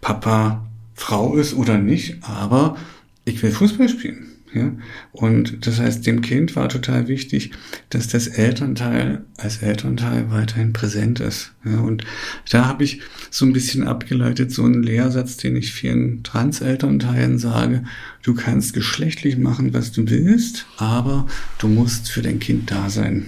Papa 0.00 0.64
Frau 0.94 1.36
ist 1.36 1.54
oder 1.54 1.76
nicht, 1.78 2.22
aber 2.22 2.76
ich 3.24 3.42
will 3.42 3.52
Fußball 3.52 3.88
spielen. 3.88 4.29
Ja? 4.54 4.72
Und 5.12 5.66
das 5.66 5.78
heißt, 5.78 6.06
dem 6.06 6.22
Kind 6.22 6.56
war 6.56 6.68
total 6.68 7.08
wichtig, 7.08 7.52
dass 7.90 8.08
das 8.08 8.26
Elternteil 8.26 9.24
als 9.36 9.58
Elternteil 9.58 10.30
weiterhin 10.30 10.72
präsent 10.72 11.20
ist. 11.20 11.52
Ja? 11.64 11.80
Und 11.80 12.04
da 12.50 12.66
habe 12.66 12.84
ich 12.84 13.00
so 13.30 13.44
ein 13.46 13.52
bisschen 13.52 13.86
abgeleitet, 13.86 14.52
so 14.52 14.64
einen 14.64 14.82
Lehrsatz, 14.82 15.36
den 15.36 15.56
ich 15.56 15.72
vielen 15.72 16.22
Trans-Elternteilen 16.22 17.38
sage, 17.38 17.84
du 18.22 18.34
kannst 18.34 18.74
geschlechtlich 18.74 19.38
machen, 19.38 19.72
was 19.72 19.92
du 19.92 20.08
willst, 20.08 20.66
aber 20.76 21.26
du 21.58 21.68
musst 21.68 22.10
für 22.10 22.22
dein 22.22 22.40
Kind 22.40 22.70
da 22.70 22.90
sein. 22.90 23.26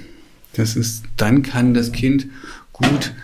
Das 0.54 0.76
ist, 0.76 1.04
dann 1.16 1.42
kann 1.42 1.72
das 1.74 1.92
Kind 1.92 2.26
gut 2.72 3.14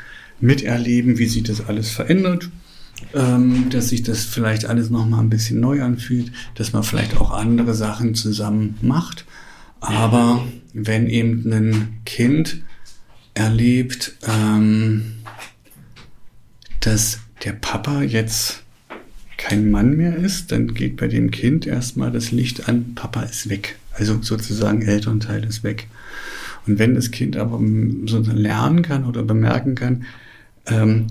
miterleben, 0.41 1.19
wie 1.19 1.27
sich 1.27 1.43
das 1.43 1.67
alles 1.67 1.91
verändert 1.91 2.49
ähm, 3.15 3.71
dass 3.71 3.89
sich 3.89 4.03
das 4.03 4.25
vielleicht 4.25 4.67
alles 4.67 4.91
nochmal 4.91 5.21
ein 5.21 5.31
bisschen 5.31 5.61
neu 5.61 5.83
anfühlt, 5.83 6.33
dass 6.55 6.73
man 6.73 6.83
vielleicht 6.83 7.17
auch 7.17 7.31
andere 7.31 7.75
Sachen 7.75 8.15
zusammen 8.15 8.77
macht. 8.83 9.25
Aber 9.81 10.45
wenn 10.73 11.07
eben 11.07 11.51
ein 11.53 12.01
Kind 12.05 12.63
erlebt, 13.35 14.17
ähm, 14.27 15.15
dass 16.81 17.21
der 17.45 17.53
Papa 17.53 18.03
jetzt 18.03 18.63
kein 19.37 19.71
Mann 19.71 19.97
mehr 19.97 20.17
ist, 20.17 20.51
dann 20.51 20.75
geht 20.75 20.97
bei 20.97 21.07
dem 21.07 21.31
Kind 21.31 21.67
erstmal 21.67 22.11
das 22.11 22.33
Licht 22.33 22.69
an, 22.69 22.95
Papa 22.95 23.23
ist 23.23 23.49
weg. 23.49 23.79
Also 23.93 24.21
sozusagen 24.21 24.83
Elternteil 24.83 25.45
ist 25.45 25.63
weg. 25.63 25.87
Und 26.67 26.79
wenn 26.79 26.95
das 26.95 27.11
Kind 27.11 27.37
aber 27.37 27.61
so 28.07 28.21
lernen 28.21 28.83
kann 28.83 29.05
oder 29.05 29.23
bemerken 29.23 29.75
kann, 29.75 30.05
ähm, 30.67 31.07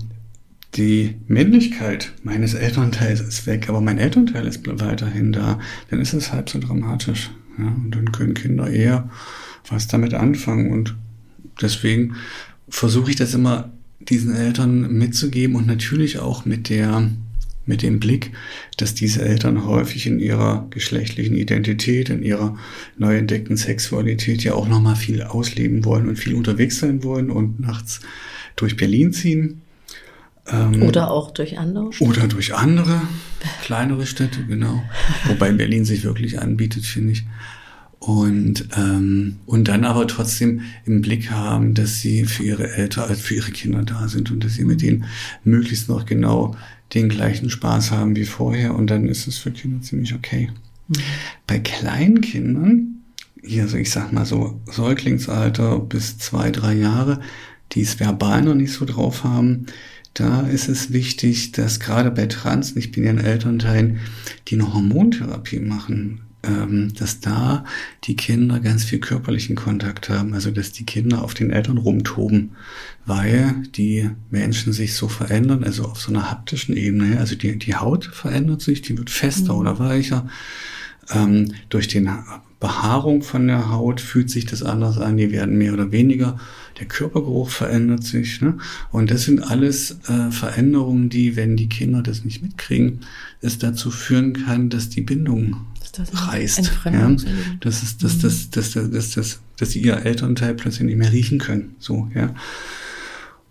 die 0.74 1.16
Männlichkeit 1.26 2.12
meines 2.22 2.54
Elternteils 2.54 3.20
ist 3.20 3.46
weg, 3.46 3.68
aber 3.68 3.80
mein 3.80 3.98
Elternteil 3.98 4.46
ist 4.46 4.60
weiterhin 4.80 5.32
da, 5.32 5.58
dann 5.90 6.00
ist 6.00 6.12
es 6.12 6.32
halb 6.32 6.50
so 6.50 6.58
dramatisch. 6.58 7.30
Ja? 7.58 7.66
Und 7.66 7.94
dann 7.94 8.12
können 8.12 8.34
Kinder 8.34 8.68
eher 8.68 9.08
was 9.68 9.88
damit 9.88 10.14
anfangen. 10.14 10.70
Und 10.70 10.94
deswegen 11.60 12.14
versuche 12.68 13.10
ich 13.10 13.16
das 13.16 13.34
immer 13.34 13.72
diesen 14.00 14.34
Eltern 14.34 14.92
mitzugeben 14.92 15.56
und 15.56 15.66
natürlich 15.66 16.18
auch 16.18 16.44
mit 16.44 16.68
der 16.68 17.10
mit 17.66 17.82
dem 17.82 18.00
Blick, 18.00 18.32
dass 18.78 18.94
diese 18.94 19.20
Eltern 19.20 19.66
häufig 19.66 20.06
in 20.06 20.20
ihrer 20.20 20.66
geschlechtlichen 20.70 21.36
Identität, 21.36 22.08
in 22.08 22.22
ihrer 22.22 22.56
neu 22.96 23.18
entdeckten 23.18 23.58
Sexualität 23.58 24.42
ja 24.42 24.54
auch 24.54 24.66
nochmal 24.66 24.96
viel 24.96 25.22
ausleben 25.22 25.84
wollen 25.84 26.08
und 26.08 26.16
viel 26.16 26.34
unterwegs 26.34 26.78
sein 26.78 27.04
wollen 27.04 27.30
und 27.30 27.60
nachts 27.60 28.00
durch 28.56 28.78
Berlin 28.78 29.12
ziehen 29.12 29.60
ähm, 30.50 30.82
oder 30.82 31.10
auch 31.10 31.30
durch 31.30 31.58
andere 31.58 31.92
Städte. 31.92 32.10
Oder 32.10 32.28
durch 32.28 32.54
andere 32.54 33.02
kleinere 33.62 34.06
Städte, 34.06 34.44
genau. 34.44 34.82
Wobei 35.26 35.52
Berlin 35.52 35.84
sich 35.84 36.04
wirklich 36.04 36.40
anbietet, 36.40 36.84
finde 36.84 37.12
ich. 37.12 37.24
Und, 37.98 38.68
ähm, 38.76 39.36
und 39.46 39.68
dann 39.68 39.84
aber 39.84 40.06
trotzdem 40.06 40.62
im 40.84 41.02
Blick 41.02 41.30
haben, 41.30 41.74
dass 41.74 42.00
sie 42.00 42.24
für 42.24 42.44
ihre 42.44 42.72
Eltern, 42.72 43.08
also 43.08 43.20
für 43.20 43.34
ihre 43.34 43.50
Kinder 43.50 43.82
da 43.82 44.08
sind 44.08 44.30
und 44.30 44.44
dass 44.44 44.54
sie 44.54 44.64
mit 44.64 44.82
denen 44.82 45.04
möglichst 45.44 45.88
noch 45.88 46.06
genau 46.06 46.54
den 46.94 47.08
gleichen 47.08 47.50
Spaß 47.50 47.90
haben 47.90 48.16
wie 48.16 48.24
vorher. 48.24 48.74
Und 48.74 48.88
dann 48.88 49.08
ist 49.08 49.26
es 49.26 49.38
für 49.38 49.50
Kinder 49.50 49.82
ziemlich 49.82 50.14
okay. 50.14 50.50
Mhm. 50.88 50.94
Bei 51.46 51.58
kleinen 51.58 52.20
Kindern, 52.20 53.02
hier, 53.42 53.64
also 53.64 53.76
ich 53.76 53.90
sag 53.90 54.12
mal 54.12 54.24
so 54.24 54.60
Säuglingsalter 54.66 55.80
bis 55.80 56.18
zwei, 56.18 56.50
drei 56.50 56.74
Jahre, 56.74 57.20
die 57.72 57.82
es 57.82 58.00
verbal 58.00 58.42
noch 58.42 58.54
nicht 58.54 58.72
so 58.72 58.84
drauf 58.84 59.24
haben, 59.24 59.66
da 60.14 60.42
ist 60.42 60.68
es 60.68 60.92
wichtig, 60.92 61.52
dass 61.52 61.80
gerade 61.80 62.10
bei 62.10 62.26
Trans, 62.26 62.76
ich 62.76 62.92
bin 62.92 63.04
ja 63.04 63.10
ein 63.10 63.18
Elternteil, 63.18 63.98
die 64.48 64.54
eine 64.54 64.74
Hormontherapie 64.74 65.60
machen, 65.60 66.22
ähm, 66.42 66.92
dass 66.94 67.20
da 67.20 67.64
die 68.04 68.16
Kinder 68.16 68.60
ganz 68.60 68.84
viel 68.84 69.00
körperlichen 69.00 69.56
Kontakt 69.56 70.08
haben, 70.08 70.34
also 70.34 70.50
dass 70.50 70.72
die 70.72 70.84
Kinder 70.84 71.22
auf 71.22 71.34
den 71.34 71.50
Eltern 71.50 71.78
rumtoben, 71.78 72.52
weil 73.06 73.62
die 73.76 74.10
Menschen 74.30 74.72
sich 74.72 74.94
so 74.94 75.08
verändern, 75.08 75.64
also 75.64 75.84
auf 75.84 76.00
so 76.00 76.10
einer 76.10 76.30
haptischen 76.30 76.76
Ebene, 76.76 77.18
also 77.18 77.34
die, 77.34 77.58
die 77.58 77.74
Haut 77.74 78.04
verändert 78.06 78.62
sich, 78.62 78.82
die 78.82 78.96
wird 78.96 79.10
fester 79.10 79.54
mhm. 79.54 79.58
oder 79.58 79.78
weicher. 79.78 80.28
Ähm, 81.10 81.54
durch 81.70 81.88
den 81.88 82.10
Behaarung 82.60 83.22
von 83.22 83.46
der 83.46 83.70
Haut 83.70 84.00
fühlt 84.00 84.30
sich 84.30 84.44
das 84.44 84.62
anders 84.62 84.98
an, 84.98 85.16
die 85.16 85.30
werden 85.30 85.56
mehr 85.58 85.72
oder 85.72 85.92
weniger 85.92 86.38
der 86.78 86.86
Körpergeruch 86.86 87.50
verändert 87.50 88.04
sich. 88.04 88.40
Ne? 88.40 88.58
Und 88.90 89.10
das 89.10 89.24
sind 89.24 89.40
alles 89.42 89.98
äh, 90.08 90.30
Veränderungen, 90.30 91.08
die, 91.08 91.36
wenn 91.36 91.56
die 91.56 91.68
Kinder 91.68 92.02
das 92.02 92.24
nicht 92.24 92.42
mitkriegen, 92.42 93.00
es 93.40 93.58
dazu 93.58 93.90
führen 93.90 94.32
kann, 94.32 94.70
dass 94.70 94.88
die 94.88 95.02
Bindung 95.02 95.56
das 95.92 96.28
reißt. 96.28 96.72
Ja? 96.84 97.16
Das 97.60 97.82
ist, 97.82 98.02
dass, 98.04 98.18
dass, 98.18 98.50
dass, 98.50 98.72
dass, 98.72 98.90
dass, 98.90 99.10
dass, 99.10 99.40
dass 99.56 99.70
sie 99.70 99.80
ihr 99.80 99.96
Elternteil 99.96 100.54
plötzlich 100.54 100.86
nicht 100.86 100.98
mehr 100.98 101.12
riechen 101.12 101.38
können. 101.38 101.74
So, 101.78 102.08
ja. 102.14 102.34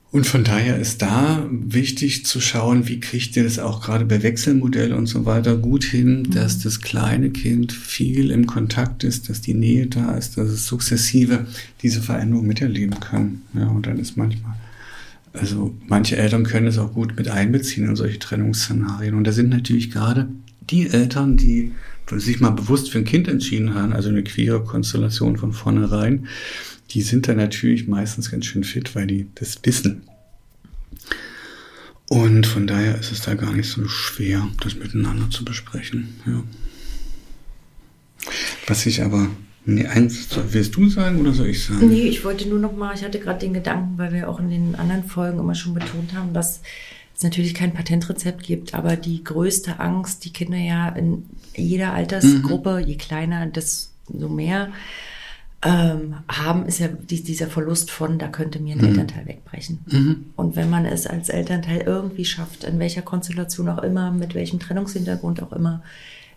Und 0.10 0.26
von 0.26 0.46
daher 0.46 0.78
ist 0.80 1.02
da 1.02 1.46
wichtig 1.52 2.26
zu 2.26 2.39
schauen, 2.39 2.88
wie 2.88 3.00
kriegt 3.00 3.36
ihr 3.36 3.43
das 3.43 3.60
auch 3.60 3.82
gerade 3.82 4.06
bei 4.06 4.24
Wechselmodell 4.24 4.93
und 4.93 5.08
so 5.08 5.26
weiter 5.26 5.58
gut 5.58 5.84
hin, 5.84 6.20
mhm. 6.20 6.32
dass 6.32 6.60
das 6.60 6.82
kleine 6.82 7.30
Kind 7.30 7.74
viel 7.74 8.32
im 8.32 8.48
Kontakt 8.48 9.04
ist, 9.04 9.30
dass 9.30 9.41
die 9.41 9.54
Nähe 9.54 9.88
da 9.88 10.15
ist, 10.15 10.38
dass 10.38 10.48
es 10.48 10.65
sukzessive 10.65 11.46
diese 11.82 12.02
Veränderung 12.02 12.48
miterleben 12.48 13.00
kann. 13.00 13.41
Ja, 13.54 13.67
und 13.67 13.86
dann 13.86 14.00
ist 14.00 14.15
manchmal, 14.15 14.56
also 15.34 15.76
manche 15.88 16.15
Eltern 16.15 16.46
können 16.46 16.67
es 16.67 16.78
auch 16.78 16.93
gut 16.93 17.17
mit 17.17 17.28
einbeziehen 17.28 17.88
in 17.88 17.98
solche 17.98 18.20
Trennungsszenarien. 18.20 19.13
Und 19.13 19.26
da 19.26 19.34
sind 19.34 19.50
natürlich 19.50 19.91
gerade 19.91 20.30
die 20.70 20.88
Eltern, 20.88 21.36
die 21.36 21.74
sich 22.15 22.39
mal 22.39 22.52
bewusst 22.52 22.91
für 22.91 23.00
ein 23.00 23.06
Kind 23.06 23.28
entschieden 23.28 23.74
haben, 23.74 23.93
also 23.93 24.10
eine 24.10 24.24
queere 24.24 24.63
Konstellation 24.63 25.38
von 25.38 25.54
vornherein, 25.54 26.28
die 26.91 27.02
sind 27.02 27.28
da 27.28 27.34
natürlich 27.34 27.88
meistens 27.88 28.32
ganz 28.32 28.46
schön 28.46 28.63
fit, 28.63 28.96
weil 28.96 29.08
die 29.08 29.28
das 29.36 29.60
wissen. 29.63 30.04
Und 32.10 32.48
von 32.48 32.67
daher 32.67 32.98
ist 32.98 33.12
es 33.12 33.22
da 33.22 33.34
gar 33.34 33.52
nicht 33.52 33.70
so 33.70 33.86
schwer, 33.88 34.48
das 34.62 34.76
miteinander 34.76 35.30
zu 35.30 35.43
besprechen. 35.43 36.15
Ja. 36.26 36.43
Was 38.65 38.86
ich 38.86 39.04
aber, 39.04 39.28
nee, 39.65 39.86
eins, 39.86 40.30
willst 40.52 40.76
du 40.76 40.89
sagen 40.89 41.20
oder 41.20 41.34
soll 41.34 41.48
ich 41.48 41.65
sagen? 41.65 41.89
Nee, 41.89 42.08
ich 42.08 42.24
wollte 42.24 42.48
nur 42.48 42.60
noch 42.60 42.76
mal, 42.76 42.96
ich 42.96 43.04
hatte 43.04 43.20
gerade 43.20 43.40
den 43.40 43.54
Gedanken, 43.54 43.98
weil 43.98 44.13
wir 44.13 44.29
auch 44.29 44.40
in 44.40 44.50
den 44.50 44.75
anderen 44.75 45.04
Folgen 45.04 45.40
immer 45.40 45.56
schon 45.56 45.73
betont 45.73 46.13
haben, 46.13 46.34
dass 46.34 46.62
es 47.18 47.24
natürlich 47.24 47.56
kein 47.56 47.74
Patentrezept 47.74 48.44
gibt, 48.44 48.76
aber 48.76 48.96
die 48.96 49.24
größte 49.24 49.80
Angst, 49.80 50.24
die 50.24 50.32
Kinder 50.32 50.58
ja 50.58 50.90
in 50.90 51.26
jeder 51.56 51.94
Altersgruppe, 51.94 52.82
mhm. 52.82 52.88
je 52.88 52.96
kleiner, 52.96 53.48
desto 53.48 54.30
mehr, 54.30 54.70
ähm, 55.63 56.18
haben, 56.28 56.68
ist 56.68 56.78
ja 56.78 56.88
die, 56.88 57.24
dieser 57.24 57.48
Verlust 57.48 57.90
von, 57.90 58.20
da 58.20 58.28
könnte 58.28 58.60
mir 58.60 58.76
ein 58.76 58.82
mhm. 58.82 58.90
Elternteil 58.90 59.26
wegbrechen. 59.26 59.80
Mhm. 59.88 60.26
Und 60.36 60.56
wenn 60.56 60.70
man 60.70 60.86
es 60.86 61.08
als 61.08 61.30
Elternteil 61.30 61.82
irgendwie 61.82 62.26
schafft, 62.26 62.63
in 62.63 62.78
welcher 62.78 63.02
Konstellation 63.02 63.68
auch 63.68 63.82
immer, 63.82 64.12
mit 64.12 64.36
welchem 64.36 64.60
Trennungshintergrund 64.60 65.42
auch 65.42 65.52
immer, 65.54 65.82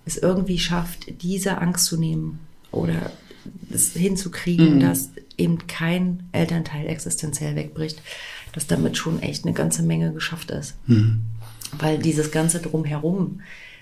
es 0.07 0.16
irgendwie 0.16 0.59
schafft, 0.59 1.22
diese 1.22 1.59
Angst 1.59 1.85
zu 1.85 1.99
nehmen 1.99 2.41
oder 2.72 3.12
es 3.70 3.93
hinzukriegen, 3.93 4.76
mhm. 4.76 4.81
dass 4.81 5.11
eben 5.37 5.66
kein 5.66 6.22
Elternteil 6.33 6.87
existenziell 6.87 7.55
wegbricht, 7.55 8.01
dass 8.53 8.66
damit 8.66 8.96
schon 8.96 9.20
echt 9.22 9.44
eine 9.44 9.55
ganze 9.55 9.82
Menge 9.82 10.12
geschafft 10.12 10.51
ist. 10.51 10.76
Mhm. 10.86 11.22
Weil 11.78 11.98
dieses 11.98 12.30
ganze 12.30 12.61
Drumherum, 12.61 13.40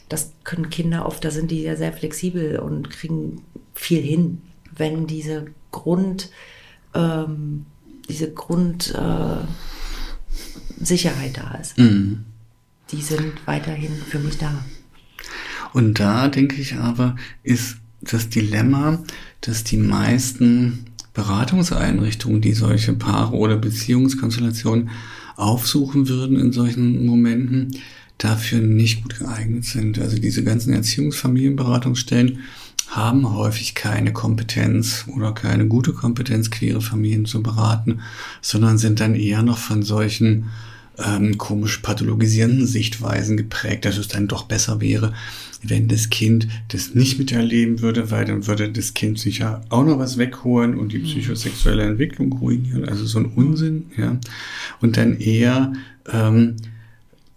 das 0.09 0.33
können 0.45 0.71
Kinder 0.71 1.07
oft, 1.07 1.25
da 1.25 1.31
sind 1.31 1.51
die 1.51 1.63
ja 1.63 1.77
sehr 1.77 1.93
flexibel 1.93 2.59
und 2.59 2.91
kriegen 2.91 3.43
viel 3.75 4.03
hin 4.03 4.43
wenn 4.79 5.07
diese 5.07 5.47
Grund, 5.71 6.31
ähm, 6.95 7.67
diese 8.09 8.33
Grundsicherheit 8.33 9.47
äh, 10.81 11.33
da 11.35 11.59
ist. 11.61 11.77
Mhm. 11.77 12.25
die 12.91 13.03
sind 13.03 13.47
weiterhin 13.47 13.93
für 14.09 14.19
mich 14.19 14.39
da. 14.39 14.65
Und 15.75 16.01
da 16.01 16.29
denke 16.29 16.57
ich 16.57 16.77
aber, 16.77 17.17
ist 17.43 17.77
das 18.01 18.31
Dilemma, 18.31 19.03
dass 19.43 19.63
die 19.65 19.77
meisten 19.77 20.87
Beratungseinrichtungen, 21.19 22.41
die 22.41 22.53
solche 22.53 22.93
Paare 22.93 23.35
oder 23.35 23.57
Beziehungskonstellationen 23.57 24.91
aufsuchen 25.35 26.09
würden 26.09 26.39
in 26.39 26.53
solchen 26.53 27.05
Momenten, 27.05 27.77
dafür 28.19 28.61
nicht 28.61 29.03
gut 29.03 29.19
geeignet 29.19 29.65
sind. 29.65 29.99
Also 29.99 30.17
diese 30.17 30.45
ganzen 30.45 30.73
Erziehungsfamilienberatungsstellen 30.73 32.39
haben 32.87 33.35
häufig 33.35 33.75
keine 33.75 34.13
Kompetenz 34.13 35.07
oder 35.09 35.33
keine 35.33 35.67
gute 35.67 35.93
Kompetenz, 35.93 36.51
queere 36.53 36.81
Familien 36.81 37.27
zu 37.27 37.43
beraten, 37.43 37.99
sondern 38.41 38.79
sind 38.79 39.01
dann 39.01 39.17
eher 39.17 39.43
noch 39.43 39.59
von 39.59 39.83
solchen 39.83 40.51
ähm, 41.05 41.39
komisch 41.39 41.79
pathologisierenden 41.79 42.67
Sichtweisen 42.67 43.37
geprägt, 43.37 43.85
dass 43.85 43.99
es 43.99 44.09
dann 44.09 44.29
doch 44.29 44.45
besser 44.45 44.81
wäre, 44.81 45.15
wenn 45.63 45.89
das 45.89 46.11
Kind 46.11 46.49
das 46.69 46.95
nicht 46.95 47.19
miterleben 47.19 47.81
würde, 47.81 48.11
weil 48.11 48.25
dann 48.25 48.47
würde 48.47 48.71
das 48.71 48.95
Kind 48.95 49.19
sich 49.19 49.39
ja 49.39 49.61
auch 49.69 49.85
noch 49.85 49.99
was 49.99 50.19
wegholen 50.19 50.77
und 50.77 50.93
die 50.93 50.99
mhm. 50.99 51.05
psychosexuelle 51.05 51.83
Entwicklung 51.85 52.33
ruinieren. 52.33 52.89
Also 52.89 53.07
so 53.07 53.19
ein 53.19 53.27
Unsinn, 53.27 53.87
ja. 53.97 54.19
Und 54.81 54.97
dann 54.97 55.19
eher 55.19 55.73
ähm, 56.13 56.57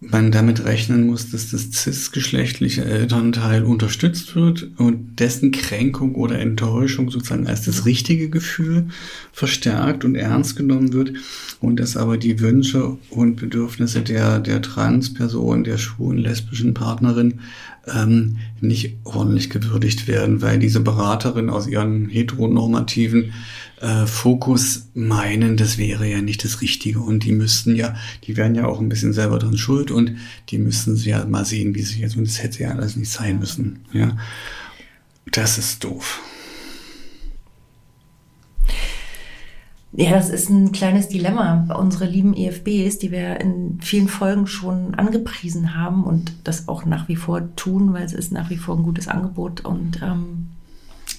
man 0.02 0.32
damit 0.32 0.66
rechnen 0.66 1.06
muss, 1.06 1.30
dass 1.30 1.52
das 1.52 1.72
cis-geschlechtliche 1.72 2.84
Elternteil 2.84 3.64
unterstützt 3.64 4.36
wird 4.36 4.68
und 4.78 5.20
dessen 5.20 5.52
Kränkung 5.52 6.16
oder 6.16 6.40
Enttäuschung 6.40 7.12
sozusagen 7.12 7.46
als 7.46 7.66
das 7.66 7.86
richtige 7.86 8.30
Gefühl 8.30 8.88
verstärkt 9.32 10.04
und 10.04 10.16
ernst 10.16 10.56
genommen 10.56 10.92
wird 10.94 11.14
und 11.60 11.80
dass 11.80 11.98
aber 11.98 12.18
die 12.18 12.40
Wünsche 12.40 12.98
und 13.12 13.36
Bedürfnisse 13.36 14.02
der, 14.02 14.40
der 14.40 14.64
Transperson, 14.64 15.64
der 15.64 15.78
schwulen, 15.78 16.18
lesbischen 16.18 16.74
Partnerin 16.74 17.40
ähm, 17.88 18.38
nicht 18.60 18.98
ordentlich 19.04 19.52
gewürdigt 19.52 20.08
werden, 20.08 20.42
weil 20.42 20.58
diese 20.58 20.80
Beraterin 20.80 21.52
aus 21.52 21.68
ihren 21.68 22.10
heteronormativen 22.10 23.34
äh, 23.82 24.06
Fokus 24.06 24.90
meinen, 24.94 25.58
das 25.58 25.78
wäre 25.78 26.08
ja 26.08 26.22
nicht 26.22 26.44
das 26.44 26.62
Richtige 26.62 27.00
und 27.00 27.24
die 27.24 27.32
müssten 27.32 27.76
ja, 27.76 27.96
die 28.24 28.38
wären 28.38 28.56
ja 28.56 28.68
auch 28.68 28.80
ein 28.80 28.90
bisschen 28.90 29.14
selber 29.14 29.40
dran 29.40 29.58
schuld 29.58 29.92
und 29.92 30.16
die 30.50 30.58
müssten 30.58 30.96
sie 30.96 31.10
ja 31.10 31.26
mal 31.26 31.46
sehen, 31.46 31.76
wie 31.76 31.82
sie 31.82 32.00
jetzt, 32.00 32.16
und 32.16 32.28
das 32.28 32.44
hätte 32.44 32.64
ja 32.64 32.72
alles 32.72 32.96
nicht 32.96 33.12
sein 33.12 33.40
müssen, 33.40 33.80
ja. 33.92 34.18
Das 35.32 35.58
ist 35.58 35.84
doof. 35.84 36.20
Ja, 39.94 40.12
das 40.12 40.30
ist 40.30 40.50
ein 40.50 40.72
kleines 40.72 41.10
Dilemma. 41.10 41.68
Unsere 41.78 42.06
lieben 42.06 42.34
EFBs, 42.34 43.00
die 43.00 43.12
wir 43.12 43.42
in 43.42 43.80
vielen 43.82 44.08
Folgen 44.08 44.48
schon 44.48 44.96
angepriesen 44.96 45.76
haben 45.76 46.06
und 46.06 46.32
das 46.46 46.70
auch 46.70 46.86
nach 46.86 47.10
wie 47.10 47.18
vor 47.18 47.56
tun, 47.56 47.94
weil 47.94 48.04
es 48.04 48.14
ist 48.14 48.32
nach 48.32 48.50
wie 48.50 48.58
vor 48.58 48.78
ein 48.78 48.84
gutes 48.84 49.10
Angebot 49.10 49.62
und 49.62 50.02
ähm, 50.02 50.50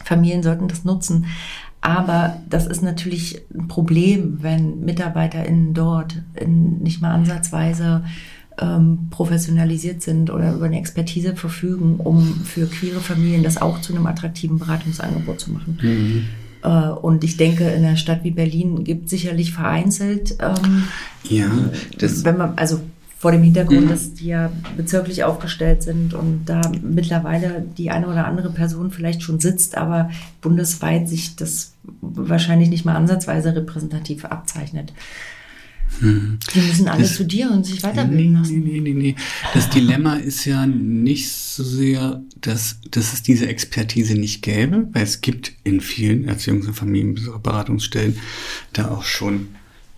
Familien 0.05 0.43
sollten 0.43 0.69
das 0.69 0.85
nutzen. 0.85 1.27
Aber 1.83 2.41
das 2.49 2.67
ist 2.67 2.83
natürlich 2.83 3.43
ein 3.53 3.67
Problem, 3.67 4.39
wenn 4.41 4.81
MitarbeiterInnen 4.81 5.75
dort 5.75 6.23
in 6.35 6.79
nicht 6.79 7.03
mal 7.03 7.11
ansatzweise 7.11 8.05
ähm, 8.61 9.09
professionalisiert 9.11 10.01
sind 10.01 10.31
oder 10.31 10.55
über 10.55 10.67
eine 10.67 10.79
Expertise 10.79 11.35
verfügen, 11.35 11.97
um 11.97 12.23
für 12.45 12.67
queere 12.67 13.01
Familien 13.01 13.43
das 13.43 13.61
auch 13.61 13.81
zu 13.81 13.93
einem 13.93 14.07
attraktiven 14.07 14.59
Beratungsangebot 14.59 15.41
zu 15.41 15.53
machen. 15.53 15.79
Mhm. 15.83 16.25
Äh, 16.63 16.91
und 16.91 17.25
ich 17.25 17.37
denke, 17.37 17.65
in 17.65 17.85
einer 17.85 17.97
Stadt 17.97 18.23
wie 18.23 18.31
Berlin 18.31 18.85
gibt 18.85 19.09
sicherlich 19.09 19.53
vereinzelt, 19.53 20.37
ähm, 20.41 20.85
ja, 21.29 21.51
das 21.99 22.25
wenn 22.25 22.37
man, 22.37 22.53
also 22.57 22.81
vor 23.23 23.31
dem 23.31 23.45
Hintergrund, 23.45 23.83
mhm. 23.83 23.89
dass 23.89 24.15
die 24.15 24.27
ja 24.27 24.51
bezirklich 24.77 25.23
aufgestellt 25.23 25.85
sind 25.85 26.13
und 26.13 26.47
da 26.47 26.61
mittlerweile 26.83 27.65
die 27.79 27.93
eine 27.93 28.09
oder 28.09 28.27
andere 28.27 28.51
Person 28.51 28.91
vielleicht 28.91 29.23
schon 29.23 29.39
sitzt, 29.39 29.77
aber 29.77 30.11
bundesweit 30.41 31.09
sich 31.09 31.37
das 31.37 31.75
wahrscheinlich 32.01 32.69
nicht 32.69 32.85
mal 32.85 32.97
ansatzweise 32.97 33.55
repräsentativ 33.55 34.25
abzeichnet. 34.25 34.93
Hm. 36.01 36.41
Die 36.53 36.61
müssen 36.63 36.89
alle 36.89 37.03
das, 37.03 37.15
zu 37.15 37.25
dir 37.25 37.49
und 37.53 37.65
sich 37.65 37.85
weiterbilden 37.85 38.35
lassen. 38.35 38.59
Nee, 38.59 38.81
nee, 38.81 38.93
nee, 38.93 39.01
nee. 39.01 39.17
Das 39.55 39.71
Dilemma 39.71 40.17
ist 40.17 40.45
ja 40.45 40.67
nicht 40.67 41.31
so 41.31 41.63
sehr, 41.63 42.23
dass, 42.41 42.81
dass 42.91 43.13
es 43.13 43.23
diese 43.23 43.47
Expertise 43.47 44.15
nicht 44.15 44.43
gäbe, 44.43 44.89
weil 44.91 45.05
es 45.05 45.21
gibt 45.21 45.53
in 45.63 45.81
vielen 45.81 46.29
Erziehungs- 46.29 46.67
und 46.67 46.75
Familienberatungsstellen 46.75 48.19
da 48.73 48.91
auch 48.91 49.05
schon 49.05 49.47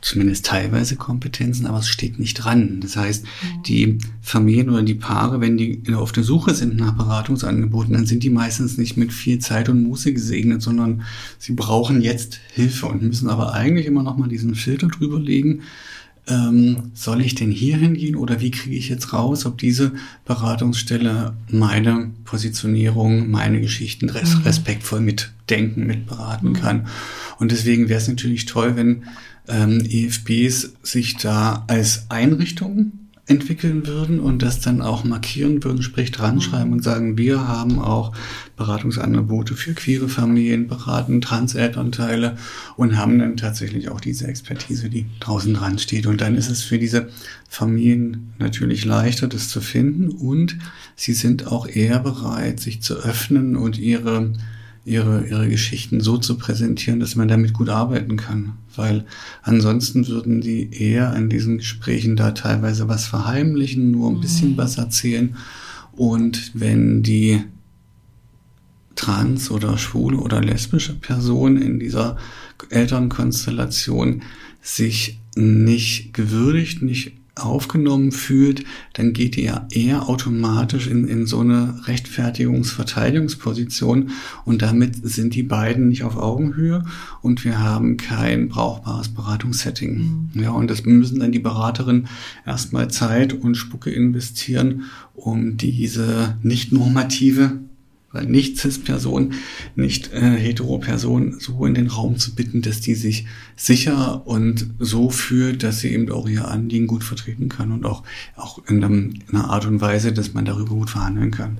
zumindest 0.05 0.45
teilweise 0.45 0.97
Kompetenzen, 0.97 1.67
aber 1.67 1.79
es 1.79 1.89
steht 1.89 2.19
nicht 2.19 2.35
dran. 2.35 2.81
Das 2.81 2.97
heißt, 2.97 3.25
mhm. 3.25 3.63
die 3.63 3.99
Familien 4.21 4.69
oder 4.69 4.83
die 4.83 4.95
Paare, 4.95 5.41
wenn 5.41 5.57
die 5.57 5.83
auf 5.95 6.13
der 6.13 6.25
Suche 6.25 6.55
sind 6.55 6.77
nach 6.77 6.93
Beratungsangeboten, 6.93 7.95
dann 7.95 8.07
sind 8.07 8.23
die 8.23 8.31
meistens 8.31 8.77
nicht 8.77 8.99
mit 8.99 9.13
viel 9.13 9.39
Zeit 9.39 9.71
und 9.71 9.83
Muße 9.83 10.13
gesegnet, 10.13 10.61
sondern 10.61 11.03
sie 11.39 11.53
brauchen 11.53 12.03
jetzt 12.03 12.39
Hilfe 12.53 12.87
und 12.87 13.03
müssen 13.03 13.31
aber 13.31 13.55
eigentlich 13.55 13.87
immer 13.87 14.03
noch 14.03 14.19
mal 14.19 14.29
diesen 14.29 14.55
Filter 14.55 14.89
drüber 14.89 15.19
legen. 15.19 15.63
Ähm, 16.27 16.91
soll 16.95 17.21
ich 17.21 17.35
denn 17.35 17.51
hier 17.51 17.77
hingehen 17.77 18.17
oder 18.17 18.41
wie 18.41 18.51
kriege 18.51 18.77
ich 18.77 18.89
jetzt 18.89 19.13
raus, 19.13 19.45
ob 19.45 19.59
diese 19.59 19.93
Beratungsstelle 20.25 21.35
meine 21.51 22.11
Positionierung, 22.25 23.31
meine 23.31 23.61
Geschichten 23.61 24.07
mhm. 24.07 24.43
respektvoll 24.45 25.01
mitdenken, 25.01 25.87
mitberaten 25.87 26.51
mhm. 26.51 26.55
kann? 26.55 26.87
Und 27.39 27.53
deswegen 27.53 27.89
wäre 27.89 28.01
es 28.01 28.09
natürlich 28.09 28.45
toll, 28.45 28.77
wenn 28.77 29.05
ähm, 29.49 29.85
EFBs 29.89 30.75
sich 30.83 31.17
da 31.17 31.65
als 31.67 32.07
Einrichtung 32.11 32.93
entwickeln 33.27 33.87
würden 33.87 34.21
und 34.21 34.43
das 34.43 34.61
dann 34.61 34.83
auch 34.83 35.05
markieren 35.05 35.65
würden, 35.65 35.83
sprich 35.83 36.11
dran 36.11 36.43
schreiben 36.43 36.73
und 36.73 36.85
sagen, 36.85 37.17
wir 37.17 37.49
haben 37.49 37.79
auch 37.79 38.13
Beratungsangebote 38.57 39.55
für 39.55 39.73
queere 39.73 40.11
Familien, 40.11 40.69
beraten 40.69 41.23
Transelternteile 41.23 42.37
und 42.77 42.99
haben 42.99 43.19
dann 43.19 43.39
tatsächlich 43.39 43.89
auch 43.89 44.01
diese 44.01 44.27
Expertise, 44.27 44.91
die 44.91 45.07
draußen 45.21 45.55
dran 45.55 45.79
steht. 45.79 46.07
Und 46.07 46.21
dann 46.21 46.37
ist 46.37 46.51
es 46.51 46.63
für 46.63 46.79
diese 46.79 47.09
Familien 47.49 48.35
natürlich 48.39 48.85
leichter, 48.85 49.27
das 49.27 49.49
zu 49.49 49.63
finden 49.63 50.11
und 50.11 50.59
sie 50.95 51.15
sind 51.15 51.47
auch 51.47 51.67
eher 51.67 52.01
bereit, 52.01 52.61
sich 52.61 52.83
zu 52.83 52.95
öffnen 52.97 53.57
und 53.57 53.79
ihre 53.79 54.33
ihre, 54.85 55.27
ihre 55.27 55.49
Geschichten 55.49 56.01
so 56.01 56.19
zu 56.19 56.37
präsentieren, 56.37 57.01
dass 57.01 57.17
man 57.17 57.29
damit 57.29 57.55
gut 57.55 57.69
arbeiten 57.69 58.17
kann. 58.17 58.53
Weil 58.77 59.05
ansonsten 59.43 60.07
würden 60.09 60.41
die 60.41 60.71
eher 60.73 61.13
an 61.13 61.31
diesen 61.31 61.59
Gesprächen 61.59 62.17
da 62.17 62.33
teilweise 62.33 62.89
was 62.89 63.07
verheimlichen, 63.07 63.91
nur 63.91 64.11
ein 64.11 64.21
bisschen 64.21 64.53
mhm. 64.53 64.57
was 64.59 64.77
erzählen. 64.77 65.37
Und 65.93 66.53
wenn 66.55 67.03
die 67.03 67.43
trans- 68.95 69.51
oder 69.51 69.79
schwule 69.79 70.19
oder 70.19 70.41
lesbische 70.41 70.95
Person 70.95 71.61
in 71.61 71.79
dieser 71.79 72.17
Elternkonstellation 72.71 74.23
sich 74.61 75.21
nicht 75.35 76.15
gewürdigt, 76.15 76.83
nicht 76.83 77.13
aufgenommen 77.37 78.13
fühlt, 78.13 78.65
dann 78.93 79.13
geht 79.13 79.37
ihr 79.37 79.67
eher 79.71 80.09
automatisch 80.09 80.87
in, 80.87 81.09
in 81.09 81.27
so 81.27 81.41
eine 81.41 81.81
Rechtfertigungs-Verteidigungsposition 81.87 84.11
und 84.45 84.63
damit 84.63 84.95
sind 85.03 85.35
die 85.35 85.43
beiden 85.43 85.89
nicht 85.89 86.05
auf 86.05 86.17
Augenhöhe 86.17 86.85
und 87.23 87.45
wir 87.45 87.59
haben 87.59 87.97
kein 87.97 88.49
brauchbares 88.49 89.09
Beratungssetting. 89.09 90.31
Mhm. 90.35 90.43
Ja, 90.43 90.53
und 90.53 90.71
das 90.71 90.85
müssen 90.85 91.19
dann 91.21 91.33
die 91.33 91.41
Beraterin 91.41 92.07
erstmal 92.47 92.89
Zeit 92.89 93.33
und 93.33 93.57
Spucke 93.57 93.91
investieren, 93.91 94.85
um 95.15 95.57
diese 95.57 96.37
nicht 96.43 96.73
normative 96.73 97.59
weil 98.15 98.27
nicht 98.27 98.59
Cis-Person, 98.59 99.35
nicht 99.75 100.13
äh, 100.13 100.21
Hetero-Person 100.21 101.37
so 101.39 101.67
in 101.67 101.75
den 101.75 101.89
Raum 101.89 102.17
zu 102.17 102.35
bitten, 102.35 102.63
dass 102.63 102.81
die 102.81 102.95
sich 102.95 103.27
sicher 103.57 104.27
und 104.27 104.67
so 104.79 105.11
fühlt, 105.11 105.63
dass 105.63 105.81
sie 105.81 105.93
eben 105.93 106.11
auch 106.11 106.29
ihr 106.29 106.49
Anliegen 106.49 106.87
gut 106.87 107.05
vertreten 107.05 107.49
kann 107.49 107.73
und 107.73 107.85
auch, 107.85 108.05
auch 108.37 108.65
in, 108.69 108.83
einem, 108.83 109.15
in 109.29 109.37
einer 109.37 109.51
Art 109.51 109.67
und 109.67 109.81
Weise, 109.81 110.13
dass 110.13 110.33
man 110.33 110.45
darüber 110.45 110.77
gut 110.77 110.91
verhandeln 110.91 111.33
kann. 111.33 111.59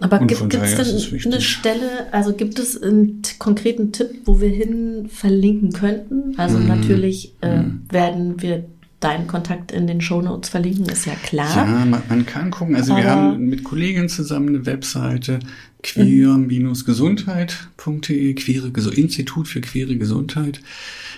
Aber 0.00 0.18
gibt 0.18 0.54
es 0.54 0.74
denn 0.74 1.32
eine 1.32 1.40
Stelle, 1.40 2.12
also 2.12 2.34
gibt 2.34 2.58
es 2.58 2.80
einen 2.80 3.22
konkreten 3.38 3.92
Tipp, 3.92 4.22
wo 4.24 4.40
wir 4.40 4.48
hin 4.48 5.08
verlinken 5.08 5.72
könnten? 5.72 6.34
Also 6.36 6.58
mm. 6.58 6.66
natürlich 6.66 7.34
äh, 7.40 7.60
mm. 7.60 7.84
werden 7.90 8.42
wir 8.42 8.64
deinen 9.04 9.26
Kontakt 9.26 9.70
in 9.70 9.86
den 9.86 10.00
Shownotes 10.00 10.48
verlinken, 10.48 10.86
ist 10.86 11.04
ja 11.04 11.14
klar. 11.14 11.54
Ja, 11.54 11.66
man, 11.84 12.02
man 12.08 12.24
kann 12.26 12.50
gucken. 12.50 12.74
Also 12.74 12.94
Aber 12.94 13.02
wir 13.02 13.10
haben 13.10 13.48
mit 13.48 13.64
Kolleginnen 13.64 14.08
zusammen 14.08 14.48
eine 14.48 14.64
Webseite 14.66 15.40
queer-gesundheit.de, 15.82 18.34
queere 18.34 18.72
Institut 18.94 19.48
für 19.48 19.60
queere 19.60 19.96
Gesundheit. 19.96 20.62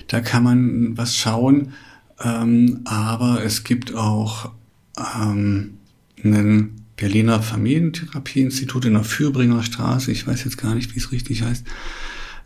Da 0.09 0.21
kann 0.21 0.43
man 0.43 0.99
was 0.99 1.17
schauen. 1.17 1.73
Ähm, 2.23 2.81
aber 2.85 3.43
es 3.45 3.65
gibt 3.65 3.95
auch 3.95 4.51
ähm, 4.99 5.75
einen 6.25 6.87
Berliner 6.97 7.43
Familientherapieinstitut 7.43 8.87
in 8.87 8.95
der 8.95 9.05
Fürbringer 9.05 9.63
Straße. 9.63 10.11
Ich 10.11 10.27
weiß 10.27 10.45
jetzt 10.45 10.59
gar 10.59 10.75
nicht, 10.75 10.95
wie 10.95 10.99
es 10.99 11.13
richtig 11.13 11.43
heißt. 11.43 11.67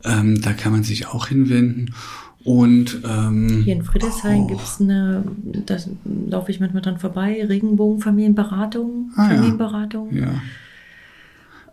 Ähm, 0.04 0.40
da 0.40 0.52
kann 0.52 0.72
man 0.72 0.82
sich 0.82 1.06
auch 1.06 1.28
hinwenden. 1.28 1.94
Und 2.44 3.02
ähm, 3.06 3.62
Hier 3.64 3.74
in 3.74 3.82
Friedrichshain 3.82 4.42
oh. 4.42 4.46
gibt 4.46 4.62
es 4.62 4.80
eine, 4.80 5.24
da 5.66 5.76
laufe 6.28 6.50
ich 6.50 6.58
manchmal 6.60 6.82
dran 6.82 6.98
vorbei, 6.98 7.44
Regenbogenfamilienberatung. 7.46 9.10
Ah, 9.16 9.24
ja. 9.24 9.36
Familienberatung. 9.36 10.16
Ja. 10.16 10.42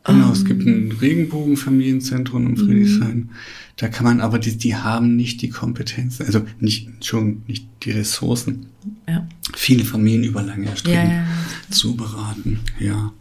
Genau, 0.03 0.32
es 0.32 0.39
Ähm. 0.41 0.45
gibt 0.45 0.65
ein 0.65 0.91
Regenbogenfamilienzentrum 1.01 2.47
in 2.47 2.57
Friedrichshain. 2.57 3.30
Da 3.78 3.88
kann 3.89 4.05
man 4.05 4.22
aber, 4.22 4.39
die, 4.39 4.57
die 4.57 4.76
haben 4.76 5.15
nicht 5.15 5.41
die 5.41 5.49
Kompetenzen, 5.49 6.26
also 6.26 6.41
nicht, 6.59 7.05
schon 7.05 7.43
nicht 7.47 7.68
die 7.84 7.91
Ressourcen, 7.91 8.68
Ja. 9.07 9.26
viele 9.55 9.86
Familien 9.86 10.24
über 10.24 10.41
lange 10.41 10.76
Strecken 10.76 11.09
Ja, 11.09 11.15
ja. 11.18 11.26
zu 11.70 11.95
beraten. 11.95 12.59
Ja. 12.80 13.11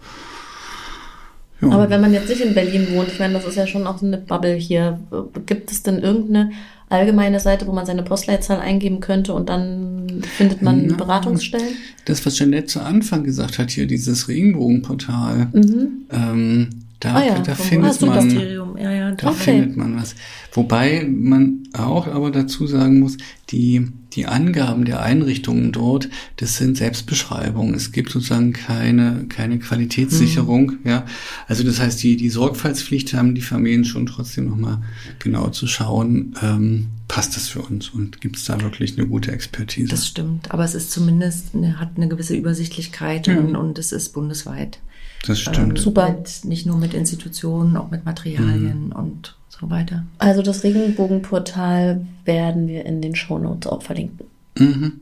ja. 1.60 1.68
Aber 1.70 1.90
wenn 1.90 2.00
man 2.00 2.12
jetzt 2.12 2.28
nicht 2.28 2.40
in 2.40 2.54
Berlin 2.54 2.86
wohnt, 2.92 3.08
ich 3.08 3.18
meine, 3.18 3.34
das 3.34 3.44
ist 3.46 3.56
ja 3.56 3.66
schon 3.66 3.86
auch 3.86 3.98
so 3.98 4.06
eine 4.06 4.18
Bubble 4.18 4.54
hier, 4.54 4.98
gibt 5.44 5.70
es 5.70 5.82
denn 5.82 5.98
irgendeine 5.98 6.50
allgemeine 6.88 7.40
Seite, 7.40 7.66
wo 7.66 7.72
man 7.72 7.86
seine 7.86 8.02
Postleitzahl 8.02 8.60
eingeben 8.60 9.00
könnte 9.00 9.34
und 9.34 9.48
dann 9.48 10.22
findet 10.36 10.62
man 10.62 10.86
Na. 10.86 10.96
Beratungsstellen? 10.96 11.74
das, 12.04 12.24
was 12.24 12.36
Jeanette 12.38 12.66
zu 12.66 12.80
Anfang 12.80 13.24
gesagt 13.24 13.58
hat, 13.58 13.70
hier 13.70 13.86
dieses 13.86 14.28
Regenbogenportal, 14.28 15.48
Mhm. 15.52 15.88
ähm, 16.12 16.68
da, 17.00 17.14
Ah 17.16 17.24
ja, 17.26 17.38
da 17.40 17.54
vom 17.54 17.66
findet 17.66 18.00
man. 18.02 18.18
Ministerium, 18.26 18.78
ja, 18.78 18.90
ja. 18.90 19.10
Da 19.12 19.28
Okay. 19.28 19.36
findet 19.58 19.76
man 19.76 19.96
was. 19.96 20.14
Wobei 20.52 21.06
man 21.10 21.64
auch 21.76 22.06
aber 22.06 22.30
dazu 22.30 22.66
sagen 22.66 23.00
muss, 23.00 23.18
die, 23.50 23.88
die 24.16 24.26
Angaben 24.26 24.84
der 24.84 25.02
Einrichtungen 25.02 25.72
dort, 25.72 26.08
das 26.36 26.56
sind 26.56 26.76
Selbstbeschreibungen. 26.76 27.74
Es 27.74 27.92
gibt 27.92 28.10
sozusagen 28.10 28.52
keine, 28.52 29.26
keine 29.28 29.58
Qualitätssicherung. 29.58 30.78
Mhm. 30.82 30.90
Ja, 30.90 31.06
also 31.46 31.62
das 31.62 31.78
heißt, 31.80 32.02
die, 32.02 32.16
die 32.16 32.30
Sorgfaltspflicht 32.30 33.14
haben 33.14 33.34
die 33.34 33.42
Familien 33.42 33.84
schon 33.84 34.06
trotzdem 34.06 34.48
nochmal 34.48 34.78
genau 35.18 35.48
zu 35.50 35.66
schauen, 35.66 36.34
ähm, 36.42 36.86
passt 37.08 37.36
das 37.36 37.48
für 37.48 37.60
uns 37.62 37.90
und 37.90 38.20
gibt 38.20 38.36
es 38.36 38.44
da 38.44 38.60
wirklich 38.60 38.98
eine 38.98 39.06
gute 39.06 39.30
Expertise? 39.30 39.88
Das 39.90 40.06
stimmt, 40.08 40.50
aber 40.50 40.64
es 40.64 40.74
ist 40.74 40.90
zumindest, 40.90 41.54
eine, 41.54 41.78
hat 41.78 41.90
eine 41.96 42.08
gewisse 42.08 42.34
Übersichtlichkeit 42.34 43.26
Ja. 43.28 43.38
und, 43.38 43.54
und 43.54 43.78
es 43.78 43.92
ist 43.92 44.12
bundesweit. 44.12 44.80
das 45.26 45.40
stimmt. 45.40 45.76
Ähm, 45.78 45.84
Super. 45.84 46.10
Mit, 46.10 46.44
nicht 46.44 46.66
nur 46.66 46.78
mit 46.78 46.94
Institutionen, 46.94 47.76
auch 47.76 47.90
mit 47.90 48.04
Materialien 48.04 48.86
Mhm. 48.86 48.92
und 48.92 49.36
so 49.60 49.70
weiter. 49.70 50.04
Also 50.18 50.42
das 50.42 50.62
Regenbogenportal 50.64 52.06
werden 52.24 52.68
wir 52.68 52.84
in 52.84 53.00
den 53.00 53.14
Shownotes 53.14 53.70
auch 53.70 53.82
verlinken. 53.82 54.26
Mhm. 54.58 54.92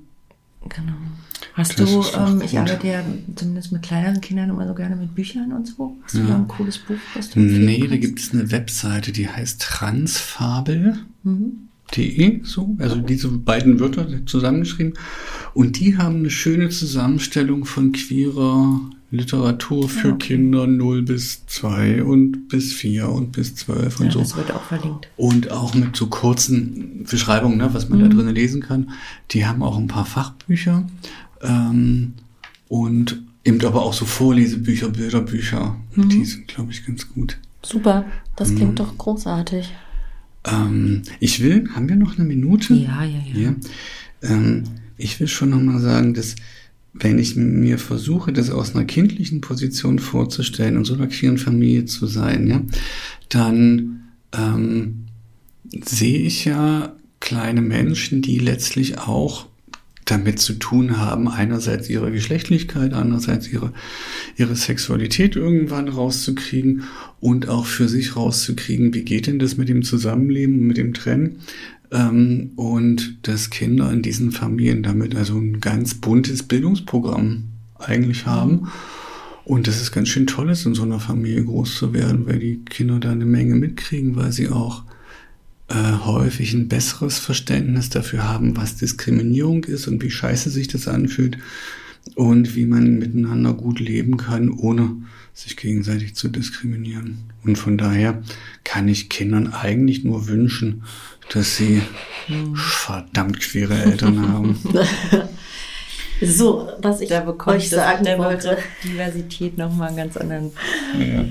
Genau. 0.68 0.92
Hast 1.54 1.78
Das 1.78 1.90
du, 1.90 2.02
ähm, 2.18 2.42
ich 2.44 2.58
arbeite 2.58 2.86
ja 2.88 3.02
zumindest 3.36 3.70
mit 3.70 3.82
kleineren 3.82 4.20
Kindern 4.20 4.50
immer 4.50 4.66
so 4.66 4.74
gerne 4.74 4.96
mit 4.96 5.14
Büchern 5.14 5.52
und 5.52 5.66
so. 5.68 5.96
Hast 6.02 6.14
du 6.14 6.20
Ja. 6.20 6.26
da 6.28 6.34
ein 6.36 6.48
cooles 6.48 6.78
Buch, 6.78 6.96
was 7.14 7.30
du 7.30 7.38
Nee, 7.40 7.78
da 7.80 7.86
kannst? 7.88 8.00
gibt 8.00 8.18
es 8.20 8.32
eine 8.32 8.50
Webseite, 8.50 9.12
die 9.12 9.28
heißt 9.28 9.60
Transfabel. 9.62 10.98
Mhm. 11.22 11.68
De, 11.94 12.40
so, 12.44 12.74
also 12.78 12.96
diese 12.96 13.28
beiden 13.28 13.78
Wörter 13.78 14.08
zusammengeschrieben. 14.26 14.94
Und 15.52 15.78
die 15.78 15.96
haben 15.98 16.16
eine 16.16 16.30
schöne 16.30 16.70
Zusammenstellung 16.70 17.66
von 17.66 17.92
queerer 17.92 18.80
Literatur 19.14 19.88
für 19.88 20.08
Ja. 20.10 20.16
Kinder 20.16 20.66
0 20.66 21.02
bis 21.02 21.46
2 21.46 22.02
und 22.04 22.48
bis 22.48 22.72
4 22.72 23.08
und 23.08 23.32
bis 23.32 23.54
12 23.56 24.00
und 24.00 24.06
Ja, 24.06 24.12
so. 24.12 24.18
das 24.20 24.36
wird 24.36 24.50
auch 24.52 24.62
verlinkt. 24.64 25.08
Und 25.16 25.50
auch 25.50 25.74
mit 25.74 25.96
so 25.96 26.06
kurzen 26.08 27.04
Beschreibungen, 27.10 27.58
ne, 27.58 27.70
was 27.72 27.88
man 27.88 28.00
da 28.00 28.06
Mhm. 28.06 28.10
drin 28.18 28.28
lesen 28.34 28.60
kann. 28.62 28.90
Die 29.30 29.46
haben 29.46 29.62
auch 29.62 29.78
ein 29.78 29.86
paar 29.88 30.06
Fachbücher 30.06 30.84
ähm, 31.42 32.14
und 32.68 33.22
eben 33.44 33.64
aber 33.64 33.82
auch 33.82 33.92
so 33.92 34.04
Vorlesebücher, 34.04 34.88
Bilderbücher. 34.90 35.76
Mhm. 35.94 36.08
Die 36.08 36.24
sind, 36.24 36.48
glaube 36.48 36.72
ich, 36.72 36.84
ganz 36.86 37.08
gut. 37.08 37.38
Super, 37.62 38.04
das 38.36 38.54
klingt 38.54 38.72
Mhm. 38.72 38.76
doch 38.76 38.98
großartig. 38.98 39.72
Ähm, 40.46 41.02
ich 41.20 41.42
will, 41.42 41.68
haben 41.74 41.88
wir 41.88 41.96
noch 41.96 42.16
eine 42.18 42.26
Minute? 42.26 42.74
Ja, 42.74 43.02
ja, 43.04 43.18
ja. 43.32 43.40
Ja. 43.40 43.54
Ähm, 44.22 44.64
ich 44.96 45.18
will 45.20 45.28
schon 45.28 45.50
nochmal 45.50 45.80
sagen, 45.80 46.14
dass 46.14 46.36
wenn 46.94 47.18
ich 47.18 47.34
mir 47.34 47.78
versuche, 47.78 48.32
das 48.32 48.50
aus 48.50 48.74
einer 48.74 48.84
kindlichen 48.84 49.40
Position 49.40 49.98
vorzustellen 49.98 50.76
und 50.76 50.84
so 50.84 50.94
einer 50.94 51.08
queeren 51.08 51.38
Familie 51.38 51.84
zu 51.86 52.06
sein, 52.06 52.46
ja, 52.46 52.62
dann 53.28 54.04
ähm, 54.32 55.06
sehe 55.84 56.20
ich 56.20 56.44
ja 56.44 56.94
kleine 57.18 57.62
Menschen, 57.62 58.22
die 58.22 58.38
letztlich 58.38 58.98
auch 58.98 59.46
damit 60.04 60.38
zu 60.38 60.54
tun 60.54 60.98
haben, 60.98 61.28
einerseits 61.28 61.88
ihre 61.88 62.12
Geschlechtlichkeit, 62.12 62.92
andererseits 62.92 63.48
ihre, 63.48 63.72
ihre 64.36 64.54
Sexualität 64.54 65.34
irgendwann 65.34 65.88
rauszukriegen 65.88 66.84
und 67.20 67.48
auch 67.48 67.64
für 67.64 67.88
sich 67.88 68.16
rauszukriegen, 68.16 68.92
wie 68.92 69.02
geht 69.02 69.26
denn 69.26 69.38
das 69.38 69.56
mit 69.56 69.68
dem 69.68 69.82
Zusammenleben, 69.82 70.66
mit 70.66 70.76
dem 70.76 70.92
Trennen. 70.92 71.40
Ähm, 71.94 72.50
und 72.56 73.18
dass 73.22 73.50
Kinder 73.50 73.90
in 73.92 74.02
diesen 74.02 74.32
Familien 74.32 74.82
damit 74.82 75.14
also 75.14 75.38
ein 75.38 75.60
ganz 75.60 75.94
buntes 75.94 76.42
Bildungsprogramm 76.42 77.44
eigentlich 77.78 78.26
haben. 78.26 78.68
Und 79.44 79.68
das 79.68 79.80
ist 79.80 79.92
ganz 79.92 80.08
schön 80.08 80.26
toll 80.26 80.50
ist, 80.50 80.66
in 80.66 80.74
so 80.74 80.82
einer 80.82 81.00
Familie 81.00 81.44
groß 81.44 81.76
zu 81.76 81.94
werden, 81.94 82.26
weil 82.26 82.40
die 82.40 82.64
Kinder 82.64 82.98
da 82.98 83.12
eine 83.12 83.26
Menge 83.26 83.54
mitkriegen, 83.54 84.16
weil 84.16 84.32
sie 84.32 84.48
auch 84.48 84.82
äh, 85.68 85.92
häufig 86.04 86.52
ein 86.52 86.68
besseres 86.68 87.18
Verständnis 87.18 87.90
dafür 87.90 88.28
haben, 88.28 88.56
was 88.56 88.76
Diskriminierung 88.76 89.64
ist 89.64 89.86
und 89.86 90.02
wie 90.02 90.10
scheiße 90.10 90.50
sich 90.50 90.68
das 90.68 90.88
anfühlt 90.88 91.38
und 92.16 92.56
wie 92.56 92.66
man 92.66 92.98
miteinander 92.98 93.54
gut 93.54 93.80
leben 93.80 94.16
kann, 94.16 94.50
ohne 94.50 94.96
sich 95.32 95.56
gegenseitig 95.56 96.14
zu 96.14 96.28
diskriminieren. 96.28 97.18
Und 97.44 97.58
von 97.58 97.76
daher 97.76 98.22
kann 98.62 98.88
ich 98.88 99.08
Kindern 99.08 99.52
eigentlich 99.52 100.04
nur 100.04 100.28
wünschen, 100.28 100.84
dass 101.32 101.56
sie 101.56 101.82
verdammt 102.54 103.40
queere 103.40 103.74
Eltern 103.82 104.32
haben. 104.32 104.60
So, 106.20 106.68
was 106.80 107.00
ich 107.00 107.08
Da 107.08 107.20
bekommt 107.20 107.56
euch 107.56 107.68
sagen 107.68 108.04
der 108.04 108.18
wollte. 108.18 108.50
Begriff 108.50 108.64
Diversität 108.84 109.58
nochmal 109.58 109.88
einen 109.88 109.96
ganz 109.96 110.16
anderen, 110.16 110.52
Ja. 110.98 111.24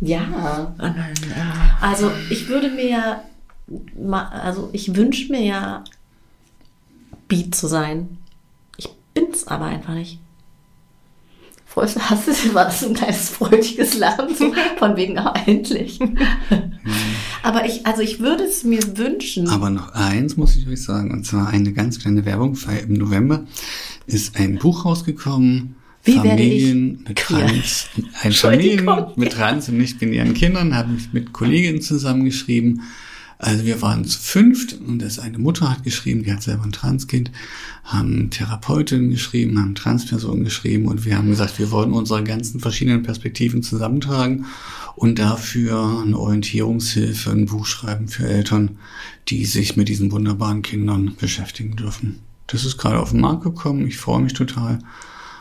Ja, 0.00 0.74
also 1.80 2.10
ich 2.28 2.48
würde 2.48 2.68
mir 2.68 2.88
ja, 2.88 3.24
also 4.30 4.68
ich 4.72 4.96
wünsche 4.96 5.30
mir 5.30 5.42
ja, 5.42 5.84
Beat 7.28 7.54
zu 7.54 7.68
sein. 7.68 8.18
Ich 8.76 8.90
bin's 9.14 9.46
aber 9.46 9.66
einfach 9.66 9.94
nicht. 9.94 10.18
Freust 11.64 11.96
du, 11.96 12.00
hast 12.00 12.28
du, 12.28 12.54
war 12.54 12.66
das 12.66 12.84
ein 12.84 12.94
kleines 12.94 13.30
freudiges 13.30 13.98
Lachen, 13.98 14.34
so 14.34 14.52
von 14.78 14.96
wegen, 14.96 15.18
ah, 15.18 15.34
endlich. 15.46 15.98
aber 17.44 17.66
ich, 17.66 17.86
also 17.86 18.00
ich 18.00 18.20
würde 18.20 18.42
es 18.42 18.64
mir 18.64 18.96
wünschen. 18.96 19.48
Aber 19.48 19.68
noch 19.68 19.92
eins 19.92 20.38
muss 20.38 20.56
ich 20.56 20.66
euch 20.66 20.82
sagen, 20.82 21.10
und 21.10 21.26
zwar 21.26 21.48
eine 21.48 21.74
ganz 21.74 22.00
kleine 22.00 22.24
Werbung, 22.24 22.56
weil 22.66 22.84
im 22.84 22.94
November 22.94 23.46
ist 24.06 24.36
ein 24.36 24.56
Buch 24.58 24.86
rausgekommen. 24.86 25.76
Wie 26.04 26.14
Familien 26.14 27.04
mit? 27.06 27.18
Trans, 27.18 27.88
ein 28.22 28.32
Familien 28.32 28.88
mit 29.16 29.32
Trans 29.32 29.68
und 29.68 29.76
nicht-binären 29.76 30.32
Kindern, 30.32 30.74
habe 30.74 30.94
ich 30.96 31.12
mit 31.12 31.34
Kolleginnen 31.34 31.82
zusammengeschrieben. 31.82 32.80
Also 33.38 33.64
wir 33.64 33.82
waren 33.82 34.04
zu 34.04 34.18
fünft 34.18 34.78
und 34.80 35.00
das 35.00 35.18
eine 35.18 35.38
Mutter 35.38 35.70
hat 35.70 35.82
geschrieben, 35.82 36.22
die 36.22 36.32
hat 36.32 36.42
selber 36.42 36.64
ein 36.64 36.72
Transkind, 36.72 37.30
haben 37.82 38.30
Therapeutinnen 38.30 39.10
geschrieben, 39.10 39.58
haben 39.58 39.74
Transpersonen 39.74 40.44
geschrieben 40.44 40.86
und 40.86 41.04
wir 41.04 41.16
haben 41.16 41.28
gesagt, 41.28 41.58
wir 41.58 41.70
wollen 41.70 41.92
unsere 41.92 42.22
ganzen 42.22 42.60
verschiedenen 42.60 43.02
Perspektiven 43.02 43.62
zusammentragen 43.62 44.46
und 44.96 45.18
dafür 45.18 46.02
eine 46.04 46.18
Orientierungshilfe, 46.18 47.30
ein 47.30 47.46
Buch 47.46 47.66
schreiben 47.66 48.08
für 48.08 48.26
Eltern, 48.26 48.78
die 49.28 49.44
sich 49.44 49.76
mit 49.76 49.88
diesen 49.88 50.12
wunderbaren 50.12 50.62
Kindern 50.62 51.14
beschäftigen 51.18 51.76
dürfen. 51.76 52.20
Das 52.46 52.64
ist 52.64 52.76
gerade 52.76 53.00
auf 53.00 53.10
den 53.10 53.20
Markt 53.20 53.42
gekommen, 53.42 53.86
ich 53.86 53.96
freue 53.96 54.22
mich 54.22 54.34
total. 54.34 54.78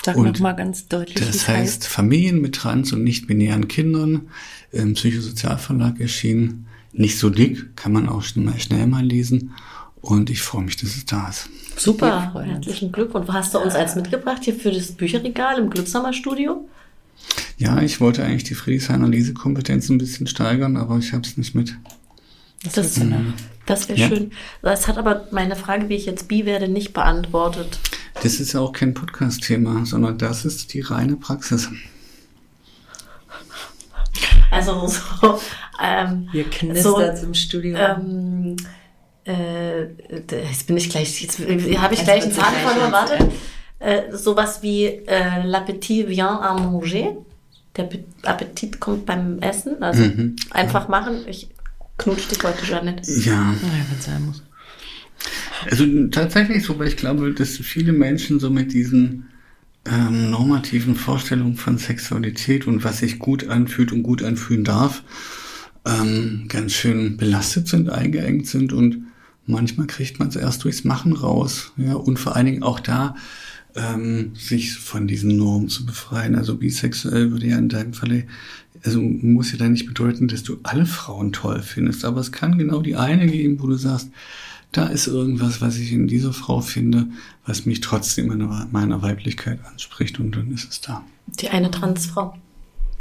Sag 0.06 0.18
Und 0.18 0.26
nochmal 0.26 0.56
ganz 0.56 0.88
deutlich, 0.88 1.16
Das 1.16 1.34
es 1.34 1.48
heißt 1.48 1.88
Familien 1.88 2.42
mit 2.42 2.56
trans- 2.56 2.92
und 2.92 3.04
nicht-binären 3.04 3.70
Kindern 3.70 4.28
im 4.72 4.94
Psychosozialverlag 4.96 6.00
erschienen. 6.00 6.66
Nicht 6.94 7.18
so 7.20 7.30
dick, 7.30 7.76
kann 7.76 7.92
man 7.92 8.08
auch 8.08 8.22
schnell, 8.24 8.60
schnell 8.60 8.88
mal 8.88 9.04
lesen. 9.04 9.54
Und 10.02 10.30
ich 10.30 10.42
freue 10.42 10.64
mich, 10.64 10.76
dass 10.78 10.96
es 10.96 11.06
da 11.06 11.30
ist. 11.30 11.50
Super, 11.78 12.34
herzlichen 12.46 12.92
Glückwunsch. 12.92 13.28
Hast 13.30 13.54
du 13.54 13.60
uns 13.60 13.74
eins 13.74 13.96
mitgebracht 13.96 14.44
hier 14.44 14.54
für 14.54 14.72
das 14.72 14.92
Bücherregal 14.92 15.58
im 15.60 15.70
Glückshammer-Studio? 15.70 16.68
Ja, 17.58 17.82
ich 17.82 18.02
wollte 18.02 18.24
eigentlich 18.24 18.44
die 18.44 18.54
Friedrichshainer 18.54 19.08
Lesekompetenz 19.08 19.90
ein 19.90 19.98
bisschen 19.98 20.28
steigern, 20.28 20.76
aber 20.78 20.98
ich 20.98 21.14
habe 21.14 21.24
es 21.26 21.38
nicht 21.38 21.56
mit. 21.56 21.76
Das, 22.64 22.74
Das, 22.74 23.00
wird 23.00 23.12
danach. 23.12 23.34
das 23.66 23.88
wäre 23.90 24.00
Ja. 24.00 24.08
schön. 24.10 24.32
Das 24.62 24.88
hat 24.88 24.98
aber 24.98 25.28
meine 25.32 25.56
Frage, 25.56 25.90
wie 25.90 25.96
ich 25.96 26.06
jetzt 26.06 26.28
Bi 26.28 26.46
werde, 26.46 26.68
nicht 26.68 26.94
beantwortet. 26.94 27.80
Das 28.22 28.40
ist 28.40 28.54
ja 28.54 28.60
auch 28.60 28.74
kein 28.74 28.94
Podcast-Thema, 28.94 29.86
sondern 29.86 30.18
das 30.18 30.46
ist 30.46 30.74
die 30.74 30.82
reine 30.82 31.16
Praxis. 31.16 31.70
Also 34.52 34.88
so, 34.88 35.40
ähm, 35.82 36.30
Hier 36.32 36.44
knistert 36.46 37.18
so, 37.18 37.26
im 37.26 37.34
Studio. 37.34 37.78
ähm, 37.78 38.56
äh, 39.26 39.84
jetzt 40.20 40.68
bin 40.68 40.78
ich 40.78 40.90
gleich, 40.90 41.22
jetzt 41.22 41.40
habe 41.40 41.94
ich 41.94 42.04
gleich 42.04 42.24
einen 42.24 42.32
verloren, 42.32 42.94
ernst, 42.94 43.12
warte. 43.12 43.30
Äh, 43.80 44.16
sowas 44.16 44.62
wie 44.62 44.86
äh, 44.86 45.44
L'Appetit 45.46 46.08
vient 46.08 46.40
à 46.42 46.54
manger. 46.54 47.18
Der 47.76 47.84
Pe- 47.84 48.04
Appetit 48.22 48.80
kommt 48.80 49.06
beim 49.06 49.40
Essen. 49.40 49.82
Also 49.82 50.04
Mhm. 50.04 50.36
einfach 50.52 50.88
machen. 50.88 51.26
Ich 51.28 51.50
knutsch 51.98 52.30
dich 52.30 52.42
heute, 52.44 52.64
Jeanette. 52.66 53.12
Ja, 53.22 53.34
naja, 53.42 53.86
wenn 53.90 53.98
es 54.00 54.06
sein 54.06 54.26
muss. 54.26 54.44
Also 55.70 55.86
tatsächlich 56.12 56.64
so, 56.64 56.78
weil 56.78 56.88
ich 56.90 56.98
glaube, 56.98 57.34
dass 57.34 57.58
viele 57.58 57.94
Menschen 57.94 58.40
so 58.40 58.50
mit 58.50 58.74
diesen 58.74 59.30
ähm, 59.86 60.32
normativen 60.32 60.96
Vorstellungen 60.96 61.56
von 61.56 61.78
Sexualität 61.78 62.68
und 62.68 62.84
was 62.84 63.00
sich 63.00 63.20
gut 63.20 63.48
anfühlt 63.48 63.92
und 63.92 64.04
gut 64.04 64.24
anfühlen 64.24 64.64
darf, 64.64 65.04
ähm, 65.86 66.46
ganz 66.48 66.74
schön 66.74 67.18
belastet 67.18 67.68
sind, 67.68 67.90
eingeengt 67.90 68.48
sind 68.48 68.72
und 68.72 69.06
manchmal 69.46 69.88
kriegt 69.88 70.20
man 70.20 70.30
es 70.30 70.36
erst 70.36 70.64
durchs 70.64 70.86
Machen 70.86 71.14
raus. 71.14 71.74
Ja, 71.78 71.96
und 71.96 72.18
vor 72.18 72.36
allen 72.36 72.46
Dingen 72.46 72.64
auch 72.64 72.80
da, 72.80 73.16
ähm, 73.76 74.32
sich 74.36 74.74
von 74.74 75.08
diesen 75.08 75.36
Normen 75.36 75.68
zu 75.68 75.86
befreien. 75.86 76.36
Also 76.36 76.56
bisexuell 76.56 77.32
würde 77.32 77.48
ja 77.48 77.58
in 77.58 77.70
deinem 77.70 77.94
Falle, 77.94 78.26
also 78.84 79.02
muss 79.02 79.52
ja 79.52 79.58
dann 79.58 79.74
nicht 79.74 79.88
bedeuten, 79.88 80.28
dass 80.28 80.44
du 80.44 80.60
alle 80.64 80.86
Frauen 80.86 81.34
toll 81.34 81.62
findest, 81.62 82.06
aber 82.06 82.22
es 82.22 82.32
kann 82.32 82.58
genau 82.58 82.82
die 82.82 82.96
eine 82.96 83.28
geben, 83.28 83.62
wo 83.62 83.68
du 83.68 83.76
sagst, 83.76 84.10
da 84.74 84.88
ist 84.88 85.08
irgendwas, 85.08 85.62
was 85.62 85.78
ich 85.78 85.94
in 85.94 86.08
dieser 86.08 86.34
Frau 86.34 86.60
finde, 86.60 87.06
was 87.46 87.66
mich 87.66 87.80
trotzdem 87.80 88.32
in 88.32 88.68
meiner 88.72 89.02
Weiblichkeit 89.02 89.60
anspricht 89.72 90.20
und 90.20 90.36
dann 90.36 90.52
ist 90.52 90.70
es 90.70 90.82
da. 90.82 91.04
Die 91.28 91.50
eine 91.50 91.72
Transfrau. 91.72 92.36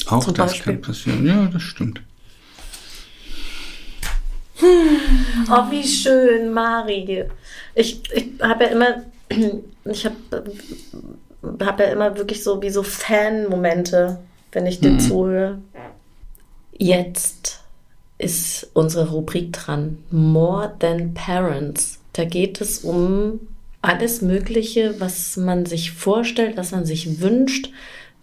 Auch 0.06 0.24
das 0.24 0.34
Beispiel. 0.34 0.74
kann 0.74 0.82
passieren, 0.82 1.26
ja, 1.26 1.46
das 1.46 1.62
stimmt. 1.62 2.02
Oh, 4.60 5.70
wie 5.70 5.82
schön, 5.82 6.52
Mari. 6.52 7.24
Ich, 7.74 8.02
ich 8.12 8.28
habe 8.40 8.64
ja 8.64 8.70
immer, 8.70 9.02
ich 9.84 10.04
habe 10.04 10.44
hab 11.64 11.80
ja 11.80 11.86
immer 11.86 12.16
wirklich 12.16 12.42
so 12.42 12.60
wie 12.60 12.70
so 12.70 12.82
Fan-Momente, 12.82 14.20
wenn 14.52 14.66
ich 14.66 14.80
dir 14.80 14.90
hm. 14.90 15.00
zuhöre. 15.00 15.58
Jetzt 16.76 17.61
ist 18.22 18.70
unsere 18.74 19.10
Rubrik 19.10 19.52
dran. 19.52 19.98
More 20.10 20.72
Than 20.78 21.14
Parents. 21.14 21.98
Da 22.12 22.24
geht 22.24 22.60
es 22.60 22.78
um 22.78 23.40
alles 23.80 24.22
Mögliche, 24.22 25.00
was 25.00 25.36
man 25.36 25.66
sich 25.66 25.92
vorstellt, 25.92 26.56
was 26.56 26.70
man 26.70 26.86
sich 26.86 27.20
wünscht, 27.20 27.70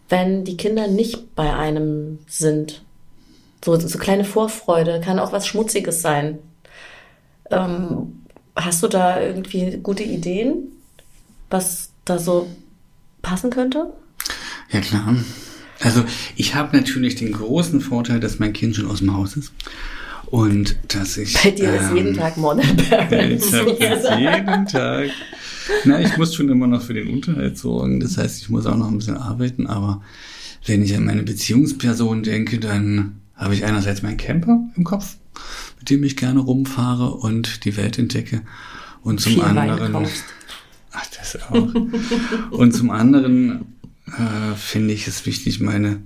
wenn 0.07 0.45
die 0.45 0.57
Kinder 0.57 0.87
nicht 0.87 1.35
bei 1.35 1.53
einem 1.53 2.19
sind. 2.27 2.81
So, 3.63 3.77
so 3.77 3.97
kleine 3.97 4.23
Vorfreude, 4.23 5.01
kann 5.01 5.19
auch 5.19 5.33
was 5.33 5.45
Schmutziges 5.45 6.01
sein. 6.01 6.39
Ähm, 7.51 8.23
hast 8.55 8.81
du 8.81 8.87
da 8.87 9.21
irgendwie 9.21 9.77
gute 9.83 10.03
Ideen, 10.03 10.71
was 11.49 11.89
da 12.05 12.19
so 12.19 12.47
passen 13.21 13.49
könnte? 13.49 13.91
Ja, 14.71 14.79
klar. 14.79 15.15
Also 15.81 16.03
ich 16.35 16.55
habe 16.55 16.75
natürlich 16.75 17.15
den 17.15 17.31
großen 17.31 17.81
Vorteil, 17.81 18.19
dass 18.19 18.39
mein 18.39 18.53
Kind 18.53 18.75
schon 18.75 18.87
aus 18.87 18.99
dem 18.99 19.15
Haus 19.15 19.37
ist. 19.37 19.53
Und 20.25 20.75
dass 20.89 21.17
ich. 21.17 21.33
Bei 21.41 21.51
dir 21.51 21.73
ähm, 21.73 21.75
ist 21.83 21.93
jeden 21.93 22.13
Tag 22.15 22.37
Modern 22.37 22.77
Parents. 22.77 23.47
Ich 23.47 23.53
habe 23.55 24.19
jeden 24.19 24.65
Tag. 24.67 25.09
Na, 25.85 25.99
ich 25.99 26.17
muss 26.17 26.35
schon 26.35 26.49
immer 26.49 26.67
noch 26.67 26.83
für 26.83 26.93
den 26.93 27.07
Unterhalt 27.07 27.57
sorgen. 27.57 27.99
Das 27.99 28.17
heißt, 28.17 28.41
ich 28.41 28.49
muss 28.49 28.65
auch 28.65 28.75
noch 28.75 28.89
ein 28.89 28.97
bisschen 28.97 29.17
arbeiten. 29.17 29.65
Aber 29.67 30.01
wenn 30.65 30.83
ich 30.83 30.95
an 30.95 31.05
meine 31.05 31.23
Beziehungsperson 31.23 32.23
denke, 32.23 32.59
dann 32.59 33.21
habe 33.35 33.55
ich 33.55 33.65
einerseits 33.65 34.01
meinen 34.01 34.17
Camper 34.17 34.59
im 34.75 34.83
Kopf, 34.83 35.15
mit 35.79 35.89
dem 35.89 36.03
ich 36.03 36.15
gerne 36.15 36.41
rumfahre 36.41 37.11
und 37.11 37.65
die 37.65 37.75
Welt 37.77 37.97
entdecke. 37.97 38.41
Und 39.01 39.21
zum 39.21 39.33
Viel 39.33 39.43
anderen. 39.43 40.07
Ach, 40.91 41.05
das 41.17 41.39
auch. 41.49 41.73
und 42.51 42.73
zum 42.73 42.91
anderen 42.91 43.65
äh, 44.17 44.55
finde 44.55 44.93
ich 44.93 45.07
es 45.07 45.25
wichtig, 45.25 45.59
meine 45.59 46.01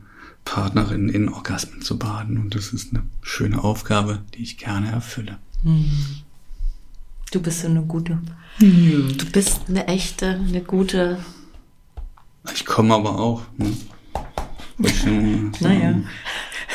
Partnerin 0.45 1.09
in 1.09 1.29
Orgasmen 1.29 1.81
zu 1.81 1.97
baden. 1.97 2.37
Und 2.37 2.55
das 2.55 2.73
ist 2.73 2.93
eine 2.93 3.03
schöne 3.21 3.63
Aufgabe, 3.63 4.23
die 4.33 4.43
ich 4.43 4.57
gerne 4.57 4.91
erfülle. 4.91 5.37
Hm. 5.63 5.89
Du 7.31 7.41
bist 7.41 7.61
so 7.61 7.67
eine 7.67 7.81
gute. 7.83 8.19
Ja. 8.59 8.67
Du 8.69 9.25
bist 9.31 9.61
eine 9.67 9.87
echte, 9.87 10.39
eine 10.47 10.61
gute. 10.61 11.17
Ich 12.53 12.65
komme 12.65 12.93
aber 12.93 13.17
auch. 13.19 13.41
Ne? 13.57 13.73
Äh, 14.83 15.51
naja. 15.59 15.95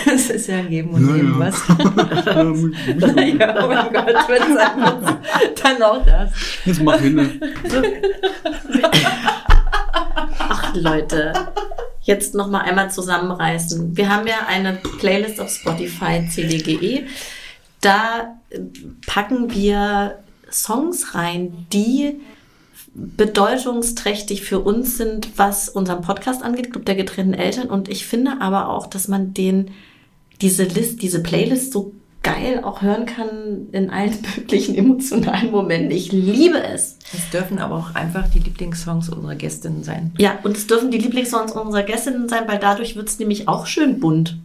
Es 0.07 0.31
ist 0.31 0.47
ja 0.47 0.63
Geben 0.63 0.91
und 0.91 1.07
naja. 1.07 1.23
Nehmen 1.23 1.39
was. 1.41 1.69
naja, 3.15 3.65
oh 3.65 3.69
mein 3.69 3.93
Gott, 3.93 4.29
wenn 4.29 4.43
es 4.43 5.61
dann 5.61 5.83
auch 5.83 6.05
das. 6.07 6.31
Jetzt 6.65 6.83
mach 6.83 7.01
hin. 7.01 7.41
Ach 10.39 10.75
Leute, 10.75 11.33
jetzt 12.03 12.35
noch 12.35 12.49
mal 12.49 12.61
einmal 12.61 12.91
zusammenreißen. 12.91 13.97
Wir 13.97 14.09
haben 14.09 14.27
ja 14.27 14.47
eine 14.47 14.75
Playlist 14.75 15.41
auf 15.41 15.51
Spotify 15.51 16.27
CDGE. 16.29 17.07
Da 17.81 18.39
packen 19.07 19.55
wir 19.55 20.19
Songs 20.51 21.15
rein, 21.15 21.67
die 21.73 22.21
bedeutungsträchtig 22.95 24.43
für 24.43 24.61
uns 24.61 24.97
sind, 24.97 25.39
was 25.39 25.69
unseren 25.69 26.03
Podcast 26.03 26.43
angeht, 26.43 26.73
Club 26.73 26.85
der 26.85 26.97
getrennten 26.97 27.35
Eltern. 27.35 27.69
Und 27.69 27.89
ich 27.89 28.07
finde 28.07 28.41
aber 28.41 28.69
auch, 28.71 28.87
dass 28.87 29.07
man 29.07 29.35
den, 29.35 29.71
diese 30.41 30.65
List, 30.65 31.03
diese 31.03 31.23
Playlist 31.23 31.73
so 31.73 31.93
geil 32.23 32.63
auch 32.63 32.83
hören 32.83 33.07
kann 33.07 33.69
in 33.73 33.91
allen 33.91 34.17
möglichen 34.37 34.75
emotionalen 34.75 35.51
Momenten. 35.51 35.91
Ich 35.91 36.13
liebe 36.13 36.63
es. 36.63 36.99
Es 37.13 37.31
dürfen 37.31 37.59
aber 37.59 37.77
auch 37.77 37.95
einfach 37.95 38.29
die 38.29 38.41
Lieblingssongs 38.41 39.09
unserer 39.09 39.35
Gästinnen 39.35 39.85
sein. 39.85 40.13
Ja, 40.19 40.39
und 40.43 40.57
es 40.57 40.67
dürfen 40.67 40.91
die 40.91 40.99
Lieblingssongs 40.99 41.53
unserer 41.53 41.83
Gästinnen 41.83 42.29
sein, 42.29 42.45
weil 42.47 42.59
dadurch 42.59 42.97
wird 42.97 43.09
es 43.09 43.19
nämlich 43.19 43.49
auch 43.49 43.67
schön 43.67 44.01
bunt. 44.01 44.37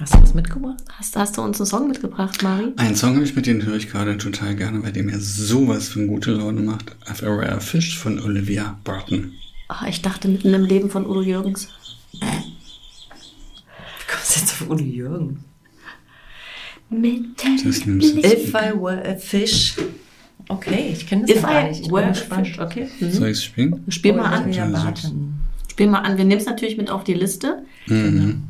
Hast 0.00 0.14
du 0.14 0.22
was 0.22 0.34
mitgebracht? 0.34 0.82
Hast, 0.98 1.16
hast 1.16 1.36
du 1.36 1.42
uns 1.42 1.60
einen 1.60 1.66
Song 1.66 1.86
mitgebracht, 1.86 2.42
Mari? 2.42 2.72
Einen 2.76 2.96
Song 2.96 3.14
habe 3.14 3.24
ich 3.24 3.36
mit, 3.36 3.46
den 3.46 3.64
höre 3.64 3.76
ich 3.76 3.90
gerade 3.90 4.16
total 4.16 4.56
gerne, 4.56 4.82
weil 4.82 4.92
dem 4.92 5.08
er 5.08 5.20
sowas 5.20 5.88
von 5.88 6.06
gute 6.06 6.32
Laune 6.32 6.62
macht. 6.62 6.96
After 7.06 7.28
a 7.28 7.34
Rare 7.34 7.60
Fish 7.60 7.98
von 7.98 8.18
Olivia 8.20 8.78
Barton. 8.84 9.32
Oh, 9.68 9.86
ich 9.88 10.02
dachte 10.02 10.28
mitten 10.28 10.52
im 10.52 10.64
Leben 10.64 10.90
von 10.90 11.06
Udo 11.06 11.22
Jürgens. 11.22 11.68
Wie 12.12 12.18
kommst 14.10 14.36
du 14.36 14.40
jetzt 14.40 14.52
auf 14.52 14.70
Udo 14.70 14.82
Jürgens? 14.82 15.38
If 16.92 18.54
I 18.54 18.72
were 18.74 19.02
a 19.04 19.16
fish. 19.16 19.76
Okay, 20.48 20.90
ich 20.92 21.06
kenne 21.06 21.22
das 21.26 21.36
If 21.36 21.42
gar 21.42 21.68
nicht. 21.68 21.80
Ich 21.82 21.90
were 21.90 22.06
a 22.06 22.14
fish, 22.14 22.58
okay. 22.58 22.88
Mhm. 23.00 23.10
Soll 23.10 23.28
ich 23.28 23.40
spielen? 23.40 23.84
Spiel 23.88 24.12
mal 24.12 24.26
an. 24.26 24.52
Ja, 24.52 24.94
Spiel 25.70 25.86
mal 25.86 26.00
an. 26.00 26.18
Wir 26.18 26.24
nehmen 26.24 26.40
es 26.40 26.46
natürlich 26.46 26.76
mit 26.76 26.90
auf 26.90 27.04
die 27.04 27.14
Liste. 27.14 27.62
Mhm. 27.86 28.42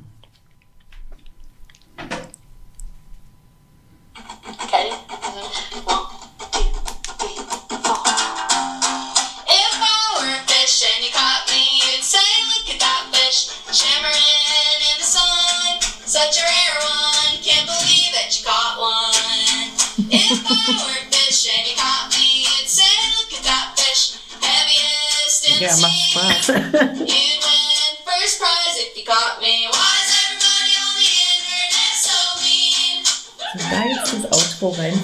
Outro 34.63 34.81
reinbringen. 34.81 35.03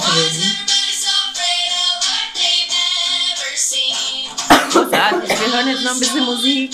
Großartig, 4.71 5.31
wir 5.31 5.53
hören 5.53 5.69
jetzt 5.69 5.83
noch 5.83 5.93
ein 5.93 6.01
bisschen 6.01 6.25
Musik. 6.25 6.73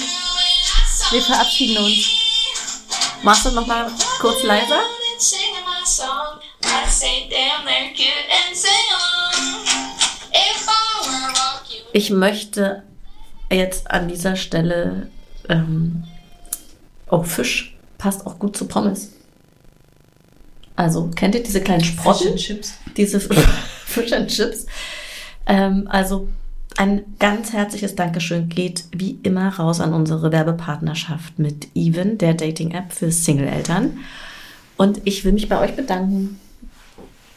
Wir 1.10 1.22
verabschieden 1.22 1.82
uns. 1.82 2.06
Machst 3.22 3.46
du 3.46 3.50
noch 3.52 3.66
mal 3.66 3.90
kurz 4.20 4.42
leiser? 4.42 4.82
Ich 11.92 12.10
möchte 12.10 12.82
jetzt 13.50 13.90
an 13.90 14.08
dieser 14.08 14.36
Stelle, 14.36 15.10
ähm, 15.48 16.04
oh, 17.08 17.22
Fisch 17.22 17.76
passt 17.96 18.26
auch 18.26 18.38
gut 18.38 18.56
zu 18.56 18.66
Pommes. 18.66 19.12
Also, 20.76 21.10
kennt 21.14 21.34
ihr 21.34 21.42
diese 21.42 21.60
kleinen 21.60 21.84
Sprotten? 21.84 22.18
Fish 22.18 22.30
and 22.30 22.40
Chips. 22.40 22.74
Diese 22.96 23.20
Fish 23.86 24.12
and 24.12 24.28
Chips. 24.28 24.66
Ähm, 25.46 25.86
also, 25.88 26.28
ein 26.76 27.04
ganz 27.20 27.52
herzliches 27.52 27.94
Dankeschön 27.94 28.48
geht 28.48 28.84
wie 28.92 29.18
immer 29.22 29.48
raus 29.54 29.80
an 29.80 29.94
unsere 29.94 30.32
Werbepartnerschaft 30.32 31.38
mit 31.38 31.68
Even, 31.74 32.18
der 32.18 32.34
Dating-App 32.34 32.92
für 32.92 33.12
Single-Eltern. 33.12 33.98
Und 34.76 35.00
ich 35.04 35.24
will 35.24 35.32
mich 35.32 35.48
bei 35.48 35.60
euch 35.60 35.76
bedanken. 35.76 36.40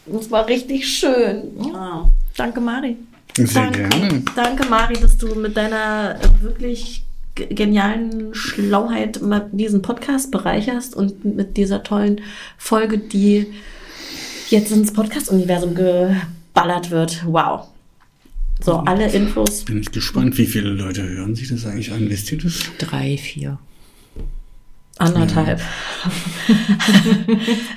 Das 0.07 0.31
war 0.31 0.47
richtig 0.47 0.87
schön. 0.87 1.51
Ja. 1.71 2.09
Danke, 2.35 2.61
Mari. 2.61 2.97
Sehr 3.35 3.63
danke, 3.63 3.89
gerne. 3.89 4.23
Danke, 4.35 4.65
Mari, 4.65 4.95
dass 4.99 5.17
du 5.17 5.35
mit 5.35 5.55
deiner 5.55 6.19
wirklich 6.41 7.03
genialen 7.49 8.33
Schlauheit 8.33 9.19
diesen 9.51 9.81
Podcast 9.81 10.31
bereicherst 10.31 10.95
und 10.95 11.23
mit 11.23 11.57
dieser 11.57 11.83
tollen 11.83 12.21
Folge, 12.57 12.97
die 12.97 13.47
jetzt 14.49 14.71
ins 14.71 14.93
Podcast-Universum 14.93 15.75
geballert 15.75 16.91
wird. 16.91 17.23
Wow. 17.25 17.67
So, 18.61 18.77
alle 18.77 19.07
Infos. 19.11 19.65
Bin 19.65 19.79
ich 19.79 19.91
gespannt, 19.91 20.37
wie 20.37 20.45
viele 20.45 20.69
Leute 20.69 21.03
hören 21.03 21.35
sich 21.35 21.49
das 21.49 21.65
eigentlich 21.65 21.91
an? 21.91 22.09
Wisst 22.09 22.31
ihr 22.31 22.39
das? 22.39 22.59
Drei, 22.79 23.17
vier. 23.17 23.59
Anderthalb. 24.97 25.61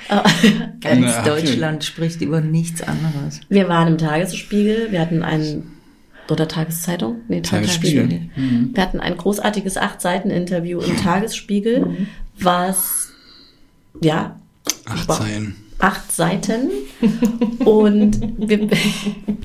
Ganz. 0.81 1.23
Deutschland 1.23 1.83
spricht 1.83 2.21
über 2.21 2.41
nichts 2.41 2.81
anderes. 2.81 3.41
Wir 3.47 3.69
waren 3.69 3.89
im 3.89 3.97
Tagesspiegel, 3.99 4.91
wir 4.91 4.99
hatten 4.99 5.21
ein, 5.21 5.63
oder 6.29 6.47
Tageszeitung? 6.47 7.21
Nee, 7.27 7.41
Tagesspiegel. 7.41 8.07
Tagesspiegel. 8.09 8.69
Wir 8.73 8.83
hatten 8.83 8.99
ein 8.99 9.17
großartiges 9.17 9.77
Acht-Seiten-Interview 9.77 10.79
im 10.79 10.97
Tagesspiegel, 10.97 12.07
was, 12.39 13.09
ja, 14.01 14.37
Acht 14.85 15.07
Wow. 15.09 15.17
Zeilen. 15.17 15.55
acht 15.79 16.11
Seiten. 16.11 16.69
Und 17.65 18.21
wir, 18.37 18.69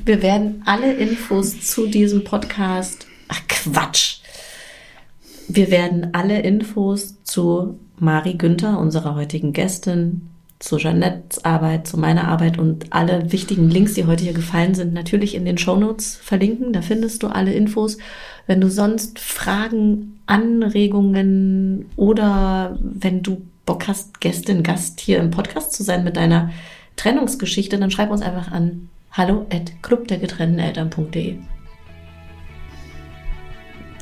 wir 0.04 0.22
werden 0.22 0.62
alle 0.66 0.92
Infos 0.92 1.60
zu 1.62 1.86
diesem 1.86 2.22
Podcast, 2.24 3.06
ach 3.28 3.40
Quatsch. 3.48 4.18
Wir 5.48 5.70
werden 5.70 6.08
alle 6.12 6.40
Infos 6.40 7.14
zu 7.24 7.78
Mari 7.98 8.34
Günther, 8.34 8.78
unserer 8.78 9.14
heutigen 9.14 9.52
Gästin, 9.54 10.28
zu 10.58 10.78
Jeanettes 10.78 11.44
Arbeit, 11.44 11.86
zu 11.86 11.98
meiner 11.98 12.28
Arbeit 12.28 12.58
und 12.58 12.92
alle 12.92 13.30
wichtigen 13.32 13.68
Links, 13.68 13.94
die 13.94 14.06
heute 14.06 14.24
hier 14.24 14.32
gefallen 14.32 14.74
sind, 14.74 14.94
natürlich 14.94 15.34
in 15.34 15.44
den 15.44 15.58
Shownotes 15.58 16.16
verlinken. 16.16 16.72
Da 16.72 16.80
findest 16.82 17.22
du 17.22 17.28
alle 17.28 17.52
Infos. 17.52 17.98
Wenn 18.46 18.60
du 18.60 18.70
sonst 18.70 19.18
Fragen, 19.18 20.20
Anregungen 20.26 21.86
oder 21.96 22.78
wenn 22.80 23.22
du 23.22 23.42
Bock 23.66 23.86
hast, 23.88 24.20
Gästin, 24.20 24.62
Gast 24.62 25.00
hier 25.00 25.18
im 25.18 25.30
Podcast 25.30 25.72
zu 25.72 25.82
sein 25.82 26.04
mit 26.04 26.16
deiner 26.16 26.50
Trennungsgeschichte, 26.96 27.78
dann 27.78 27.90
schreib 27.90 28.10
uns 28.10 28.22
einfach 28.22 28.50
an 28.52 28.88
hallo 29.12 29.46
at 29.50 29.72
clubdergetrennteneltern.de. 29.82 31.36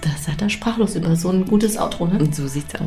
Das 0.01 0.29
hat 0.29 0.43
er 0.43 0.51
sprachlos 0.51 0.97
über 0.97 1.17
so 1.17 1.31
ein 1.31 1.47
gutes 1.47 1.79
Outro, 1.79 2.07
ne? 2.07 2.19
Und 2.19 2.35
so 2.35 2.47
sieht's 2.47 2.75
aus. 2.75 2.83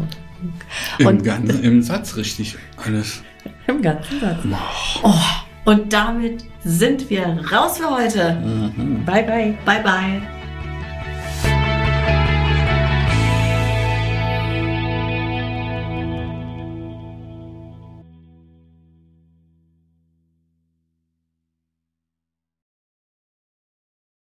Im, 1.00 1.08
Und- 1.08 1.24
ganzen, 1.24 1.64
Im 1.64 1.82
Satz 1.82 2.16
richtig. 2.16 2.58
Alles. 2.78 3.24
Im 3.68 3.82
ganzen 3.82 4.20
Satz. 4.20 4.38
Und 5.66 5.92
damit 5.92 6.46
sind 6.64 7.10
wir 7.10 7.40
raus 7.52 7.78
für 7.78 7.90
heute. 7.90 8.38
Bye, 9.06 9.24
bye. 9.24 9.58
Bye, 9.66 9.84
bye. 9.84 10.37